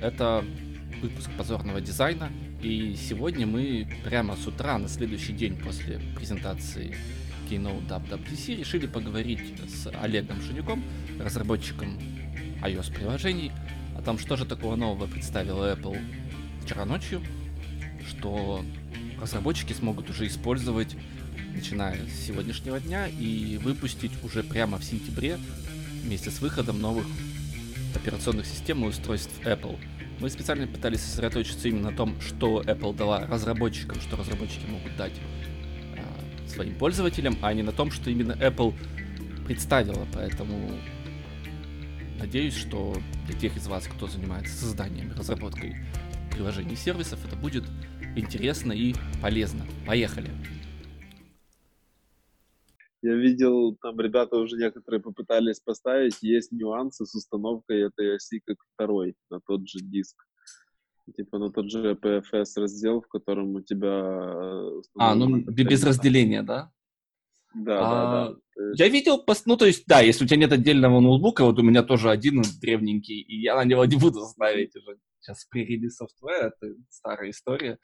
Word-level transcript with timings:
Это 0.00 0.44
выпуск 1.02 1.30
позорного 1.36 1.80
дизайна, 1.80 2.30
и 2.62 2.96
сегодня 2.96 3.46
мы 3.46 3.86
прямо 4.02 4.34
с 4.34 4.46
утра, 4.46 4.78
на 4.78 4.88
следующий 4.88 5.34
день 5.34 5.58
после 5.58 6.00
презентации 6.16 6.94
Keynote 7.50 7.86
WWDC, 7.86 8.56
решили 8.56 8.86
поговорить 8.86 9.40
с 9.68 9.90
Олегом 10.00 10.40
Шанюком, 10.40 10.82
разработчиком 11.18 11.98
iOS-приложений, 12.62 13.52
о 13.96 14.00
том, 14.02 14.18
что 14.18 14.36
же 14.36 14.46
такого 14.46 14.74
нового 14.74 15.06
представила 15.06 15.74
Apple 15.74 15.98
вчера 16.64 16.86
ночью, 16.86 17.20
что 18.08 18.64
разработчики 19.20 19.74
смогут 19.74 20.08
уже 20.08 20.26
использовать 20.26 20.96
начиная 21.54 21.98
с 22.06 22.26
сегодняшнего 22.26 22.80
дня 22.80 23.06
и 23.06 23.58
выпустить 23.62 24.12
уже 24.22 24.42
прямо 24.42 24.78
в 24.78 24.84
сентябре 24.84 25.38
вместе 26.02 26.30
с 26.30 26.40
выходом 26.40 26.80
новых 26.80 27.06
операционных 27.96 28.46
систем 28.46 28.84
и 28.84 28.88
устройств 28.88 29.32
Apple. 29.44 29.78
Мы 30.20 30.28
специально 30.28 30.66
пытались 30.66 31.00
сосредоточиться 31.00 31.68
именно 31.68 31.90
на 31.90 31.96
том, 31.96 32.20
что 32.20 32.62
Apple 32.62 32.94
дала 32.94 33.26
разработчикам, 33.26 34.00
что 34.00 34.16
разработчики 34.16 34.66
могут 34.66 34.96
дать 34.96 35.14
э, 35.96 36.48
своим 36.48 36.74
пользователям, 36.74 37.38
а 37.40 37.52
не 37.54 37.62
на 37.62 37.72
том, 37.72 37.90
что 37.90 38.10
именно 38.10 38.32
Apple 38.32 38.74
представила. 39.46 40.06
Поэтому 40.12 40.70
надеюсь, 42.18 42.54
что 42.54 42.96
для 43.26 43.38
тех 43.38 43.56
из 43.56 43.66
вас, 43.66 43.86
кто 43.86 44.06
занимается 44.06 44.54
созданием 44.54 45.10
и 45.10 45.14
разработкой 45.14 45.76
приложений 46.30 46.74
и 46.74 46.76
сервисов, 46.76 47.24
это 47.24 47.36
будет 47.36 47.64
интересно 48.14 48.72
и 48.72 48.94
полезно. 49.22 49.64
Поехали! 49.86 50.30
Я 53.02 53.14
видел, 53.14 53.76
там 53.80 53.98
ребята 53.98 54.36
уже 54.36 54.56
некоторые 54.56 55.00
попытались 55.00 55.60
поставить, 55.60 56.22
есть 56.22 56.52
нюансы 56.52 57.06
с 57.06 57.14
установкой 57.14 57.86
этой 57.86 58.16
оси 58.16 58.42
как 58.44 58.58
второй 58.74 59.14
на 59.30 59.40
тот 59.40 59.66
же 59.66 59.78
диск. 59.80 60.16
Типа 61.16 61.38
на 61.38 61.50
тот 61.50 61.70
же 61.70 61.94
PFS 61.94 62.44
раздел, 62.56 63.00
в 63.00 63.08
котором 63.08 63.54
у 63.56 63.62
тебя... 63.62 63.88
Э, 63.88 64.80
а, 64.98 65.14
ну 65.14 65.38
без 65.40 65.82
разделения, 65.82 66.42
да? 66.42 66.70
Да, 67.54 67.78
а, 67.80 68.28
да, 68.30 68.34
да. 68.56 68.72
Я 68.74 68.88
видел, 68.88 69.24
ну 69.46 69.56
то 69.56 69.66
есть, 69.66 69.84
да, 69.86 70.00
если 70.00 70.24
у 70.24 70.28
тебя 70.28 70.36
нет 70.36 70.52
отдельного 70.52 71.00
ноутбука, 71.00 71.44
вот 71.44 71.58
у 71.58 71.62
меня 71.62 71.82
тоже 71.82 72.10
один 72.10 72.42
древненький, 72.60 73.20
и 73.20 73.40
я 73.40 73.56
на 73.56 73.64
него 73.64 73.84
не 73.86 73.96
буду 73.96 74.20
ставить 74.26 74.76
уже. 74.76 74.98
Сейчас 75.20 75.44
при 75.46 75.88
софтвера, 75.88 76.52
это 76.56 76.74
старая 76.88 77.30
история. 77.30 77.78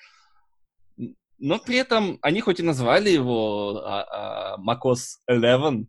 Но 1.38 1.58
при 1.58 1.76
этом 1.76 2.18
они 2.22 2.40
хоть 2.40 2.60
и 2.60 2.62
назвали 2.62 3.10
его 3.10 3.82
а, 3.84 4.54
а, 4.54 4.58
macOS 4.58 5.18
11, 5.26 5.86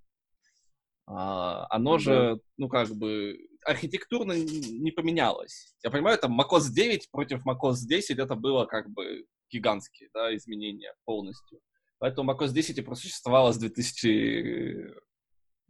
а, 1.08 1.68
оно 1.70 1.96
mm-hmm. 1.96 2.00
же, 2.00 2.40
ну, 2.58 2.68
как 2.68 2.90
бы, 2.90 3.38
архитектурно 3.66 4.34
не 4.34 4.92
поменялось. 4.92 5.74
Я 5.84 5.90
понимаю, 5.90 6.18
там 6.18 6.40
macOS 6.40 6.70
9 6.70 7.10
против 7.12 7.46
macOS 7.46 7.86
10 7.88 8.20
это 8.20 8.36
было 8.36 8.66
как 8.66 8.90
бы 8.90 9.26
гигантские, 9.50 10.10
да, 10.14 10.36
изменения 10.36 10.94
полностью. 11.06 11.60
Поэтому 12.00 12.32
macOS 12.32 12.50
10 12.50 12.86
просуществовало 12.86 13.54
с 13.54 13.58
2000... 13.58 14.94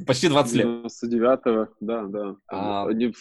Почти 0.05 0.27
20 0.27 0.53
лет. 0.55 0.67
99-го, 0.67 1.73
да, 1.79 2.03
да. 2.03 2.35
А... 2.47 2.87
Они 2.87 3.13
в 3.13 3.15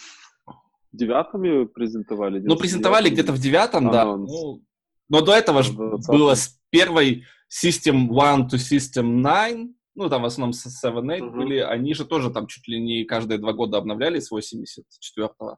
девятом 0.91 1.43
ее 1.43 1.67
презентовали? 1.67 2.39
Ну, 2.39 2.55
презентовали 2.55 3.09
где-то 3.09 3.31
в 3.31 3.39
девятом, 3.39 3.91
да. 3.91 4.05
Ну, 4.05 4.61
но 5.09 5.21
до 5.21 5.33
этого 5.33 5.63
же 5.63 5.73
было 5.73 6.35
с 6.35 6.59
первой 6.69 7.25
System 7.51 8.07
1 8.09 8.47
to 8.47 8.55
System 8.55 9.23
9, 9.23 9.75
ну, 9.95 10.09
там 10.09 10.21
в 10.21 10.25
основном 10.25 10.51
7-8 10.51 10.83
uh-huh. 10.83 11.31
были, 11.31 11.57
они 11.57 11.93
же 11.93 12.05
тоже 12.05 12.29
там 12.29 12.47
чуть 12.47 12.67
ли 12.67 12.79
не 12.79 13.03
каждые 13.05 13.39
два 13.39 13.53
года 13.53 13.77
обновляли 13.77 14.19
с 14.19 14.31
84-го. 14.31 15.57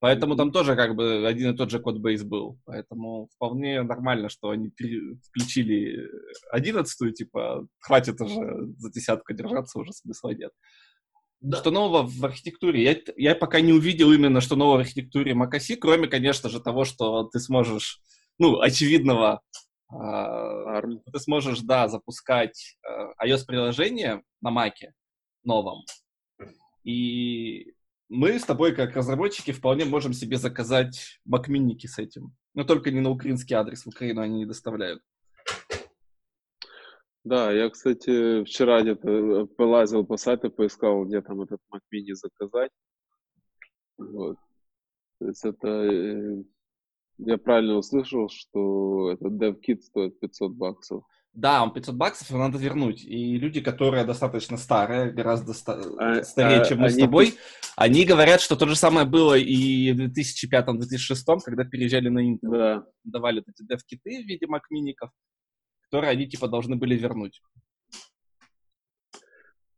Поэтому 0.00 0.34
там 0.34 0.50
тоже 0.50 0.76
как 0.76 0.96
бы 0.96 1.26
один 1.28 1.52
и 1.52 1.56
тот 1.56 1.70
же 1.70 1.78
кодбейс 1.78 2.22
был. 2.22 2.58
Поэтому 2.64 3.28
вполне 3.34 3.82
нормально, 3.82 4.30
что 4.30 4.48
они 4.48 4.70
включили 5.22 6.08
одиннадцатую, 6.50 7.12
типа, 7.12 7.66
хватит 7.80 8.18
уже 8.18 8.72
за 8.78 8.90
десятку 8.90 9.34
держаться, 9.34 9.78
уже 9.78 9.92
смысла 9.92 10.30
нет. 10.30 10.52
Да. 11.42 11.58
Что 11.58 11.70
нового 11.70 12.06
в 12.06 12.24
архитектуре? 12.24 12.82
Я, 12.82 12.96
я 13.16 13.34
пока 13.34 13.60
не 13.60 13.74
увидел 13.74 14.10
именно, 14.10 14.40
что 14.40 14.56
нового 14.56 14.78
в 14.78 14.80
архитектуре 14.80 15.34
macOS, 15.34 15.76
кроме, 15.76 16.08
конечно 16.08 16.48
же, 16.48 16.60
того, 16.60 16.86
что 16.86 17.24
ты 17.24 17.38
сможешь 17.38 18.00
ну, 18.40 18.58
очевидного, 18.60 19.42
э, 19.92 20.82
ты 21.12 21.18
сможешь, 21.20 21.60
да, 21.60 21.88
запускать 21.88 22.78
э, 22.82 23.26
iOS-приложение 23.26 24.22
на 24.40 24.50
Маке 24.50 24.94
новом. 25.44 25.84
И 26.82 27.74
мы 28.08 28.38
с 28.38 28.44
тобой, 28.44 28.74
как 28.74 28.96
разработчики, 28.96 29.52
вполне 29.52 29.84
можем 29.84 30.14
себе 30.14 30.38
заказать 30.38 31.20
макминники 31.26 31.86
с 31.86 31.98
этим. 31.98 32.34
Но 32.54 32.64
только 32.64 32.90
не 32.90 33.00
на 33.00 33.10
украинский 33.10 33.54
адрес, 33.54 33.84
в 33.84 33.88
Украину 33.88 34.22
они 34.22 34.38
не 34.38 34.46
доставляют. 34.46 35.02
Да, 37.22 37.52
я, 37.52 37.68
кстати, 37.68 38.42
вчера 38.44 38.80
где-то 38.80 39.46
полазил 39.58 40.06
по 40.06 40.16
сайту, 40.16 40.50
поискал, 40.50 41.04
где 41.04 41.20
там 41.20 41.42
этот 41.42 41.60
Mini 41.92 42.14
заказать. 42.14 42.70
Вот. 43.98 44.38
То 45.18 45.26
есть 45.26 45.44
это 45.44 45.68
э, 45.68 46.42
я 47.26 47.38
правильно 47.38 47.76
услышал, 47.76 48.28
что 48.28 49.10
этот 49.12 49.32
DevKit 49.32 49.80
стоит 49.82 50.18
500 50.20 50.52
баксов. 50.52 51.04
Да, 51.32 51.62
он 51.62 51.72
500 51.72 51.94
баксов, 51.94 52.30
его 52.30 52.40
надо 52.40 52.58
вернуть. 52.58 53.04
И 53.04 53.36
люди, 53.38 53.60
которые 53.60 54.04
достаточно 54.04 54.56
старые, 54.56 55.12
гораздо 55.12 55.52
ста- 55.52 55.80
а, 55.98 56.24
старее, 56.24 56.60
а, 56.60 56.64
чем 56.64 56.80
мы 56.80 56.90
с 56.90 56.96
тобой, 56.96 57.34
они 57.76 58.04
говорят, 58.04 58.40
что 58.40 58.56
то 58.56 58.66
же 58.66 58.74
самое 58.74 59.06
было 59.06 59.34
и 59.38 59.92
в 59.92 60.00
2005-2006, 60.00 61.44
когда 61.44 61.64
переезжали 61.64 62.08
на 62.08 62.32
Intel. 62.32 62.38
Да. 62.42 62.84
Давали 63.04 63.44
эти 63.46 63.62
DevKit 63.62 64.00
в 64.02 64.26
виде 64.26 64.46
макмиников, 64.48 65.10
которые 65.82 66.10
они 66.10 66.26
типа 66.26 66.48
должны 66.48 66.76
были 66.76 66.96
вернуть. 66.96 67.40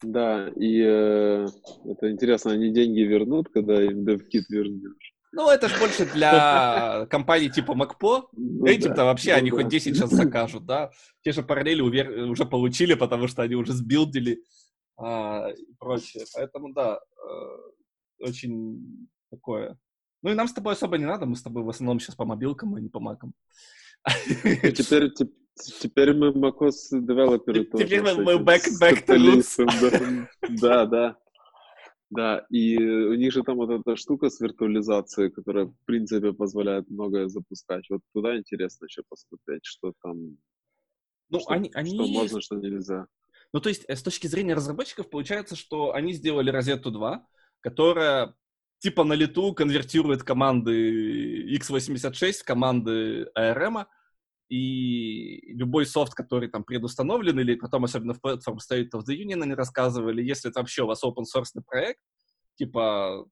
Да, 0.02 0.48
и 0.56 0.80
э, 0.80 1.46
это 1.84 2.10
интересно, 2.10 2.52
они 2.52 2.72
деньги 2.72 3.00
вернут, 3.00 3.50
когда 3.50 3.80
им 3.82 4.04
DevKit 4.08 4.46
вернешь? 4.48 5.11
Ну, 5.32 5.48
это 5.48 5.68
же 5.68 5.78
больше 5.78 6.04
для 6.04 7.06
компаний 7.06 7.50
типа 7.50 7.74
Макпо. 7.74 8.28
Ну, 8.32 8.66
Этим-то 8.66 8.96
да, 8.96 9.04
вообще 9.04 9.32
ну, 9.32 9.38
они 9.38 9.50
да. 9.50 9.56
хоть 9.56 9.68
10 9.68 9.96
сейчас 9.96 10.10
закажут, 10.10 10.66
да. 10.66 10.90
Те 11.22 11.32
же 11.32 11.42
параллели 11.42 11.80
увер... 11.80 12.10
уже 12.30 12.44
получили, 12.44 12.94
потому 12.94 13.28
что 13.28 13.42
они 13.42 13.54
уже 13.54 13.72
сбилдили 13.72 14.44
а, 14.98 15.48
и 15.48 15.72
прочее. 15.78 16.24
Поэтому, 16.34 16.74
да, 16.74 17.00
э, 17.00 18.26
очень 18.26 19.08
такое. 19.30 19.78
Ну 20.22 20.30
и 20.30 20.34
нам 20.34 20.48
с 20.48 20.52
тобой 20.52 20.74
особо 20.74 20.98
не 20.98 21.06
надо, 21.06 21.24
мы 21.24 21.34
с 21.34 21.42
тобой 21.42 21.62
в 21.64 21.68
основном 21.68 21.98
сейчас 21.98 22.14
по 22.14 22.24
мобилкам, 22.26 22.74
а 22.74 22.80
не 22.80 22.90
по 22.90 23.00
макам. 23.00 23.32
Теперь, 24.42 25.12
теперь 25.56 26.14
мы 26.14 26.30
macOS 26.30 26.74
девелоперы. 26.92 27.64
Теперь 27.64 28.02
мы 28.02 28.34
back, 28.34 28.62
back 28.80 29.06
to 29.06 29.16
roots. 29.16 30.26
Да, 30.60 30.86
да. 30.86 31.16
Да, 32.14 32.44
и 32.50 32.76
у 32.76 33.14
них 33.14 33.32
же 33.32 33.42
там 33.42 33.56
вот 33.56 33.70
эта 33.70 33.96
штука 33.96 34.28
с 34.28 34.38
виртуализацией, 34.38 35.30
которая, 35.30 35.64
в 35.64 35.74
принципе, 35.86 36.34
позволяет 36.34 36.90
многое 36.90 37.28
запускать. 37.28 37.88
Вот 37.88 38.02
туда 38.12 38.36
интересно 38.36 38.84
еще 38.84 39.02
посмотреть, 39.08 39.64
что 39.64 39.94
там, 40.02 40.36
ну, 41.30 41.40
что, 41.40 41.50
они, 41.50 41.70
они... 41.72 41.94
что 41.94 42.06
можно, 42.06 42.42
что 42.42 42.56
нельзя. 42.56 43.06
Ну, 43.54 43.60
то 43.60 43.70
есть, 43.70 43.86
э, 43.88 43.96
с 43.96 44.02
точки 44.02 44.26
зрения 44.26 44.52
разработчиков, 44.52 45.08
получается, 45.08 45.56
что 45.56 45.94
они 45.94 46.12
сделали 46.12 46.50
розету 46.50 46.90
2, 46.90 47.26
которая 47.60 48.34
типа 48.80 49.04
на 49.04 49.14
лету 49.14 49.54
конвертирует 49.54 50.22
команды 50.22 51.56
x86 51.56 52.32
в 52.32 52.44
команды 52.44 53.30
ARM, 53.34 53.86
и 54.52 55.40
любой 55.54 55.86
софт, 55.86 56.12
который 56.12 56.46
там 56.50 56.62
предустановлен, 56.62 57.40
или 57.40 57.54
потом, 57.54 57.84
особенно 57.84 58.12
в 58.12 58.20
Platform 58.20 58.58
State 58.58 58.90
of 58.94 59.04
the 59.08 59.16
Union, 59.16 59.42
они 59.42 59.54
рассказывали, 59.54 60.22
если 60.22 60.50
это 60.50 60.60
вообще 60.60 60.82
у 60.82 60.88
вас 60.88 61.02
open 61.02 61.24
source 61.24 61.58
проект, 61.66 61.98
типа 62.56 63.24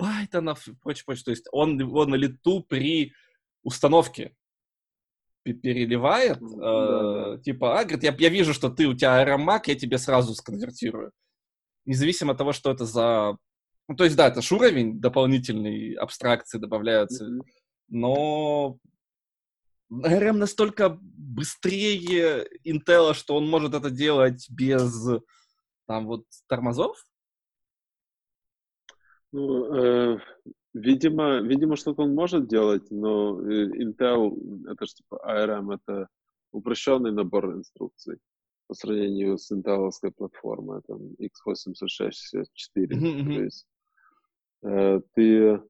Python 0.00 0.52
и 0.52 0.74
прочее, 0.80 1.04
прочее, 1.04 1.24
то 1.24 1.30
есть 1.32 1.48
он 1.50 1.80
его 1.80 2.06
на 2.06 2.14
лету 2.14 2.62
при 2.62 3.12
установке 3.64 4.36
переливает, 5.42 6.38
э, 6.40 7.42
типа, 7.42 7.80
а, 7.80 7.84
говорит, 7.84 8.04
я, 8.04 8.14
я 8.16 8.28
вижу, 8.28 8.54
что 8.54 8.68
ты, 8.68 8.86
у 8.86 8.94
тебя 8.94 9.24
ARM 9.24 9.60
я 9.66 9.74
тебе 9.74 9.98
сразу 9.98 10.34
сконвертирую. 10.34 11.10
Независимо 11.84 12.32
от 12.32 12.38
того, 12.38 12.52
что 12.52 12.70
это 12.70 12.84
за... 12.84 13.36
Ну, 13.88 13.96
то 13.96 14.04
есть, 14.04 14.14
да, 14.14 14.28
это 14.28 14.40
ж 14.40 14.52
уровень 14.52 15.00
дополнительной 15.00 15.94
абстракции 15.94 16.58
добавляются, 16.58 17.24
mm-hmm. 17.24 17.40
но 17.88 18.78
ARM 19.90 20.34
настолько 20.34 20.98
быстрее 21.00 22.46
Intel, 22.64 23.14
что 23.14 23.36
он 23.36 23.48
может 23.48 23.74
это 23.74 23.90
делать 23.90 24.46
без 24.50 25.08
там 25.86 26.06
вот 26.06 26.24
тормозов? 26.46 26.96
Ну, 29.32 29.74
э, 29.74 30.18
видимо, 30.74 31.40
видимо, 31.40 31.76
что-то 31.76 32.02
он 32.02 32.14
может 32.14 32.48
делать, 32.48 32.90
но 32.90 33.40
э, 33.40 33.66
Intel, 33.82 34.70
это 34.70 34.86
же 34.86 34.94
типа 34.94 35.20
ARM, 35.26 35.74
это 35.74 36.08
упрощенный 36.52 37.12
набор 37.12 37.52
инструкций 37.52 38.18
по 38.66 38.74
сравнению 38.74 39.38
с 39.38 39.50
интеловской 39.50 40.12
платформой, 40.12 40.82
там 40.86 40.98
x86 41.18 42.10
64. 42.10 42.96
Mm-hmm. 42.96 43.34
То 43.34 43.42
есть 43.42 43.66
э, 44.62 45.00
ты 45.14 45.38
э, 45.38 45.60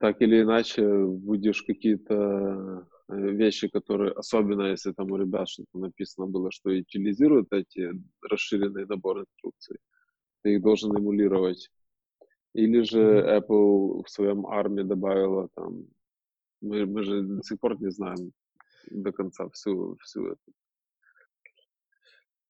так 0.00 0.20
или 0.20 0.42
иначе 0.42 0.86
будешь 1.06 1.62
какие-то 1.62 2.86
э, 3.08 3.30
вещи, 3.30 3.68
которые, 3.68 4.12
особенно 4.12 4.62
если 4.62 4.92
там 4.92 5.10
у 5.10 5.16
ребят 5.16 5.48
что-то 5.48 5.78
написано 5.78 6.26
было, 6.26 6.50
что 6.50 6.70
утилизируют 6.70 7.52
эти 7.52 7.90
расширенные 8.20 8.84
наборы 8.86 9.22
инструкций, 9.22 9.78
ты 10.42 10.54
их 10.54 10.62
должен 10.62 10.94
эмулировать. 10.96 11.70
Или 12.52 12.82
же 12.82 13.00
Apple 13.00 14.02
в 14.04 14.10
своем 14.10 14.46
арме 14.46 14.84
добавила 14.84 15.48
там, 15.54 15.86
мы, 16.60 16.84
мы 16.86 17.02
же 17.02 17.22
до 17.22 17.42
сих 17.42 17.58
пор 17.58 17.80
не 17.80 17.90
знаем 17.90 18.32
до 18.90 19.12
конца 19.12 19.48
всю, 19.50 19.96
всю 20.02 20.26
эту 20.26 20.52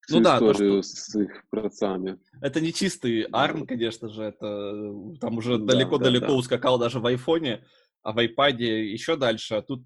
ну 0.09 0.21
да, 0.21 0.39
то, 0.39 0.53
что... 0.53 0.81
с 0.81 1.15
их 1.15 1.43
працами. 1.49 2.17
Это 2.41 2.61
не 2.61 2.73
чистый 2.73 3.27
ARM, 3.27 3.65
конечно 3.65 4.09
же, 4.09 4.23
это 4.23 4.93
там 5.19 5.37
уже 5.37 5.57
далеко-далеко 5.57 6.27
да, 6.27 6.31
да, 6.31 6.37
ускакал 6.37 6.79
даже 6.79 6.99
в 6.99 7.05
айфоне, 7.05 7.65
а 8.03 8.13
в 8.13 8.17
iPad 8.17 8.57
еще 8.57 9.17
дальше, 9.17 9.55
а 9.55 9.61
тут 9.61 9.83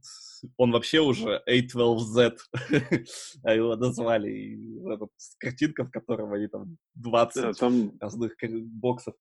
он 0.57 0.71
вообще 0.71 0.99
уже 0.99 1.41
A12Z, 1.49 2.37
а 3.43 3.53
его 3.53 3.75
назвали, 3.75 4.29
и 4.29 4.79
это, 4.89 5.07
картинка, 5.39 5.85
в 5.85 5.91
котором 5.91 6.33
они 6.33 6.47
там 6.47 6.77
20 6.95 7.41
да, 7.41 7.53
там... 7.53 7.91
разных 7.99 8.33
боксов. 8.41 9.15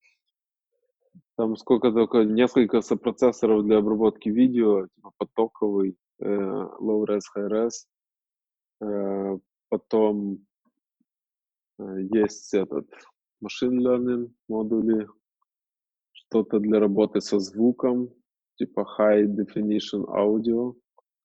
Там 1.35 1.55
сколько 1.57 1.91
только, 1.91 2.23
несколько 2.23 2.81
сопроцессоров 2.81 3.65
для 3.65 3.77
обработки 3.77 4.29
видео, 4.29 4.87
типа 4.87 5.11
потоковый, 5.17 5.97
э, 6.19 6.25
low-res, 6.25 7.21
high-res, 7.35 7.71
э, 8.81 9.39
потом 9.69 10.45
Э, 10.50 10.50
есть 12.13 12.53
этот 12.53 12.87
machine 13.43 13.79
learning 13.79 14.31
модули, 14.47 15.07
что-то 16.11 16.59
для 16.59 16.79
работы 16.79 17.21
со 17.21 17.39
звуком, 17.39 18.09
типа 18.55 18.87
high 18.97 19.25
definition 19.25 20.05
audio. 20.07 20.75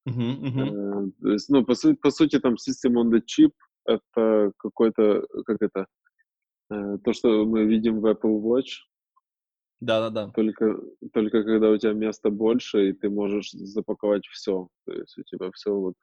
Uh-huh, 0.09 0.41
uh-huh. 0.41 1.13
То 1.21 1.29
есть, 1.33 1.49
ну, 1.49 1.65
по, 1.65 1.75
сути, 1.75 1.99
по 2.01 2.11
сути, 2.11 2.39
там 2.39 2.55
system 2.55 2.95
on 2.95 3.11
the 3.11 3.21
chip— 3.21 3.53
это 3.87 4.53
какой-то, 4.57 5.27
как 5.45 5.57
это, 5.61 5.87
э, 6.71 6.99
то, 7.05 7.13
что 7.13 7.45
мы 7.45 7.65
видим 7.65 8.01
в 8.01 8.07
Apple 8.07 8.41
Watch. 8.41 8.85
Да-да-да. 9.81 10.31
Только, 10.31 10.81
только 11.13 11.43
когда 11.43 11.71
у 11.71 11.77
тебя 11.77 11.93
места 11.93 12.31
больше, 12.31 12.89
и 12.89 12.93
ты 12.93 13.11
можешь 13.11 13.51
запаковать 13.51 14.25
все. 14.27 14.69
То 14.87 14.93
есть 14.93 15.19
у 15.19 15.23
тебя 15.25 15.51
все 15.53 15.75
вот 15.75 15.95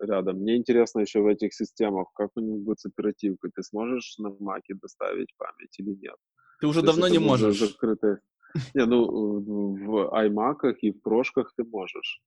рядом. 0.00 0.38
Мне 0.38 0.56
интересно 0.56 1.00
еще 1.00 1.20
в 1.20 1.26
этих 1.26 1.54
системах, 1.54 2.08
как 2.14 2.30
у 2.36 2.40
них 2.40 2.60
будет 2.60 2.80
с 2.80 2.86
оперативкой. 2.86 3.50
Ты 3.54 3.62
сможешь 3.62 4.16
на 4.18 4.30
Маке 4.40 4.74
доставить 4.74 5.34
память 5.36 5.78
или 5.78 5.94
нет? 5.94 6.16
Ты 6.60 6.66
уже 6.66 6.80
То 6.80 6.86
давно 6.86 7.08
не 7.08 7.18
можешь. 7.18 7.58
Закрытые... 7.58 8.20
Не, 8.74 8.86
ну, 8.86 9.04
в 9.40 10.10
iMac 10.24 10.72
и 10.80 10.90
в 10.90 11.02
прошках 11.02 11.52
ты 11.54 11.64
можешь. 11.64 12.22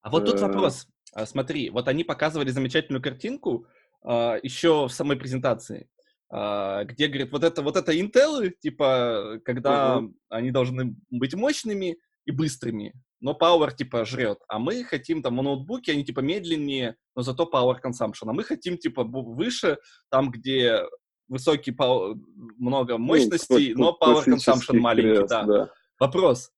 А 0.00 0.10
вот 0.10 0.24
тут 0.24 0.36
э, 0.36 0.40
вопрос. 0.40 0.86
А, 1.12 1.26
смотри, 1.26 1.70
вот 1.70 1.86
они 1.86 2.02
показывали 2.02 2.50
замечательную 2.50 3.02
картинку 3.02 3.66
а, 4.02 4.38
еще 4.42 4.86
в 4.86 4.92
самой 4.92 5.16
презентации, 5.16 5.88
а, 6.30 6.84
где, 6.84 7.08
говорит, 7.08 7.30
вот 7.30 7.44
это, 7.44 7.62
вот 7.62 7.76
это 7.76 7.92
Intel, 7.92 8.50
типа, 8.58 9.40
когда 9.44 9.98
uh-huh. 9.98 10.12
они 10.30 10.50
должны 10.50 10.96
быть 11.10 11.34
мощными 11.34 11.98
и 12.26 12.32
быстрыми 12.32 12.94
но 13.24 13.32
Power, 13.32 13.74
типа, 13.74 14.04
жрет. 14.04 14.38
А 14.48 14.58
мы 14.58 14.84
хотим, 14.84 15.22
там, 15.22 15.36
ноутбуки, 15.36 15.90
они, 15.90 16.04
типа, 16.04 16.20
медленнее, 16.20 16.96
но 17.16 17.22
зато 17.22 17.48
Power 17.50 17.76
Consumption. 17.82 18.26
А 18.26 18.32
мы 18.34 18.44
хотим, 18.44 18.76
типа, 18.76 19.02
выше, 19.02 19.78
там, 20.10 20.30
где 20.30 20.82
высокий, 21.26 21.70
power, 21.70 22.20
много 22.58 22.98
ну, 22.98 23.04
мощностей, 23.04 23.72
ну, 23.74 23.84
но 23.84 23.98
Power 23.98 24.26
Consumption 24.26 24.78
маленький, 24.78 25.16
крест, 25.16 25.30
да. 25.30 25.44
да. 25.44 25.70
Вопрос. 25.98 26.50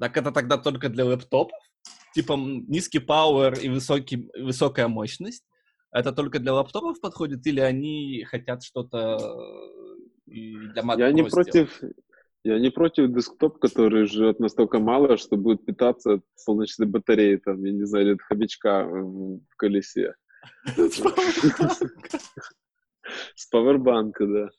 Так 0.00 0.16
это 0.16 0.32
тогда 0.32 0.58
только 0.58 0.88
для 0.88 1.04
лэптопов? 1.04 1.56
Типа, 2.16 2.34
низкий 2.36 2.98
Power 2.98 3.56
и 3.60 3.68
высокий, 3.68 4.28
высокая 4.36 4.88
мощность? 4.88 5.44
Это 5.92 6.10
только 6.10 6.40
для 6.40 6.52
лаптопов 6.52 7.00
подходит, 7.00 7.46
или 7.46 7.60
они 7.60 8.24
хотят 8.24 8.64
что-то 8.64 9.18
э, 10.26 10.72
для 10.72 10.82
Mac 10.82 10.98
Я 10.98 11.12
не 11.12 11.22
против, 11.22 11.80
я 12.44 12.58
не 12.58 12.70
против 12.70 13.12
десктоп, 13.12 13.58
который 13.58 14.06
жрет 14.06 14.40
настолько 14.40 14.78
мало, 14.78 15.16
что 15.16 15.36
будет 15.36 15.64
питаться 15.64 16.14
от 16.14 16.24
солнечной 16.36 16.88
батареи, 16.88 17.36
там, 17.36 17.62
я 17.64 17.72
не 17.72 17.84
знаю, 17.84 18.06
или 18.06 18.14
от 18.14 18.22
хомячка 18.22 18.84
в 18.84 19.56
колесе. 19.56 20.14
С 23.34 23.46
пауэрбанка, 23.50 24.26
да. 24.26 24.50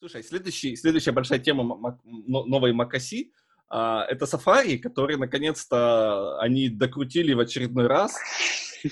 Слушай, 0.00 0.22
следующий, 0.22 0.76
следующая 0.76 1.12
большая 1.12 1.38
тема 1.38 1.96
новой 2.04 2.72
Макаси 2.72 3.32
а, 3.70 4.04
это 4.08 4.24
Safari, 4.24 4.78
который 4.78 5.16
наконец-то 5.16 6.38
они 6.40 6.68
докрутили 6.68 7.34
в 7.34 7.40
очередной 7.40 7.86
раз. 7.86 8.16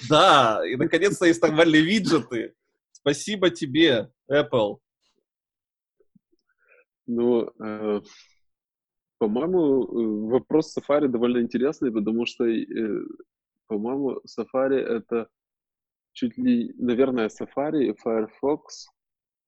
Да, 0.09 0.63
и 0.67 0.75
наконец-то 0.75 1.27
есть 1.27 1.41
нормальные 1.41 1.83
виджеты. 1.83 2.55
Спасибо 2.91 3.51
тебе, 3.51 4.11
Apple. 4.29 4.79
Ну, 7.07 7.51
э, 7.61 8.01
по-моему, 9.19 9.85
э, 9.85 10.31
вопрос 10.31 10.77
Safari 10.77 11.09
довольно 11.09 11.41
интересный, 11.41 11.93
потому 11.93 12.27
что, 12.27 12.45
э, 12.45 13.05
по-моему, 13.67 14.21
Safari 14.27 14.77
это 14.77 15.29
чуть 16.13 16.39
ли, 16.39 16.75
наверное, 16.79 17.29
Safari 17.29 17.85
и 17.85 17.95
Firefox, 17.95 18.89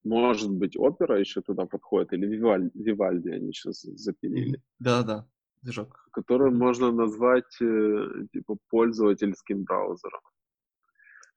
может 0.05 0.51
быть, 0.51 0.77
Opera 0.77 1.19
еще 1.19 1.41
туда 1.41 1.67
подходит, 1.67 2.13
или 2.13 2.29
Vivaldi, 2.29 2.71
Vivaldi 2.75 3.33
они 3.33 3.53
сейчас 3.53 3.83
запилили. 3.83 4.61
Да-да, 4.79 5.27
движок. 5.63 6.09
Который 6.13 6.51
можно 6.51 6.93
назвать, 6.93 7.61
э, 7.61 8.27
типа, 8.33 8.57
пользовательским 8.71 9.65
браузером. 9.65 10.21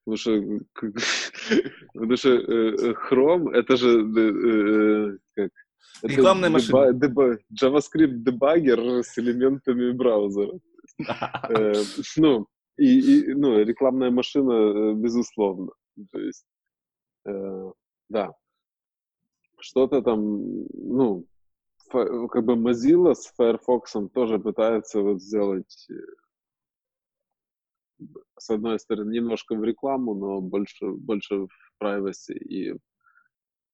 Потому 0.06 0.18
что, 0.18 0.32
потому 1.94 2.18
что 2.18 2.30
э, 2.30 2.94
Chrome, 3.10 3.52
это 3.52 3.78
же, 3.78 4.00
э, 4.18 5.18
как, 5.36 5.52
Рекламная 6.04 6.50
машина. 6.50 6.94
Деба, 6.94 7.38
JavaScript 7.54 8.24
дебаггер 8.24 9.04
с 9.04 9.18
элементами 9.18 9.92
браузера. 9.92 10.60
Э, 11.50 11.74
ну, 12.18 12.48
и, 12.78 13.34
ну, 13.34 13.60
рекламная 13.60 14.12
машина, 14.12 14.52
э, 14.52 14.94
безусловно. 14.94 15.72
То 16.12 16.20
есть, 16.20 16.46
э, 17.26 17.72
да. 18.10 18.34
Что-то 19.60 20.02
там, 20.02 20.66
ну, 20.74 21.26
как 21.90 22.46
бы 22.46 22.54
Mozilla 22.54 23.14
с 23.14 23.32
Firefox 23.38 23.96
тоже 24.14 24.40
пытается 24.40 25.02
вот 25.02 25.22
сделать 25.22 25.88
с 28.38 28.50
одной 28.50 28.80
стороны, 28.80 29.12
немножко 29.12 29.56
в 29.56 29.64
рекламу, 29.64 30.16
но 30.16 30.42
больше, 30.42 30.88
больше 30.88 31.48
в 31.48 31.50
privacy 31.82 32.34
и 32.34 32.74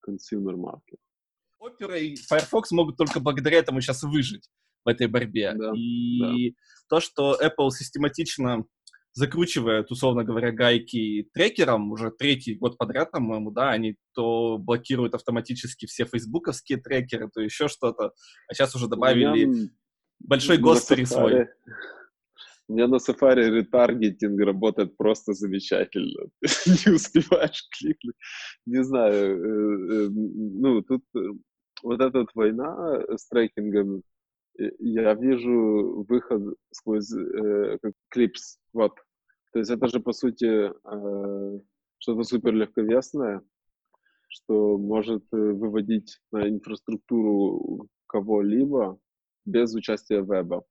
consumer 0.06 0.56
market. 0.56 1.00
Opera 1.68 2.00
и 2.00 2.16
Firefox 2.16 2.72
могут 2.72 2.98
только 2.98 3.20
благодаря 3.20 3.60
этому 3.60 3.82
сейчас 3.82 4.04
выжить 4.04 4.50
в 4.86 4.90
этой 4.90 5.08
борьбе. 5.08 5.54
Да, 5.54 5.72
и 5.76 6.52
да. 6.52 6.56
то, 6.90 7.00
что 7.00 7.38
Apple 7.42 7.70
систематично 7.72 8.66
закручивает, 9.14 9.90
условно 9.90 10.24
говоря, 10.24 10.52
гайки 10.52 11.28
трекером 11.34 11.92
уже 11.92 12.12
третий 12.12 12.56
год 12.56 12.78
подряд, 12.78 13.10
по-моему, 13.12 13.50
да, 13.50 13.72
они 13.72 13.96
то 14.14 14.60
блокируют 14.60 15.16
автоматически 15.16 15.88
все 15.88 16.06
фейсбуковские 16.06 16.78
трекеры, 16.78 17.28
то 17.34 17.42
еще 17.42 17.68
что-то, 17.68 18.14
а 18.48 18.54
сейчас 18.54 18.76
уже 18.76 18.88
добавили 18.88 19.46
меня 19.46 19.70
большой 20.20 20.58
гостери 20.58 21.04
свой. 21.04 21.48
У 22.70 22.74
меня 22.74 22.88
на 22.88 22.98
Safari 22.98 23.50
ретаргетинг 23.50 24.40
работает 24.42 24.98
просто 24.98 25.34
замечательно. 25.34 26.30
Не 26.66 26.94
успеваешь 26.94 27.64
кликнуть. 27.80 28.16
Не 28.66 28.84
знаю. 28.84 29.14
Э, 29.14 30.06
э, 30.06 30.10
ну, 30.10 30.82
тут 30.82 31.02
э, 31.16 31.20
вот 31.84 32.02
эта 32.02 32.20
вот 32.20 32.30
война 32.34 33.02
с 33.16 33.28
трекингом, 33.28 34.04
я 34.80 35.14
вижу 35.14 36.06
выход 36.08 36.56
сквозь 36.72 37.12
как 37.82 37.94
клипс. 38.10 38.60
Вот. 38.74 38.96
То 39.54 39.60
есть 39.60 39.72
это 39.72 39.88
же, 39.88 40.00
по 40.00 40.14
сути, 40.14 40.72
что-то 42.00 42.24
супер 42.24 42.54
легковесное, 42.54 43.42
что 44.28 44.78
может 44.78 45.24
выводить 45.32 46.20
на 46.32 46.48
инфраструктуру 46.50 47.88
кого-либо 48.08 49.00
без 49.46 49.74
участия 49.74 50.22
веба. 50.22 50.66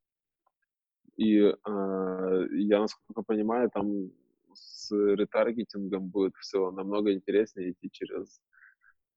И 1.17 1.39
э, 1.39 2.47
я, 2.53 2.81
насколько 2.81 3.23
понимаю, 3.23 3.71
там 3.73 4.11
с 4.53 4.91
ретаргетингом 4.93 6.09
будет 6.09 6.35
все 6.37 6.71
намного 6.71 7.13
интереснее 7.13 7.73
идти 7.73 7.91
через 7.91 8.41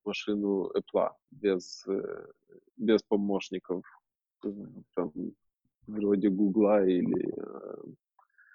машину 0.04 0.70
Apple, 0.74 1.10
без, 1.30 1.86
э, 1.86 2.26
без 2.76 3.02
помощников 3.02 3.84
там, 4.94 5.12
вроде 5.86 6.28
Гугла 6.28 6.84
или... 6.86 7.32
Э, 7.36 7.82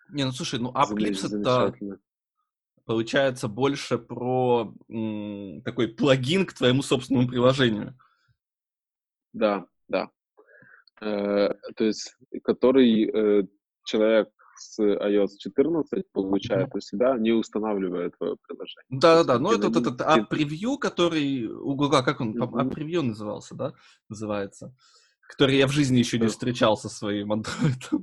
Не, 0.09 0.25
ну 0.25 0.31
слушай, 0.31 0.59
ну 0.59 0.71
AppClips 0.71 1.39
это 1.39 1.99
получается 2.85 3.47
больше 3.47 3.97
про 3.97 4.73
м, 4.89 5.61
такой 5.63 5.87
плагин 5.87 6.45
к 6.45 6.53
твоему 6.53 6.81
собственному 6.81 7.27
приложению. 7.27 7.97
Да, 9.33 9.65
да. 9.87 10.09
Э, 11.01 11.49
то 11.75 11.83
есть, 11.83 12.15
который 12.43 13.05
э, 13.05 13.47
человек 13.83 14.29
с 14.57 14.79
iOS 14.79 15.37
14 15.39 16.11
получает 16.11 16.69
у 16.73 16.79
себя, 16.79 17.17
не 17.17 17.31
устанавливая 17.31 18.09
твое 18.11 18.35
приложение. 18.47 18.85
Да-да-да, 18.89 19.39
ну 19.39 19.51
это 19.51 19.67
этот 19.67 20.01
app-превью, 20.01 20.77
который 20.77 21.47
у 21.47 21.75
Google, 21.75 22.03
как 22.03 22.21
он, 22.21 22.35
app-превью 22.41 23.03
назывался, 23.03 23.55
да, 23.55 23.73
называется, 24.09 24.75
который 25.27 25.57
я 25.57 25.67
в 25.67 25.71
жизни 25.71 25.99
еще 25.99 26.19
не 26.19 26.27
встречал 26.27 26.77
со 26.77 26.89
своим 26.89 27.33
Android. 27.33 27.99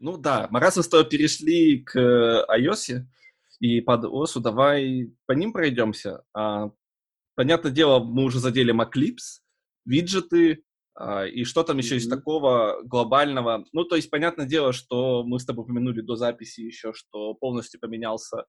Ну 0.00 0.16
да, 0.16 0.48
раз 0.52 0.76
мы 0.76 0.82
с 0.82 0.88
тобой 0.88 1.08
перешли 1.08 1.82
к 1.84 1.96
iOS 1.96 3.04
и 3.60 3.80
под 3.80 4.04
OS, 4.04 4.40
давай 4.40 5.12
по 5.26 5.32
ним 5.32 5.52
пройдемся. 5.52 6.24
А, 6.34 6.72
понятное 7.36 7.70
дело, 7.70 8.02
мы 8.02 8.24
уже 8.24 8.40
задели 8.40 8.74
Maclips, 8.74 9.40
виджеты, 9.84 10.64
и 11.26 11.44
что 11.44 11.62
там 11.62 11.78
еще 11.78 11.94
mm-hmm. 11.94 11.98
есть 11.98 12.10
такого 12.10 12.82
глобального? 12.84 13.64
Ну, 13.72 13.84
то 13.84 13.96
есть, 13.96 14.10
понятное 14.10 14.46
дело, 14.46 14.72
что 14.72 15.24
мы 15.24 15.38
с 15.38 15.44
тобой 15.46 15.64
упомянули 15.64 16.00
до 16.00 16.16
записи 16.16 16.60
еще, 16.60 16.92
что 16.92 17.34
полностью 17.34 17.80
поменялся, 17.80 18.44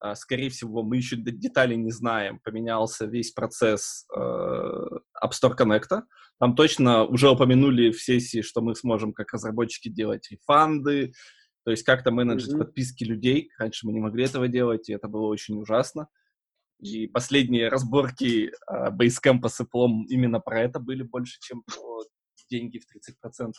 а, 0.00 0.14
скорее 0.14 0.48
всего, 0.48 0.82
мы 0.82 0.96
еще 0.96 1.16
деталей 1.16 1.76
не 1.76 1.90
знаем, 1.90 2.40
поменялся 2.44 3.06
весь 3.06 3.32
процесс 3.32 4.06
э, 4.14 4.18
App 4.18 5.30
Store 5.32 5.56
Connect. 5.58 6.02
Там 6.38 6.54
точно 6.54 7.04
уже 7.04 7.30
упомянули 7.30 7.90
в 7.90 8.00
сессии, 8.00 8.42
что 8.42 8.60
мы 8.60 8.76
сможем 8.76 9.12
как 9.12 9.32
разработчики 9.32 9.88
делать 9.88 10.30
рефанды, 10.30 11.12
то 11.64 11.72
есть 11.72 11.82
как-то 11.82 12.12
менеджить 12.12 12.54
mm-hmm. 12.54 12.58
подписки 12.58 13.04
людей. 13.04 13.50
Раньше 13.58 13.86
мы 13.86 13.92
не 13.92 14.00
могли 14.00 14.24
этого 14.24 14.46
делать, 14.46 14.88
и 14.88 14.92
это 14.92 15.08
было 15.08 15.26
очень 15.26 15.60
ужасно. 15.60 16.08
И 16.80 17.06
последние 17.08 17.68
разборки 17.68 18.50
э, 18.50 18.90
Basecamp 18.90 19.48
с 19.48 19.60
Apple 19.60 20.04
именно 20.08 20.40
про 20.40 20.60
это 20.62 20.78
были 20.78 21.02
больше, 21.02 21.38
чем 21.40 21.62
про 21.62 22.04
деньги 22.48 22.78
в 22.78 22.86
30%. 23.26 23.52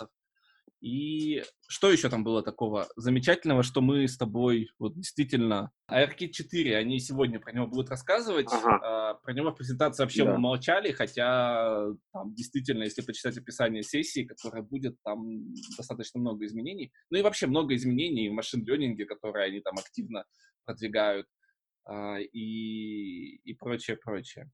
И 0.82 1.44
что 1.68 1.92
еще 1.92 2.10
там 2.10 2.24
было 2.24 2.42
такого 2.42 2.88
замечательного, 2.96 3.64
что 3.64 3.82
мы 3.82 4.08
с 4.08 4.18
тобой 4.18 4.70
вот 4.80 4.96
действительно... 4.96 5.72
ARKit 5.92 6.30
4, 6.30 6.78
они 6.78 7.00
сегодня 7.00 7.40
про 7.40 7.52
него 7.52 7.68
будут 7.68 7.90
рассказывать. 7.90 8.48
Ага. 8.50 8.80
А, 8.82 9.14
про 9.16 9.34
него 9.34 9.52
в 9.52 9.56
презентации 9.56 10.04
вообще 10.04 10.24
да. 10.24 10.32
мы 10.32 10.38
молчали, 10.38 10.92
хотя 10.92 11.86
там 12.14 12.34
действительно, 12.34 12.84
если 12.84 13.02
почитать 13.02 13.38
описание 13.38 13.84
сессии, 13.84 14.24
которая 14.24 14.64
будет, 14.64 14.96
там 15.04 15.54
достаточно 15.76 16.22
много 16.22 16.46
изменений. 16.46 16.94
Ну 17.10 17.20
и 17.20 17.24
вообще 17.24 17.48
много 17.48 17.76
изменений 17.76 18.30
в 18.30 18.34
машин-ленинге, 18.34 19.06
которые 19.06 19.48
они 19.48 19.60
там 19.60 19.78
активно 19.78 20.24
продвигают. 20.64 21.28
А, 21.86 22.20
и, 22.20 23.36
и 23.44 23.54
прочее, 23.56 23.98
прочее. 23.98 24.50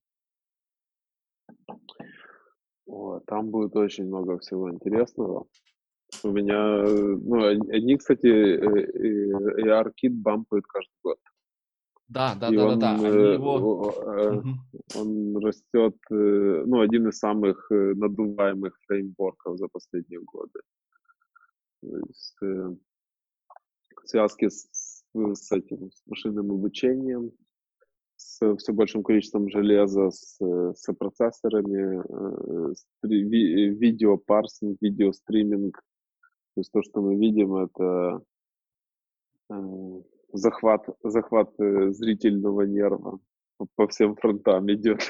О, 2.86 3.20
там 3.20 3.50
будет 3.50 3.76
очень 3.76 4.06
много 4.06 4.38
всего 4.40 4.72
интересного. 4.72 5.48
У 6.24 6.32
меня, 6.32 6.84
ну, 6.86 7.46
они, 7.46 7.98
кстати, 7.98 8.28
и 8.28 9.68
ARKit 9.68 10.12
бампают 10.12 10.66
каждый 10.68 10.94
год. 11.04 11.18
Да, 12.08 12.36
да, 12.36 12.50
и 12.50 12.56
да, 12.56 12.66
он, 12.68 12.80
да, 12.80 12.98
да. 12.98 13.08
Они 13.08 13.18
э, 13.18 13.34
его... 13.34 13.94
Он 14.96 15.38
растет, 15.44 15.98
э, 16.12 16.64
ну, 16.66 16.82
один 16.82 17.08
из 17.08 17.18
самых 17.18 17.72
э, 17.72 17.94
надуваемых 17.96 18.78
фреймворков 18.86 19.58
за 19.58 19.68
последние 19.68 20.22
годы. 20.22 20.60
То 21.82 21.98
есть, 21.98 22.38
связки 24.06 24.50
с 24.50 24.68
с 25.16 25.52
этим, 25.52 25.92
с 25.92 26.04
машинным 26.06 26.52
обучением, 26.52 27.32
с 28.16 28.56
все 28.58 28.74
большим 28.74 29.04
количеством 29.04 29.50
железа, 29.50 30.10
с, 30.12 30.38
с 30.40 30.94
процессорами, 30.94 32.02
э, 32.02 32.74
с 32.74 32.86
ви, 33.04 33.70
видеопарсинг, 33.70 34.78
видеостриминг. 34.82 35.78
То 36.56 36.62
есть 36.62 36.72
то, 36.72 36.82
что 36.82 37.02
мы 37.02 37.16
видим, 37.16 37.56
это 37.56 38.22
э, 39.50 40.02
захват, 40.34 40.86
захват 41.04 41.50
э, 41.60 41.92
зрительного 41.92 42.62
нерва 42.62 43.20
по 43.76 43.88
всем 43.88 44.16
фронтам 44.16 44.72
идет. 44.72 45.02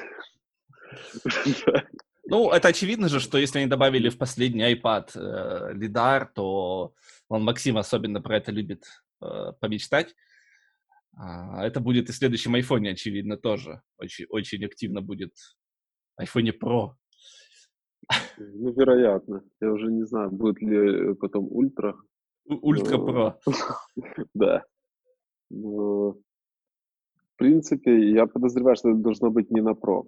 Ну, 2.28 2.50
это 2.50 2.70
очевидно 2.70 3.08
же, 3.08 3.20
что 3.20 3.38
если 3.38 3.60
они 3.60 3.68
добавили 3.68 4.10
в 4.10 4.18
последний 4.18 4.74
iPad 4.74 5.12
э, 5.16 5.74
лидар, 5.74 6.26
то 6.34 6.94
он 7.30 7.44
Максим 7.44 7.78
особенно 7.78 8.20
про 8.20 8.38
это 8.38 8.52
любит 8.52 8.84
э, 8.84 9.05
помечтать. 9.20 10.16
А, 11.18 11.66
это 11.66 11.80
будет 11.80 12.10
и 12.10 12.12
в 12.12 12.16
следующем 12.16 12.56
айфоне, 12.56 12.92
очевидно, 12.92 13.38
тоже. 13.38 13.82
Очень, 13.98 14.26
очень 14.30 14.66
активно 14.66 15.02
будет 15.02 15.32
айфоне 16.18 16.52
Pro. 16.52 16.92
Ну, 18.38 18.74
вероятно. 18.74 19.44
Я 19.62 19.72
уже 19.72 19.92
не 19.92 20.06
знаю, 20.06 20.32
будет 20.32 20.62
ли 20.62 21.16
потом 21.16 21.48
ультра. 21.50 21.96
Ультра 22.46 22.98
Pro. 22.98 23.34
Да. 24.34 24.64
Но, 25.50 26.12
в 26.12 27.38
принципе, 27.38 28.12
я 28.12 28.26
подозреваю, 28.26 28.76
что 28.76 28.90
это 28.90 29.00
должно 29.00 29.32
быть 29.32 29.52
не 29.52 29.62
на 29.62 29.72
Pro 29.72 30.08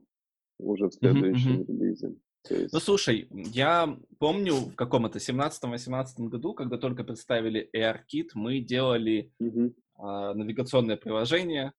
уже 0.59 0.87
в 0.87 0.93
следующем 0.93 1.63
релизе. 1.63 2.15
Есть... 2.50 2.74
Ну, 2.74 2.80
слушай, 2.80 3.27
я 3.32 3.98
помню 4.20 4.56
в 4.56 4.75
каком 4.75 5.06
это 5.06 5.20
17-18 5.20 6.27
году, 6.30 6.54
когда 6.54 6.77
только 6.77 7.04
представили 7.04 7.70
AirKit, 7.75 8.30
мы 8.34 8.60
делали 8.60 9.32
угу. 9.39 9.74
э, 10.00 10.34
навигационное 10.34 10.98
приложение, 10.98 11.74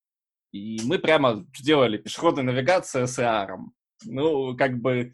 и 0.52 0.80
мы 0.84 0.98
прямо 0.98 1.46
сделали 1.56 1.98
пешеходную 1.98 2.46
навигацию 2.46 3.06
с 3.06 3.18
AR. 3.18 3.56
Ну, 4.04 4.56
как 4.56 4.80
бы 4.80 5.12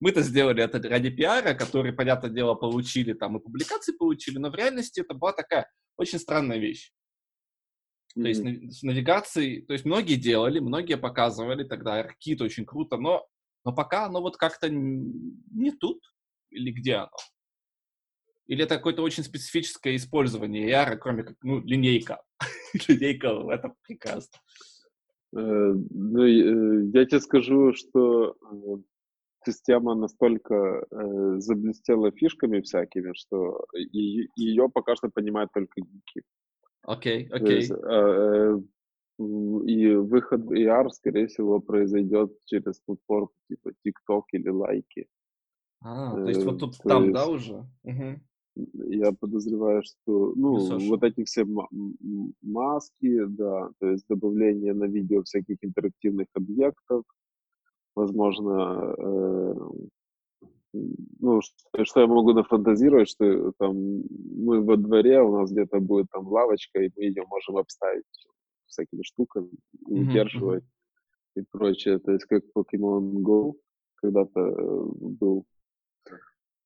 мы-то 0.00 0.22
сделали 0.22 0.62
это 0.62 0.80
ради 0.88 1.10
пиара, 1.10 1.54
который, 1.54 1.92
понятное 1.92 2.30
дело, 2.30 2.54
получили 2.54 3.12
там 3.12 3.36
и 3.36 3.42
публикации 3.42 3.92
получили, 3.92 4.38
но 4.38 4.50
в 4.50 4.54
реальности 4.54 5.00
это 5.00 5.14
была 5.14 5.32
такая 5.32 5.70
очень 5.96 6.18
странная 6.18 6.58
вещь. 6.58 6.92
Mm-hmm. 8.16 8.22
То 8.22 8.28
есть 8.28 8.78
с 8.78 8.82
навигацией, 8.82 9.62
то 9.62 9.74
есть 9.74 9.84
многие 9.84 10.16
делали, 10.16 10.58
многие 10.58 10.96
показывали 10.96 11.64
тогда, 11.64 12.00
AirKit 12.02 12.42
очень 12.42 12.64
круто, 12.64 12.96
но 12.96 13.26
но 13.64 13.74
пока 13.74 14.06
оно 14.06 14.20
вот 14.20 14.36
как-то 14.36 14.68
не 14.70 15.70
тут, 15.72 16.00
или 16.50 16.70
где 16.70 16.94
оно? 16.94 17.16
Или 18.46 18.64
это 18.64 18.76
какое-то 18.76 19.02
очень 19.02 19.22
специфическое 19.22 19.94
использование 19.94 20.70
AR, 20.70 20.96
кроме 20.96 21.22
как, 21.22 21.36
ну, 21.42 21.60
линейка. 21.60 22.20
линейка, 22.88 23.28
это 23.48 23.72
прекрасно. 23.86 24.38
Э, 25.36 25.72
ну, 25.90 26.24
э, 26.24 26.90
я 26.92 27.04
тебе 27.04 27.20
скажу, 27.20 27.72
что 27.74 28.30
э, 28.32 28.76
система 29.46 29.94
настолько 29.94 30.84
заблестела 31.38 32.10
фишками 32.10 32.60
всякими, 32.60 33.12
что 33.14 33.64
ее 33.74 34.68
пока 34.68 34.96
что 34.96 35.08
понимают 35.08 35.52
только 35.52 35.80
гики. 35.80 36.22
Окей, 36.82 37.28
окей. 37.28 37.68
И 39.20 39.94
выход 39.94 40.50
AR, 40.50 40.88
скорее 40.90 41.26
всего, 41.26 41.60
произойдет 41.60 42.32
через 42.46 42.80
платформу 42.80 43.30
типа 43.48 43.72
TikTok 43.86 44.22
или 44.32 44.48
лайки. 44.48 45.06
А, 45.82 46.14
то 46.14 46.28
есть 46.28 46.44
вот 46.44 46.58
тут 46.58 46.78
то 46.78 46.88
там, 46.88 47.02
есть, 47.04 47.14
да, 47.14 47.26
уже? 47.26 47.66
Угу. 47.84 48.20
Я 48.90 49.12
подозреваю, 49.12 49.82
что, 49.82 50.32
ну, 50.36 50.78
вот 50.88 51.02
эти 51.02 51.24
все 51.24 51.46
маски, 52.42 53.24
да, 53.26 53.70
то 53.78 53.90
есть 53.90 54.06
добавление 54.08 54.74
на 54.74 54.84
видео 54.84 55.22
всяких 55.22 55.56
интерактивных 55.62 56.26
объектов, 56.34 57.04
возможно, 57.94 58.94
э, 58.98 59.54
ну, 60.72 61.40
что, 61.42 61.84
что 61.84 62.00
я 62.00 62.06
могу 62.06 62.32
нафантазировать, 62.32 63.08
что 63.08 63.52
там 63.58 63.74
мы 64.36 64.62
во 64.62 64.76
дворе, 64.76 65.20
у 65.20 65.38
нас 65.38 65.50
где-то 65.50 65.80
будет 65.80 66.06
там 66.10 66.26
лавочка, 66.26 66.82
и 66.82 66.90
мы 66.96 67.04
ее 67.04 67.24
можем 67.28 67.56
обставить 67.56 68.04
всякими 68.70 69.02
штуками, 69.02 69.50
удерживать 69.86 70.64
mm-hmm. 70.64 71.42
и 71.42 71.44
прочее. 71.50 71.98
То 71.98 72.12
есть 72.12 72.24
как 72.24 72.44
Pokemon 72.54 73.22
Go 73.22 73.54
когда-то 73.96 74.40
э, 74.40 74.84
был. 75.20 75.44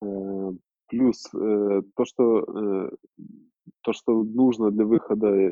Э, 0.03 0.53
плюс 0.89 1.27
э, 1.35 1.83
то, 1.97 2.05
что 2.05 2.91
то, 3.81 3.93
что 3.93 4.23
нужно 4.23 4.71
для 4.71 4.85
выхода 4.85 5.51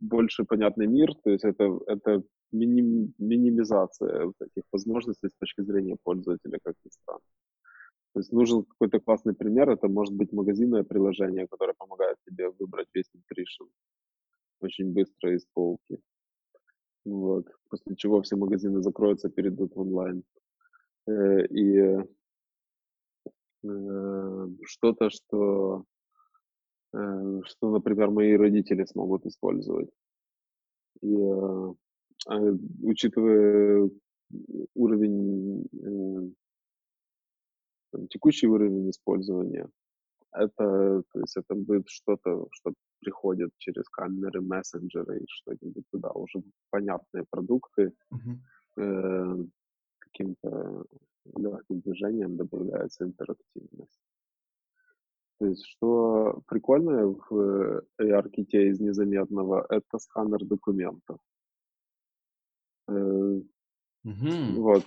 больше 0.00 0.44
понятный 0.44 0.86
мир, 0.86 1.14
то 1.24 1.30
есть 1.30 1.44
это, 1.44 1.78
это 1.86 2.22
миним, 2.52 3.14
минимизация 3.18 4.26
вот 4.26 4.36
этих 4.40 4.64
возможностей 4.72 5.28
с 5.28 5.38
точки 5.38 5.62
зрения 5.62 5.96
пользователя, 6.02 6.58
как 6.62 6.74
ни 6.84 6.90
странно. 6.90 7.20
То 8.12 8.20
есть 8.20 8.32
нужен 8.32 8.64
какой-то 8.64 9.00
классный 9.00 9.34
пример, 9.34 9.70
это 9.70 9.88
может 9.88 10.14
быть 10.14 10.32
магазинное 10.32 10.82
приложение, 10.82 11.46
которое 11.46 11.74
помогает 11.74 12.16
тебе 12.26 12.50
выбрать 12.50 12.88
весь 12.94 13.10
nutrition 13.14 13.68
очень 14.60 14.92
быстро 14.92 15.34
из 15.34 15.44
полки. 15.54 15.98
Вот. 17.04 17.46
После 17.70 17.96
чего 17.96 18.22
все 18.22 18.36
магазины 18.36 18.82
закроются, 18.82 19.30
перейдут 19.30 19.74
в 19.74 19.80
онлайн. 19.80 20.22
Э, 21.06 21.46
и 21.46 21.78
э, 23.64 24.48
что-то, 24.64 25.10
что, 25.10 25.84
э, 26.92 27.40
что, 27.44 27.70
например, 27.70 28.10
мои 28.10 28.36
родители 28.36 28.84
смогут 28.84 29.26
использовать. 29.26 29.90
И 31.00 31.16
учитывая 32.82 33.88
уровень 34.74 35.64
там, 37.92 38.08
текущий 38.08 38.48
уровень 38.48 38.90
использования. 38.90 39.68
Это, 40.32 41.02
то 41.12 41.20
есть 41.20 41.36
это 41.36 41.54
будет 41.54 41.88
что-то, 41.88 42.48
что 42.52 42.74
приходит 43.00 43.50
через 43.58 43.88
камеры, 43.88 44.40
мессенджеры 44.40 45.20
и 45.20 45.26
что-нибудь 45.28 45.84
туда. 45.90 46.10
Уже 46.12 46.42
понятные 46.70 47.24
продукты, 47.30 47.92
Мгм. 48.10 48.48
э, 48.78 49.36
каким-то 50.00 50.84
легким 51.36 51.80
движением 51.80 52.36
добавляется 52.36 53.04
интерактивность. 53.04 54.00
То 55.40 55.46
есть, 55.46 55.64
что 55.66 56.42
прикольное 56.46 57.06
в 57.06 57.82
AR-ките 58.00 58.68
из 58.68 58.80
незаметного, 58.80 59.64
это 59.68 59.98
сканер 59.98 60.44
документов. 60.44 61.18
Э, 62.88 63.40
Мгм. 64.04 64.62
Вот. 64.62 64.84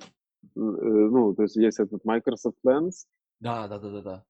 Э, 0.55 0.59
Ну, 0.59 1.33
то 1.35 1.43
есть 1.43 1.55
есть 1.55 1.79
этот 1.79 2.03
Microsoft 2.05 2.57
Lens, 2.65 3.05
Да, 3.39 3.67
да, 3.67 3.79
да, 3.79 3.89
да, 3.91 4.01
да. 4.01 4.25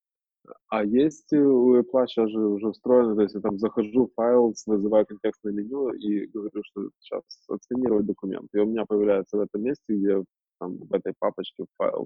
А 0.70 0.84
есть 0.84 1.32
у 1.34 1.76
Apple 1.78 2.08
сейчас 2.08 2.30
же 2.32 2.40
уже 2.40 2.72
встроено, 2.72 3.16
то 3.16 3.22
есть 3.22 3.36
я 3.36 3.42
там 3.42 3.58
захожу 3.60 4.08
в 4.08 4.14
файл, 4.16 4.54
вызываю 4.66 5.06
контекстное 5.06 5.54
меню 5.54 5.90
и 5.94 6.26
говорю, 6.28 6.62
что 6.64 6.90
сейчас 7.00 7.24
отсканировать 7.48 8.06
документ. 8.06 8.48
И 8.54 8.60
у 8.60 8.66
меня 8.66 8.86
появляется 8.86 9.38
в 9.38 9.42
этом 9.42 9.62
месте, 9.64 9.84
где 9.90 10.24
там 10.60 10.78
в 10.78 10.94
этой 10.94 11.14
папочке 11.20 11.66
файл 11.78 12.06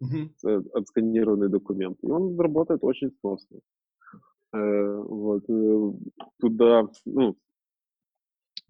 Мгм. 0.00 0.30
э, 0.46 0.62
отсканированный 0.74 1.48
документ. 1.48 1.98
И 2.02 2.10
он 2.10 2.38
работает 2.38 2.80
очень 2.82 3.10
сносно. 3.20 3.58
Э, 4.52 4.94
Вот. 4.96 5.44
э, 5.48 5.92
Туда, 6.40 6.88
ну, 7.04 7.36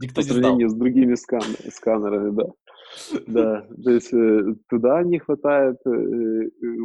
Никто 0.00 0.22
по 0.22 0.26
сравнению 0.26 0.68
с 0.68 0.74
другими 0.74 1.14
скан- 1.14 1.70
сканерами, 1.70 2.30
да. 2.34 2.46
Да, 3.26 3.66
то 3.84 3.90
есть 3.90 4.12
э, 4.12 4.54
туда 4.68 5.02
не 5.04 5.18
хватает 5.18 5.76
э, 5.86 5.90
э, 5.90 6.76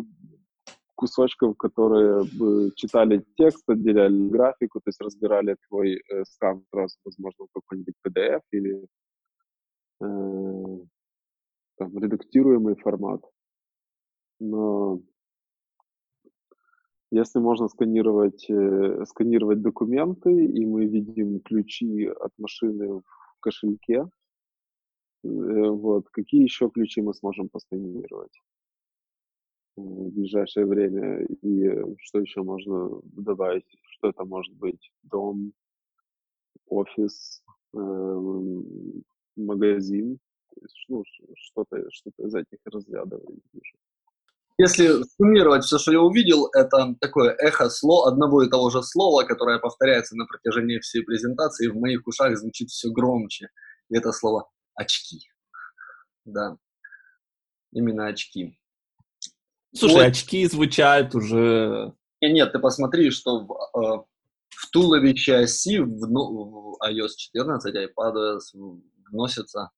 кусочков, 0.95 1.57
которые 1.57 2.23
бы 2.23 2.71
читали 2.75 3.23
текст, 3.37 3.69
отделяли 3.69 4.29
графику, 4.29 4.79
то 4.79 4.89
есть 4.89 5.01
разбирали 5.01 5.55
твой 5.67 5.95
э, 5.95 6.23
скан 6.25 6.63
сразу, 6.71 6.97
возможно, 7.05 7.45
какой-нибудь 7.53 7.95
PDF 8.05 8.41
или 8.51 8.85
э, 10.01 10.85
там, 11.77 11.97
редактируемый 11.97 12.75
формат. 12.75 13.21
Но 14.39 15.01
если 17.11 17.39
можно 17.39 17.67
сканировать, 17.67 18.49
э, 18.49 19.05
сканировать 19.05 19.61
документы, 19.61 20.31
и 20.31 20.65
мы 20.65 20.85
видим 20.85 21.39
ключи 21.41 22.05
от 22.07 22.31
машины 22.37 22.99
в 22.99 23.39
кошельке, 23.39 24.03
э, 24.03 24.07
вот, 25.23 26.09
какие 26.11 26.43
еще 26.43 26.69
ключи 26.69 27.01
мы 27.01 27.13
сможем 27.13 27.49
посканировать 27.49 28.41
в 29.75 30.09
ближайшее 30.09 30.65
время? 30.65 31.25
И 31.41 31.67
э, 31.67 31.83
что 31.99 32.19
еще 32.19 32.43
можно 32.43 33.01
добавить? 33.03 33.65
Что 33.91 34.09
это 34.09 34.23
может 34.25 34.53
быть? 34.55 34.91
Дом, 35.03 35.53
офис, 36.67 37.43
эм, 37.73 39.03
магазин? 39.35 40.19
То 40.53 40.61
есть, 40.61 40.85
ну, 40.87 41.03
что-то 41.35 41.77
что 41.91 42.11
из 42.17 42.35
этих 42.35 42.59
разрядов 42.65 43.21
я. 43.53 43.61
Если 44.57 45.03
суммировать 45.17 45.65
все, 45.65 45.77
что 45.77 45.91
я 45.91 45.99
увидел, 45.99 46.47
это 46.53 46.95
такое 47.01 47.35
эхо 47.39 47.69
слова, 47.69 48.09
одного 48.09 48.41
и 48.41 48.49
того 48.49 48.69
же 48.69 48.81
слова, 48.83 49.25
которое 49.25 49.59
повторяется 49.59 50.15
на 50.15 50.25
протяжении 50.25 50.79
всей 50.79 51.03
презентации, 51.03 51.65
и 51.65 51.69
в 51.69 51.75
моих 51.75 52.07
ушах 52.07 52.37
звучит 52.37 52.69
все 52.69 52.89
громче. 52.89 53.49
И 53.89 53.97
это 53.97 54.13
слово 54.13 54.49
очки. 54.75 55.27
Да. 56.23 56.57
Именно 57.73 58.07
очки. 58.07 58.57
Слушай, 59.77 59.95
Вот. 59.95 60.05
очки 60.07 60.45
звучат 60.47 61.15
уже... 61.15 61.93
Не, 62.21 62.31
нет, 62.31 62.51
ты 62.53 62.59
посмотри, 62.59 63.11
что 63.11 63.41
в, 63.45 63.51
э, 63.51 64.03
в 64.49 64.69
туловище 64.71 65.35
оси 65.37 65.79
в, 65.79 66.07
ну- 66.09 66.75
в 66.77 66.87
iOS 66.89 67.09
14, 67.17 67.75
iPadOS 67.75 68.79
вносятся 69.11 69.69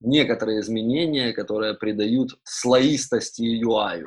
некоторые 0.00 0.60
изменения, 0.60 1.32
которые 1.32 1.74
придают 1.74 2.30
слоистости 2.42 3.42
UI 3.62 4.04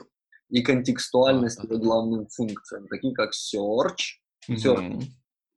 и 0.50 0.62
контекстуальности 0.64 1.68
Да, 1.68 1.76
да, 1.76 1.82
главным 1.84 2.28
функциям, 2.28 2.88
такие 2.88 3.14
как 3.14 3.32
Search, 3.32 4.20
Всё. 4.56 4.76
Мгм. 4.78 5.02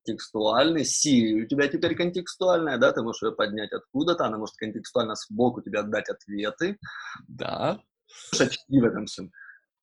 контекстуальный, 0.05 0.83
Siri 0.83 1.43
у 1.43 1.47
тебя 1.47 1.69
теперь 1.69 1.95
контекстуальная, 1.95 2.77
да, 2.79 2.93
ты 2.93 3.03
можешь 3.03 3.23
ее 3.23 3.33
поднять 3.33 3.73
откуда-то, 3.73 4.25
она 4.27 4.39
может 4.39 4.57
контекстуально 4.57 5.15
сбоку 5.15 5.63
тебе 5.63 5.79
отдать 5.81 6.09
ответы, 6.09 6.77
Да. 7.29 7.81
очки 8.39 8.81
в 8.81 8.85
этом 8.85 9.07
всем. 9.07 9.31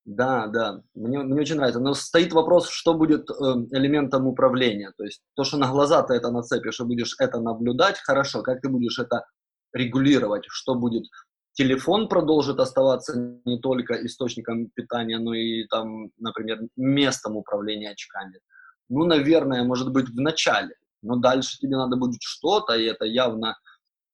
Да, 0.08 0.46
да, 0.46 0.80
мне, 0.94 1.18
мне 1.18 1.42
очень 1.42 1.56
нравится. 1.56 1.80
Но 1.80 1.92
стоит 1.92 2.32
вопрос, 2.32 2.70
что 2.70 2.94
будет 2.94 3.28
э, 3.28 3.34
элементом 3.72 4.26
управления. 4.26 4.90
То 4.96 5.04
есть 5.04 5.20
то, 5.34 5.44
что 5.44 5.58
на 5.58 5.70
глаза 5.70 6.02
ты 6.02 6.14
это 6.14 6.30
нацепишь 6.30 6.80
и 6.80 6.84
будешь 6.84 7.14
это 7.18 7.40
наблюдать, 7.40 7.98
хорошо. 7.98 8.40
Как 8.40 8.62
ты 8.62 8.70
будешь 8.70 8.98
это 8.98 9.26
регулировать? 9.74 10.44
Что 10.48 10.76
будет? 10.76 11.04
Телефон 11.52 12.08
продолжит 12.08 12.58
оставаться 12.58 13.38
не 13.44 13.58
только 13.60 14.06
источником 14.06 14.70
питания, 14.74 15.18
но 15.18 15.34
и 15.34 15.66
там, 15.66 16.08
например, 16.16 16.60
местом 16.76 17.36
управления 17.36 17.90
очками. 17.90 18.40
Ну, 18.88 19.04
наверное, 19.04 19.62
может 19.62 19.92
быть, 19.92 20.08
в 20.08 20.18
начале. 20.18 20.74
Но 21.02 21.16
дальше 21.16 21.58
тебе 21.58 21.76
надо 21.76 21.96
будет 21.96 22.22
что-то, 22.22 22.72
и 22.72 22.86
это 22.86 23.04
явно, 23.04 23.58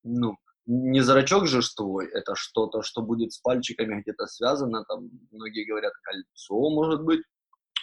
ну, 0.02 0.38
не 0.66 1.00
зрачок 1.00 1.46
же 1.46 1.61
твой, 1.77 2.07
это 2.09 2.35
что-то, 2.35 2.83
что 2.83 3.03
будет 3.03 3.33
с 3.33 3.38
пальчиками 3.38 4.00
где-то 4.00 4.27
связано, 4.27 4.85
там, 4.85 5.11
многие 5.31 5.64
говорят, 5.64 5.92
кольцо, 6.03 6.70
может 6.70 7.03
быть. 7.03 7.20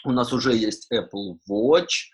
У 0.04 0.12
нас 0.12 0.34
уже 0.34 0.56
есть 0.56 0.92
Apple 0.92 1.38
Watch, 1.50 2.10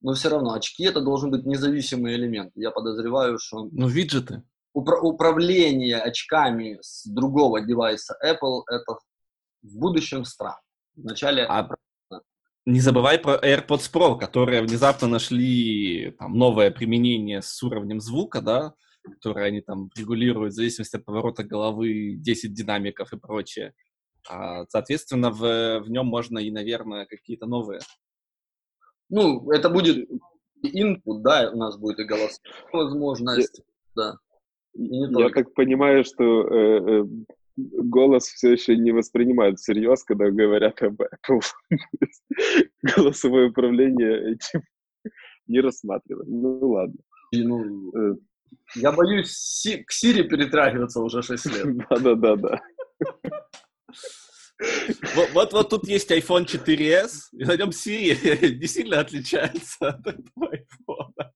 но 0.00 0.14
все 0.14 0.28
равно 0.30 0.52
очки 0.52 0.84
это 0.84 1.00
должен 1.00 1.30
быть 1.30 1.46
независимый 1.46 2.14
элемент. 2.14 2.52
Я 2.56 2.70
подозреваю, 2.72 3.38
что 3.38 3.68
Ну, 3.70 3.86
виджеты. 3.86 4.42
упра- 4.76 4.98
управление 5.00 5.98
очками 5.98 6.78
с 6.80 7.06
другого 7.06 7.60
девайса 7.60 8.16
Apple 8.24 8.62
это 8.68 8.98
в 9.62 9.78
будущем 9.78 10.24
странно. 10.24 10.60
Вначале 10.96 11.44
А 11.44 11.68
не 12.66 12.80
забывай 12.80 13.18
про 13.18 13.34
AirPods 13.36 13.92
Pro, 13.92 14.18
которые 14.18 14.62
внезапно 14.62 15.06
нашли 15.06 16.10
там, 16.18 16.36
новое 16.36 16.70
применение 16.70 17.42
с 17.42 17.62
уровнем 17.62 18.00
звука, 18.00 18.40
да, 18.40 18.74
которые 19.12 19.46
они 19.46 19.60
там 19.60 19.90
регулируют 19.96 20.52
в 20.52 20.56
зависимости 20.56 20.96
от 20.96 21.04
поворота 21.04 21.44
головы, 21.44 22.14
10 22.16 22.52
динамиков 22.52 23.12
и 23.12 23.18
прочее. 23.18 23.74
А, 24.28 24.64
соответственно, 24.68 25.30
в, 25.30 25.80
в 25.80 25.90
нем 25.90 26.06
можно 26.06 26.38
и, 26.38 26.50
наверное, 26.50 27.06
какие-то 27.06 27.46
новые. 27.46 27.80
Ну, 29.10 29.50
это 29.50 29.68
будет 29.68 30.08
и 30.62 30.82
input, 30.82 31.20
да, 31.22 31.50
у 31.52 31.56
нас 31.56 31.78
будет 31.78 31.98
и 31.98 32.04
голосовая 32.04 32.40
возможность, 32.72 33.62
да. 33.94 34.16
И 34.74 34.82
не 34.82 35.06
Я 35.06 35.12
только. 35.12 35.44
так 35.44 35.54
понимаю, 35.54 36.04
что 36.04 36.24
э, 36.24 37.02
э, 37.02 37.04
голос 37.56 38.24
все 38.24 38.52
еще 38.52 38.76
не 38.76 38.92
воспринимают 38.92 39.58
всерьез, 39.58 40.02
когда 40.04 40.30
говорят 40.30 40.82
об 40.82 41.00
Apple. 41.02 41.42
Голосовое 42.96 43.50
управление 43.50 44.32
этим 44.32 44.62
не 45.46 45.60
рассматривают. 45.60 46.28
Ну 46.28 46.58
ладно. 46.70 46.98
И, 47.30 47.42
ну, 47.42 47.92
Э, 47.94 48.16
я 48.74 48.92
боюсь 48.92 49.32
Си- 49.32 49.84
к 49.84 49.92
Сири 49.92 50.22
перетрагиваться 50.22 51.00
уже 51.00 51.22
6 51.22 51.46
лет. 51.46 51.76
Да-да-да-да. 51.90 52.60
Вот, 55.14 55.30
вот, 55.32 55.52
вот 55.52 55.68
тут 55.68 55.88
есть 55.88 56.10
iPhone 56.10 56.46
4s, 56.46 57.10
и 57.32 57.44
на 57.44 57.56
нем 57.56 57.70
Siri 57.70 58.54
не 58.60 58.66
сильно 58.66 59.00
отличается 59.00 59.76
от 59.88 60.06
этого 60.06 60.54
iPhone. 60.54 61.30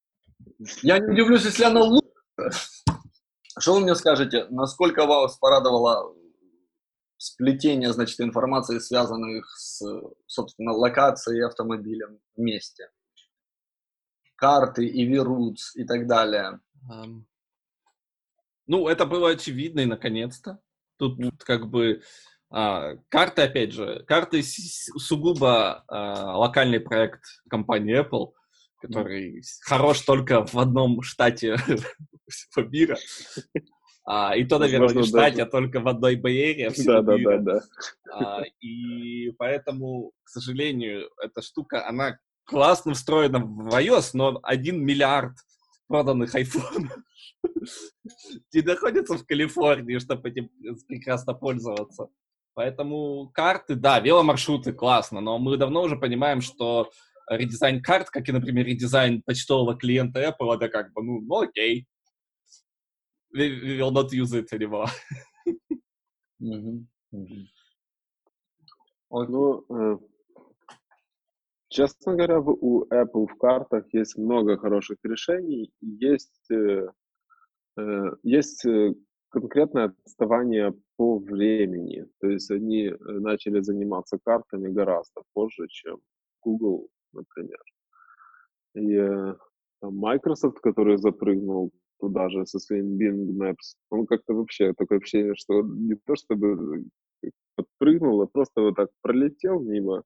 Я 0.82 0.98
не 0.98 1.12
удивлюсь, 1.12 1.44
если 1.44 1.64
она 1.64 1.82
лучше. 1.82 2.08
Что 3.58 3.74
вы 3.74 3.80
мне 3.80 3.94
скажете, 3.96 4.46
насколько 4.50 5.06
вас 5.06 5.36
порадовало 5.36 6.14
сплетение, 7.16 7.92
значит, 7.92 8.20
информации, 8.20 8.78
связанных 8.78 9.50
с, 9.56 9.82
собственно, 10.26 10.72
локацией 10.72 11.44
автомобилем 11.44 12.20
вместе? 12.36 12.88
Карты, 14.36 14.86
и 14.86 15.12
Roots 15.16 15.74
и 15.74 15.84
так 15.84 16.06
далее. 16.06 16.60
Ну, 18.66 18.86
это 18.86 19.06
было 19.06 19.30
очевидно 19.30 19.80
и 19.80 19.86
наконец-то. 19.86 20.60
Тут 20.98 21.18
как 21.44 21.68
бы 21.70 22.02
а, 22.50 22.96
карты, 23.08 23.42
опять 23.42 23.72
же, 23.72 24.04
карты 24.06 24.42
сугубо 24.42 25.84
а, 25.88 26.36
локальный 26.36 26.80
проект 26.80 27.22
компании 27.48 28.00
Apple, 28.00 28.32
который 28.80 29.42
хорош 29.62 30.00
только 30.02 30.44
в 30.46 30.54
одном 30.56 31.02
штате 31.02 31.56
всего 32.28 32.66
мира. 32.66 32.96
А, 34.04 34.34
и 34.34 34.44
то, 34.44 34.58
наверное, 34.58 34.94
не 34.94 35.02
в 35.02 35.06
штате, 35.06 35.36
даже- 35.36 35.48
а 35.48 35.50
только 35.50 35.80
в 35.80 35.88
одной 35.88 36.16
Бэйре 36.16 36.70
всего 36.70 36.94
Да-да-да, 36.94 37.18
мира. 37.18 37.38
да. 37.38 37.60
А, 38.10 38.42
и 38.60 39.30
поэтому, 39.32 40.12
к 40.24 40.28
сожалению, 40.30 41.10
эта 41.22 41.42
штука, 41.42 41.86
она 41.86 42.18
классно 42.44 42.94
встроена 42.94 43.40
в 43.40 43.68
iOS, 43.68 44.10
но 44.14 44.40
один 44.42 44.82
миллиард 44.82 45.34
проданных 45.88 46.34
iPhone 46.34 46.88
не 48.54 48.62
находится 48.62 49.16
в 49.16 49.26
Калифорнии, 49.26 49.98
чтобы 49.98 50.28
этим 50.28 50.50
прекрасно 50.86 51.34
пользоваться. 51.34 52.08
Поэтому 52.54 53.30
карты, 53.32 53.74
да, 53.74 54.00
веломаршруты 54.00 54.72
классно, 54.72 55.20
но 55.20 55.38
мы 55.38 55.56
давно 55.56 55.82
уже 55.82 55.96
понимаем, 55.96 56.40
что 56.40 56.90
редизайн 57.30 57.82
карт, 57.82 58.10
как 58.10 58.28
и, 58.28 58.32
например, 58.32 58.66
редизайн 58.66 59.22
почтового 59.22 59.76
клиента 59.76 60.20
Apple, 60.20 60.54
это 60.54 60.68
как 60.68 60.92
бы, 60.92 61.02
ну, 61.02 61.20
ну 61.20 61.40
окей. 61.42 61.86
We, 63.36 63.60
we 63.60 63.78
will 63.78 63.92
not 63.92 64.10
use 64.12 64.32
it 64.32 64.48
anymore. 64.52 64.88
Ну, 69.10 69.64
э, 69.70 69.96
честно 71.68 72.14
говоря, 72.14 72.40
у 72.40 72.84
Apple 72.86 73.26
в 73.26 73.36
картах 73.38 73.84
есть 73.92 74.16
много 74.16 74.56
хороших 74.56 74.98
решений. 75.04 75.70
Есть, 75.80 76.50
э, 76.50 76.88
э, 77.78 78.02
есть 78.22 78.64
конкретное 79.30 79.94
отставание 80.04 80.74
по 80.96 81.18
времени. 81.18 82.06
То 82.20 82.28
есть 82.28 82.50
они 82.50 82.92
начали 83.00 83.60
заниматься 83.60 84.18
картами 84.24 84.68
гораздо 84.68 85.22
позже, 85.34 85.66
чем 85.68 85.98
Google, 86.42 86.88
например. 87.12 87.60
И 88.74 89.34
Microsoft, 89.82 90.60
который 90.60 90.96
запрыгнул 90.96 91.70
туда 92.00 92.28
же 92.28 92.46
со 92.46 92.58
своим 92.58 92.96
Bing 92.96 93.36
Maps, 93.36 93.76
он 93.90 94.06
как-то 94.06 94.34
вообще 94.34 94.72
такое 94.74 94.98
ощущение, 94.98 95.34
что 95.34 95.62
не 95.62 95.94
то 96.06 96.14
чтобы 96.16 96.84
подпрыгнул, 97.56 98.22
а 98.22 98.26
просто 98.26 98.60
вот 98.60 98.76
так 98.76 98.88
пролетел 99.02 99.60
мимо, 99.60 100.04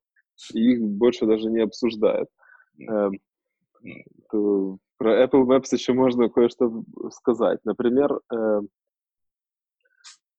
и 0.54 0.72
их 0.72 0.82
больше 0.82 1.26
даже 1.26 1.50
не 1.50 1.60
обсуждает. 1.60 2.28
Эм, 2.78 3.20
то 4.30 4.78
про 4.96 5.24
Apple 5.24 5.44
Maps 5.44 5.68
еще 5.72 5.92
можно 5.92 6.28
кое-что 6.28 6.84
сказать. 7.10 7.60
Например, 7.64 8.20
э, 8.32 8.60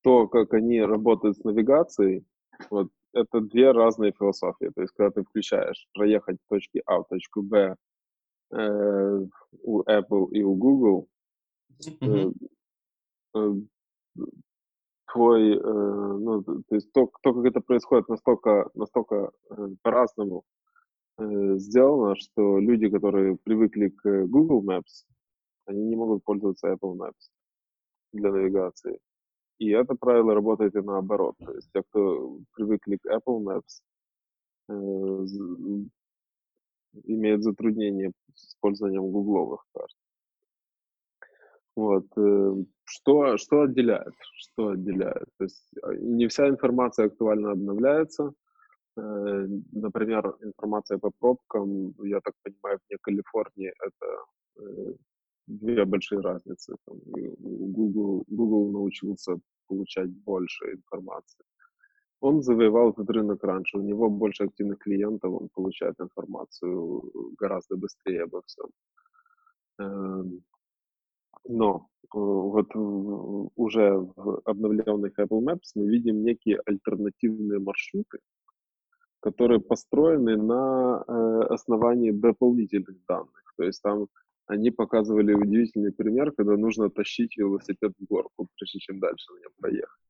то, 0.02 0.28
как 0.28 0.54
они 0.54 0.80
работают 0.80 1.36
с 1.36 1.44
навигацией, 1.44 2.24
вот, 2.70 2.88
это 3.12 3.40
две 3.40 3.70
разные 3.72 4.12
философии. 4.12 4.70
То 4.74 4.82
есть, 4.82 4.92
когда 4.96 5.10
ты 5.10 5.22
включаешь 5.22 5.86
проехать 5.94 6.36
с 6.40 6.46
точки 6.48 6.82
А 6.84 6.98
в 6.98 7.08
точку 7.08 7.42
Б 7.42 7.76
э, 8.52 9.20
у 9.62 9.82
Apple 9.82 10.30
и 10.30 10.42
у 10.42 10.54
Google, 10.54 11.08
mm-hmm. 11.80 12.34
э, 13.36 13.54
твой, 15.14 15.56
э, 15.56 15.62
ну, 15.62 16.42
то 16.42 16.74
есть 16.74 16.92
то, 16.92 17.08
то, 17.22 17.32
как 17.34 17.44
это 17.44 17.60
происходит, 17.60 18.08
настолько, 18.08 18.68
настолько 18.74 19.30
э, 19.50 19.68
по-разному 19.82 20.42
э, 21.18 21.56
сделано, 21.56 22.16
что 22.16 22.58
люди, 22.58 22.90
которые 22.90 23.36
привыкли 23.44 23.90
к 23.90 24.26
Google 24.26 24.64
Maps, 24.64 25.06
они 25.66 25.84
не 25.84 25.96
могут 25.96 26.24
пользоваться 26.24 26.72
Apple 26.72 26.96
Maps 26.96 27.30
для 28.12 28.32
навигации. 28.32 28.98
И 29.60 29.70
это 29.70 29.94
правило 29.94 30.34
работает 30.34 30.74
и 30.74 30.80
наоборот. 30.80 31.36
То 31.38 31.52
есть 31.54 31.70
те, 31.72 31.82
кто 31.82 32.40
привыкли 32.56 32.96
к 32.96 33.06
Apple 33.06 33.40
Maps, 33.44 33.82
э, 34.68 35.26
имеют 37.04 37.44
затруднения 37.44 38.12
с 38.34 38.48
использованием 38.48 39.12
гугловых 39.12 39.64
карт. 39.72 39.94
Вот. 41.76 42.06
Э, 42.84 42.86
что, 42.86 43.36
что 43.36 43.62
отделяет? 43.62 44.14
Что 44.36 44.68
отделяет? 44.68 45.26
То 45.38 45.44
есть 45.44 45.70
а, 45.82 45.94
не 45.94 46.26
вся 46.26 46.48
информация 46.48 47.06
актуально 47.06 47.52
обновляется. 47.52 48.32
Э, 48.96 49.46
например, 49.72 50.36
информация 50.42 50.98
по 50.98 51.10
пробкам, 51.18 51.94
я 52.04 52.20
так 52.20 52.34
понимаю, 52.42 52.78
вне 52.88 52.98
Калифорнии 53.00 53.72
это 53.86 54.96
две 55.46 55.84
большие 55.84 56.20
разницы. 56.20 56.76
Там, 56.86 56.98
Google, 57.74 58.24
Google 58.28 58.72
научился 58.72 59.38
получать 59.68 60.10
больше 60.10 60.72
информации. 60.72 61.44
Он 62.20 62.42
завоевал 62.42 62.90
этот 62.90 63.10
рынок 63.10 63.44
раньше, 63.44 63.78
у 63.78 63.82
него 63.82 64.08
больше 64.08 64.44
активных 64.44 64.78
клиентов, 64.78 65.32
он 65.32 65.48
получает 65.54 66.00
информацию 66.00 67.02
гораздо 67.38 67.76
быстрее 67.76 68.22
обо 68.22 68.40
всем. 68.46 68.70
Эм, 69.78 70.44
но 71.48 71.76
э, 71.76 71.93
вот 72.14 72.68
уже 73.56 73.98
в 74.16 74.40
обновленных 74.44 75.18
Apple 75.18 75.40
Maps 75.40 75.72
мы 75.74 75.88
видим 75.88 76.22
некие 76.22 76.60
альтернативные 76.64 77.58
маршруты, 77.58 78.18
которые 79.20 79.60
построены 79.60 80.36
на 80.36 81.04
э, 81.06 81.54
основании 81.54 82.12
дополнительных 82.12 82.96
данных. 83.08 83.54
То 83.56 83.64
есть 83.64 83.82
там 83.82 84.06
они 84.46 84.70
показывали 84.70 85.32
удивительный 85.32 85.92
пример, 85.92 86.32
когда 86.32 86.56
нужно 86.56 86.90
тащить 86.90 87.36
велосипед 87.36 87.92
в 87.98 88.04
горку, 88.04 88.48
прежде 88.58 88.78
чем 88.78 89.00
дальше 89.00 89.32
на 89.32 89.38
нем 89.40 89.52
проехать. 89.60 90.04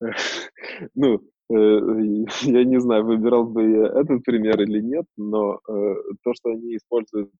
Ну, 0.94 1.20
э, 1.50 2.26
я 2.42 2.64
не 2.64 2.80
знаю, 2.80 3.04
выбирал 3.04 3.44
бы 3.44 3.70
я 3.70 3.86
этот 3.86 4.24
пример 4.24 4.60
или 4.60 4.80
нет, 4.80 5.06
но 5.16 5.60
э, 5.68 5.94
то, 6.22 6.34
что 6.34 6.50
они 6.50 6.76
используют 6.76 7.32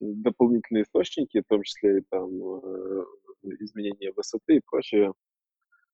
дополнительные 0.00 0.82
источники, 0.84 1.40
в 1.40 1.48
том 1.48 1.62
числе 1.62 2.02
там 2.10 2.30
изменение 3.42 4.12
высоты 4.16 4.56
и 4.56 4.62
прочее, 4.64 5.12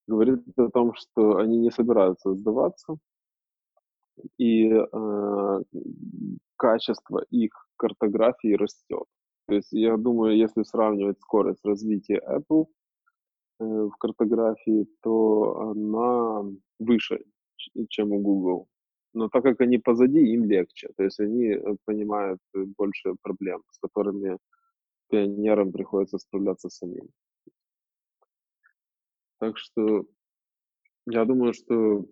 говорит 0.07 0.41
о 0.57 0.69
том, 0.71 0.95
что 0.95 1.37
они 1.37 1.59
не 1.59 1.71
собираются 1.71 2.35
сдаваться, 2.35 2.97
и 4.39 4.69
э, 4.71 5.63
качество 6.57 7.25
их 7.31 7.51
картографии 7.77 8.55
растет. 8.55 9.05
То 9.47 9.55
есть 9.55 9.73
я 9.73 9.97
думаю, 9.97 10.37
если 10.37 10.63
сравнивать 10.63 11.21
скорость 11.21 11.65
развития 11.65 12.21
Apple 12.27 12.67
э, 13.61 13.65
в 13.65 13.93
картографии, 13.99 14.87
то 15.03 15.71
она 15.71 16.45
выше, 16.79 17.21
чем 17.89 18.13
у 18.13 18.21
Google. 18.21 18.69
Но 19.17 19.31
так 19.31 19.45
как 19.45 19.63
они 19.63 19.79
позади, 19.79 20.21
им 20.35 20.45
легче. 20.45 20.91
То 20.95 21.05
есть 21.05 21.19
они 21.21 21.47
э, 21.47 21.77
понимают 21.87 22.39
больше 22.77 23.15
проблем, 23.23 23.63
с 23.71 23.79
которыми 23.79 24.37
пионерам 25.09 25.73
приходится 25.73 26.19
справляться 26.19 26.69
самим. 26.69 27.09
Так 29.41 29.57
что 29.57 30.05
я 31.07 31.25
думаю, 31.25 31.55
что 31.55 32.05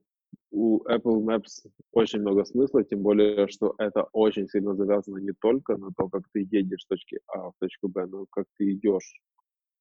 у 0.50 0.82
Apple 0.88 1.20
Maps 1.20 1.68
очень 1.92 2.20
много 2.20 2.46
смысла, 2.46 2.82
тем 2.82 3.02
более, 3.02 3.48
что 3.48 3.74
это 3.76 4.04
очень 4.14 4.48
сильно 4.48 4.74
завязано 4.74 5.18
не 5.18 5.32
только 5.32 5.76
на 5.76 5.90
то, 5.94 6.08
как 6.08 6.22
ты 6.32 6.48
едешь 6.50 6.84
с 6.84 6.86
точки 6.86 7.20
А 7.26 7.50
в 7.50 7.52
точку 7.60 7.88
Б, 7.88 8.06
но 8.06 8.24
как 8.30 8.46
ты 8.56 8.72
идешь. 8.72 9.20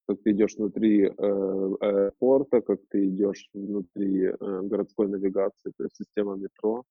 Как 0.10 0.22
ты 0.24 0.32
идешь 0.32 0.56
внутри 0.58 1.06
э, 1.06 1.12
аэропорта, 1.18 2.60
как 2.60 2.82
ты 2.90 3.08
идешь 3.08 3.48
внутри 3.54 4.26
э, 4.26 4.62
городской 4.64 5.08
навигации, 5.08 5.72
то 5.78 5.86
есть 5.86 5.96
система 5.96 6.36
метро. 6.36 6.84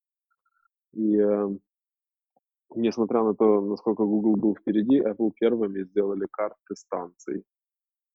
И 0.93 1.17
э, 1.17 1.49
несмотря 2.75 3.23
на 3.23 3.35
то, 3.35 3.61
насколько 3.61 4.05
Google 4.05 4.37
был 4.37 4.57
впереди, 4.57 5.01
Apple 5.01 5.33
первыми 5.39 5.85
сделали 5.85 6.27
карты 6.31 6.75
станций 6.75 7.45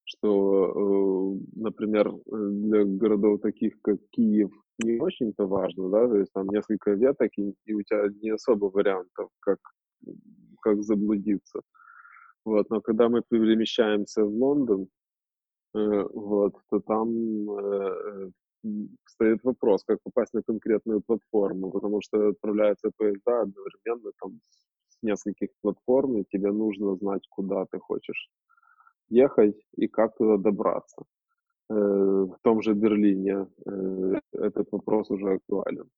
что, 0.08 0.72
э, 0.72 1.60
например, 1.60 2.14
для 2.26 2.86
городов 2.86 3.42
таких, 3.42 3.74
как 3.82 3.98
Киев, 4.12 4.52
не 4.80 5.00
очень-то 5.00 5.46
важно, 5.48 5.90
да, 5.90 6.08
то 6.08 6.18
есть 6.18 6.32
там 6.34 6.48
несколько 6.48 6.92
веток, 6.92 7.32
и, 7.38 7.54
и 7.66 7.74
у 7.74 7.82
тебя 7.82 8.08
не 8.22 8.30
особо 8.30 8.66
вариантов, 8.66 9.30
как, 9.40 9.60
как 10.62 10.82
заблудиться. 10.84 11.62
Вот, 12.46 12.70
но 12.70 12.80
когда 12.80 13.10
мы 13.10 13.22
перемещаемся 13.30 14.24
в 14.24 14.30
Лондон, 14.30 14.88
э, 15.76 16.04
вот, 16.14 16.54
то 16.70 16.80
там 16.80 17.10
э, 17.52 18.32
стоит 19.06 19.44
вопрос, 19.44 19.84
как 19.84 20.00
попасть 20.04 20.34
на 20.34 20.42
конкретную 20.42 21.02
платформу, 21.02 21.72
потому 21.72 22.02
что 22.02 22.30
отправляются 22.30 22.92
поезда 22.98 23.42
одновременно 23.42 24.12
там 24.22 24.40
с 24.88 24.98
нескольких 25.02 25.50
платформ, 25.62 26.18
и 26.18 26.26
тебе 26.26 26.52
нужно 26.52 26.96
знать, 26.96 27.28
куда 27.30 27.66
ты 27.66 27.80
хочешь 27.80 28.30
ехать 29.10 29.56
и 29.76 29.88
как 29.88 30.16
туда 30.18 30.38
добраться. 30.38 31.04
Э, 31.70 31.74
в 31.74 32.38
том 32.44 32.62
же 32.62 32.74
Берлине 32.74 33.48
э, 33.66 34.20
этот 34.32 34.72
вопрос 34.72 35.12
уже 35.12 35.34
актуален. 35.34 35.90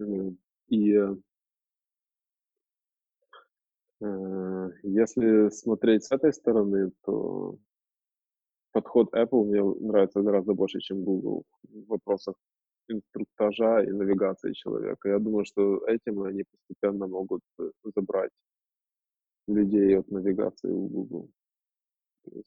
Э, 0.00 0.30
и 0.68 0.98
если 4.82 5.48
смотреть 5.48 6.04
с 6.04 6.12
этой 6.12 6.30
стороны, 6.30 6.92
то 7.06 7.56
подход 8.76 9.08
Apple 9.14 9.44
мне 9.44 9.62
нравится 9.62 10.20
гораздо 10.20 10.52
больше, 10.52 10.80
чем 10.80 11.02
Google 11.02 11.44
в 11.62 11.86
вопросах 11.88 12.34
инструктажа 12.88 13.82
и 13.82 13.90
навигации 13.90 14.52
человека. 14.52 15.08
Я 15.08 15.18
думаю, 15.18 15.46
что 15.46 15.78
этим 15.86 16.22
они 16.22 16.44
постепенно 16.44 17.06
могут 17.06 17.40
забрать 17.96 18.30
людей 19.48 19.98
от 19.98 20.10
навигации 20.10 20.70
в 20.70 20.88
Google. 20.88 21.30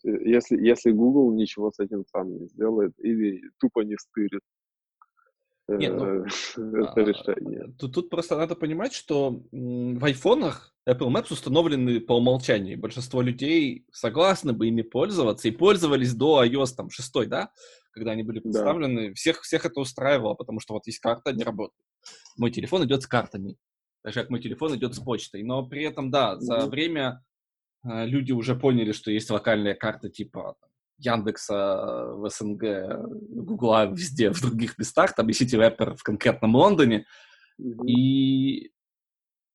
Если, 0.04 0.68
если 0.68 0.92
Google 0.92 1.32
ничего 1.34 1.72
с 1.72 1.80
этим 1.80 2.06
сам 2.06 2.30
не 2.38 2.48
сделает 2.48 2.94
или 3.00 3.42
тупо 3.60 3.80
не 3.82 3.98
стырит 3.98 4.42
нет, 5.78 5.94
ну, 5.96 6.26
это 6.84 7.02
решение. 7.02 7.74
Тут, 7.78 7.94
тут 7.94 8.10
просто 8.10 8.38
надо 8.38 8.56
понимать, 8.56 8.94
что 8.94 9.44
в 9.52 10.06
айфонах 10.06 10.74
Apple 10.88 11.10
Maps 11.10 11.32
установлены 11.32 12.00
по 12.00 12.14
умолчанию. 12.14 12.80
Большинство 12.80 13.22
людей 13.22 13.86
согласны 13.92 14.54
бы 14.54 14.68
ими 14.68 14.82
пользоваться 14.82 15.48
и 15.48 15.52
пользовались 15.52 16.14
до 16.14 16.44
iOS 16.44 16.76
там, 16.76 16.90
6, 16.90 17.28
да? 17.28 17.52
когда 17.92 18.12
они 18.12 18.24
были 18.24 18.40
представлены, 18.40 19.10
да. 19.10 19.14
всех, 19.14 19.42
всех 19.42 19.66
это 19.66 19.80
устраивало, 19.80 20.34
потому 20.34 20.60
что 20.60 20.74
вот 20.74 20.88
есть 20.88 21.00
карта, 21.00 21.34
не 21.34 21.44
работает. 21.44 21.86
Мой 22.38 22.52
телефон 22.52 22.86
идет 22.86 23.04
с 23.04 23.08
картами, 23.08 23.58
так 24.04 24.14
же 24.14 24.22
как 24.22 24.30
мой 24.30 24.40
телефон 24.42 24.76
идет 24.76 24.96
с 24.96 25.00
почтой. 25.00 25.44
Но 25.44 25.66
при 25.66 25.84
этом, 25.84 26.10
да, 26.10 26.40
за 26.40 26.56
mm-hmm. 26.56 26.70
время 26.70 27.24
э, 27.84 28.06
люди 28.06 28.32
уже 28.32 28.56
поняли, 28.56 28.92
что 28.92 29.12
есть 29.12 29.30
локальная 29.30 29.74
карта 29.74 30.10
типа 30.10 30.56
Яндекса 31.00 32.14
в 32.14 32.30
СНГ, 32.30 32.64
Гугла 33.46 33.86
везде, 33.88 34.32
в 34.32 34.42
других 34.42 34.78
местах, 34.78 35.16
там 35.16 35.30
и 35.30 35.34
City 35.34 35.58
Rapper 35.58 35.96
в 35.96 36.04
конкретном 36.04 36.56
Лондоне. 36.56 37.06
Mm-hmm. 37.60 37.86
И 37.88 38.72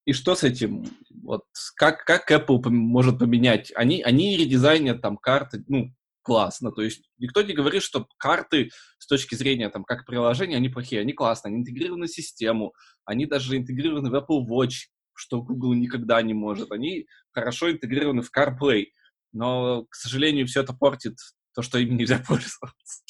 и 0.05 0.13
что 0.13 0.35
с 0.35 0.45
этим? 0.45 0.85
Вот 1.23 1.45
как, 1.77 2.05
как 2.05 2.31
Apple 2.31 2.69
может 2.69 3.19
поменять? 3.19 3.73
Они, 3.75 4.03
они 4.03 4.37
редизайнят 4.37 5.01
там 5.01 5.17
карты, 5.17 5.65
ну, 5.67 5.95
классно. 6.23 6.73
То 6.73 6.83
есть 6.83 7.09
никто 7.19 7.43
не 7.43 7.55
говорит, 7.55 7.83
что 7.83 8.07
карты 8.19 8.71
с 8.99 9.07
точки 9.07 9.35
зрения 9.35 9.71
там 9.71 9.85
как 9.85 10.05
приложения, 10.05 10.57
они 10.57 10.69
плохие. 10.69 11.01
Они 11.01 11.13
классные, 11.13 11.51
они 11.51 11.61
интегрированы 11.61 12.07
в 12.07 12.11
систему, 12.11 12.75
они 13.05 13.25
даже 13.25 13.57
интегрированы 13.57 14.11
в 14.11 14.15
Apple 14.15 14.47
Watch, 14.47 14.89
что 15.15 15.41
Google 15.41 15.73
никогда 15.75 16.21
не 16.21 16.35
может. 16.35 16.71
Они 16.71 17.07
хорошо 17.31 17.71
интегрированы 17.71 18.23
в 18.23 18.31
CarPlay. 18.37 18.87
Но, 19.35 19.85
к 19.91 19.95
сожалению, 19.95 20.47
все 20.47 20.63
это 20.63 20.73
портит 20.73 21.17
то, 21.55 21.61
что 21.61 21.79
им 21.79 21.97
нельзя 21.97 22.19
пользоваться. 22.27 23.03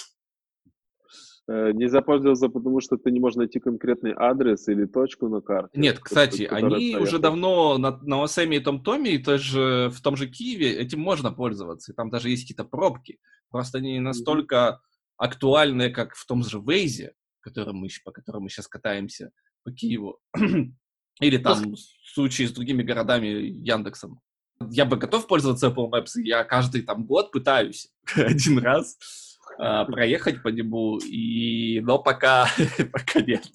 Э, 1.46 1.72
не 1.72 1.88
запользовался, 1.88 2.48
потому 2.48 2.80
что 2.80 2.96
ты 2.96 3.10
не 3.10 3.20
можешь 3.20 3.36
найти 3.36 3.60
конкретный 3.60 4.14
адрес 4.16 4.66
или 4.68 4.86
точку 4.86 5.28
на 5.28 5.42
карте. 5.42 5.78
Нет, 5.78 5.98
кстати, 5.98 6.44
они 6.44 6.96
уже 6.96 7.18
давно 7.18 7.76
на, 7.76 7.98
на 8.02 8.24
OSM 8.24 8.56
и 8.56 8.60
том 8.60 8.82
Томе, 8.82 9.12
и 9.12 9.22
тоже, 9.22 9.90
в 9.92 10.00
том 10.00 10.16
же 10.16 10.26
Киеве 10.26 10.74
этим 10.74 11.00
можно 11.00 11.32
пользоваться. 11.32 11.92
И 11.92 11.94
там 11.94 12.08
даже 12.08 12.30
есть 12.30 12.44
какие-то 12.44 12.64
пробки. 12.64 13.18
Просто 13.50 13.78
они 13.78 13.92
не 13.92 14.00
настолько 14.00 14.56
mm-hmm. 14.56 15.14
актуальны, 15.18 15.90
как 15.90 16.14
в 16.14 16.26
том 16.26 16.42
же 16.42 16.60
Вейзе, 16.60 17.12
которым 17.40 17.76
мы, 17.76 17.88
по 18.02 18.10
которому 18.10 18.44
мы 18.44 18.48
сейчас 18.48 18.66
катаемся 18.66 19.30
по 19.64 19.70
Киеву. 19.70 20.18
Или 21.20 21.36
там 21.36 21.76
случаи 22.06 22.44
с 22.44 22.52
другими 22.52 22.82
городами 22.82 23.26
Яндексом. 23.26 24.20
Я 24.70 24.84
бы 24.84 24.96
готов 24.96 25.26
пользоваться 25.26 25.68
Apple 25.68 25.90
Maps, 25.90 26.12
я 26.16 26.44
каждый 26.44 26.82
там 26.82 27.04
год 27.04 27.32
пытаюсь 27.32 27.92
один 28.14 28.58
раз 28.58 28.96
а, 29.58 29.84
проехать 29.84 30.42
по 30.42 30.48
нему, 30.48 30.98
и... 30.98 31.80
но 31.80 31.98
пока, 31.98 32.48
пока 32.92 33.20
нет. 33.20 33.46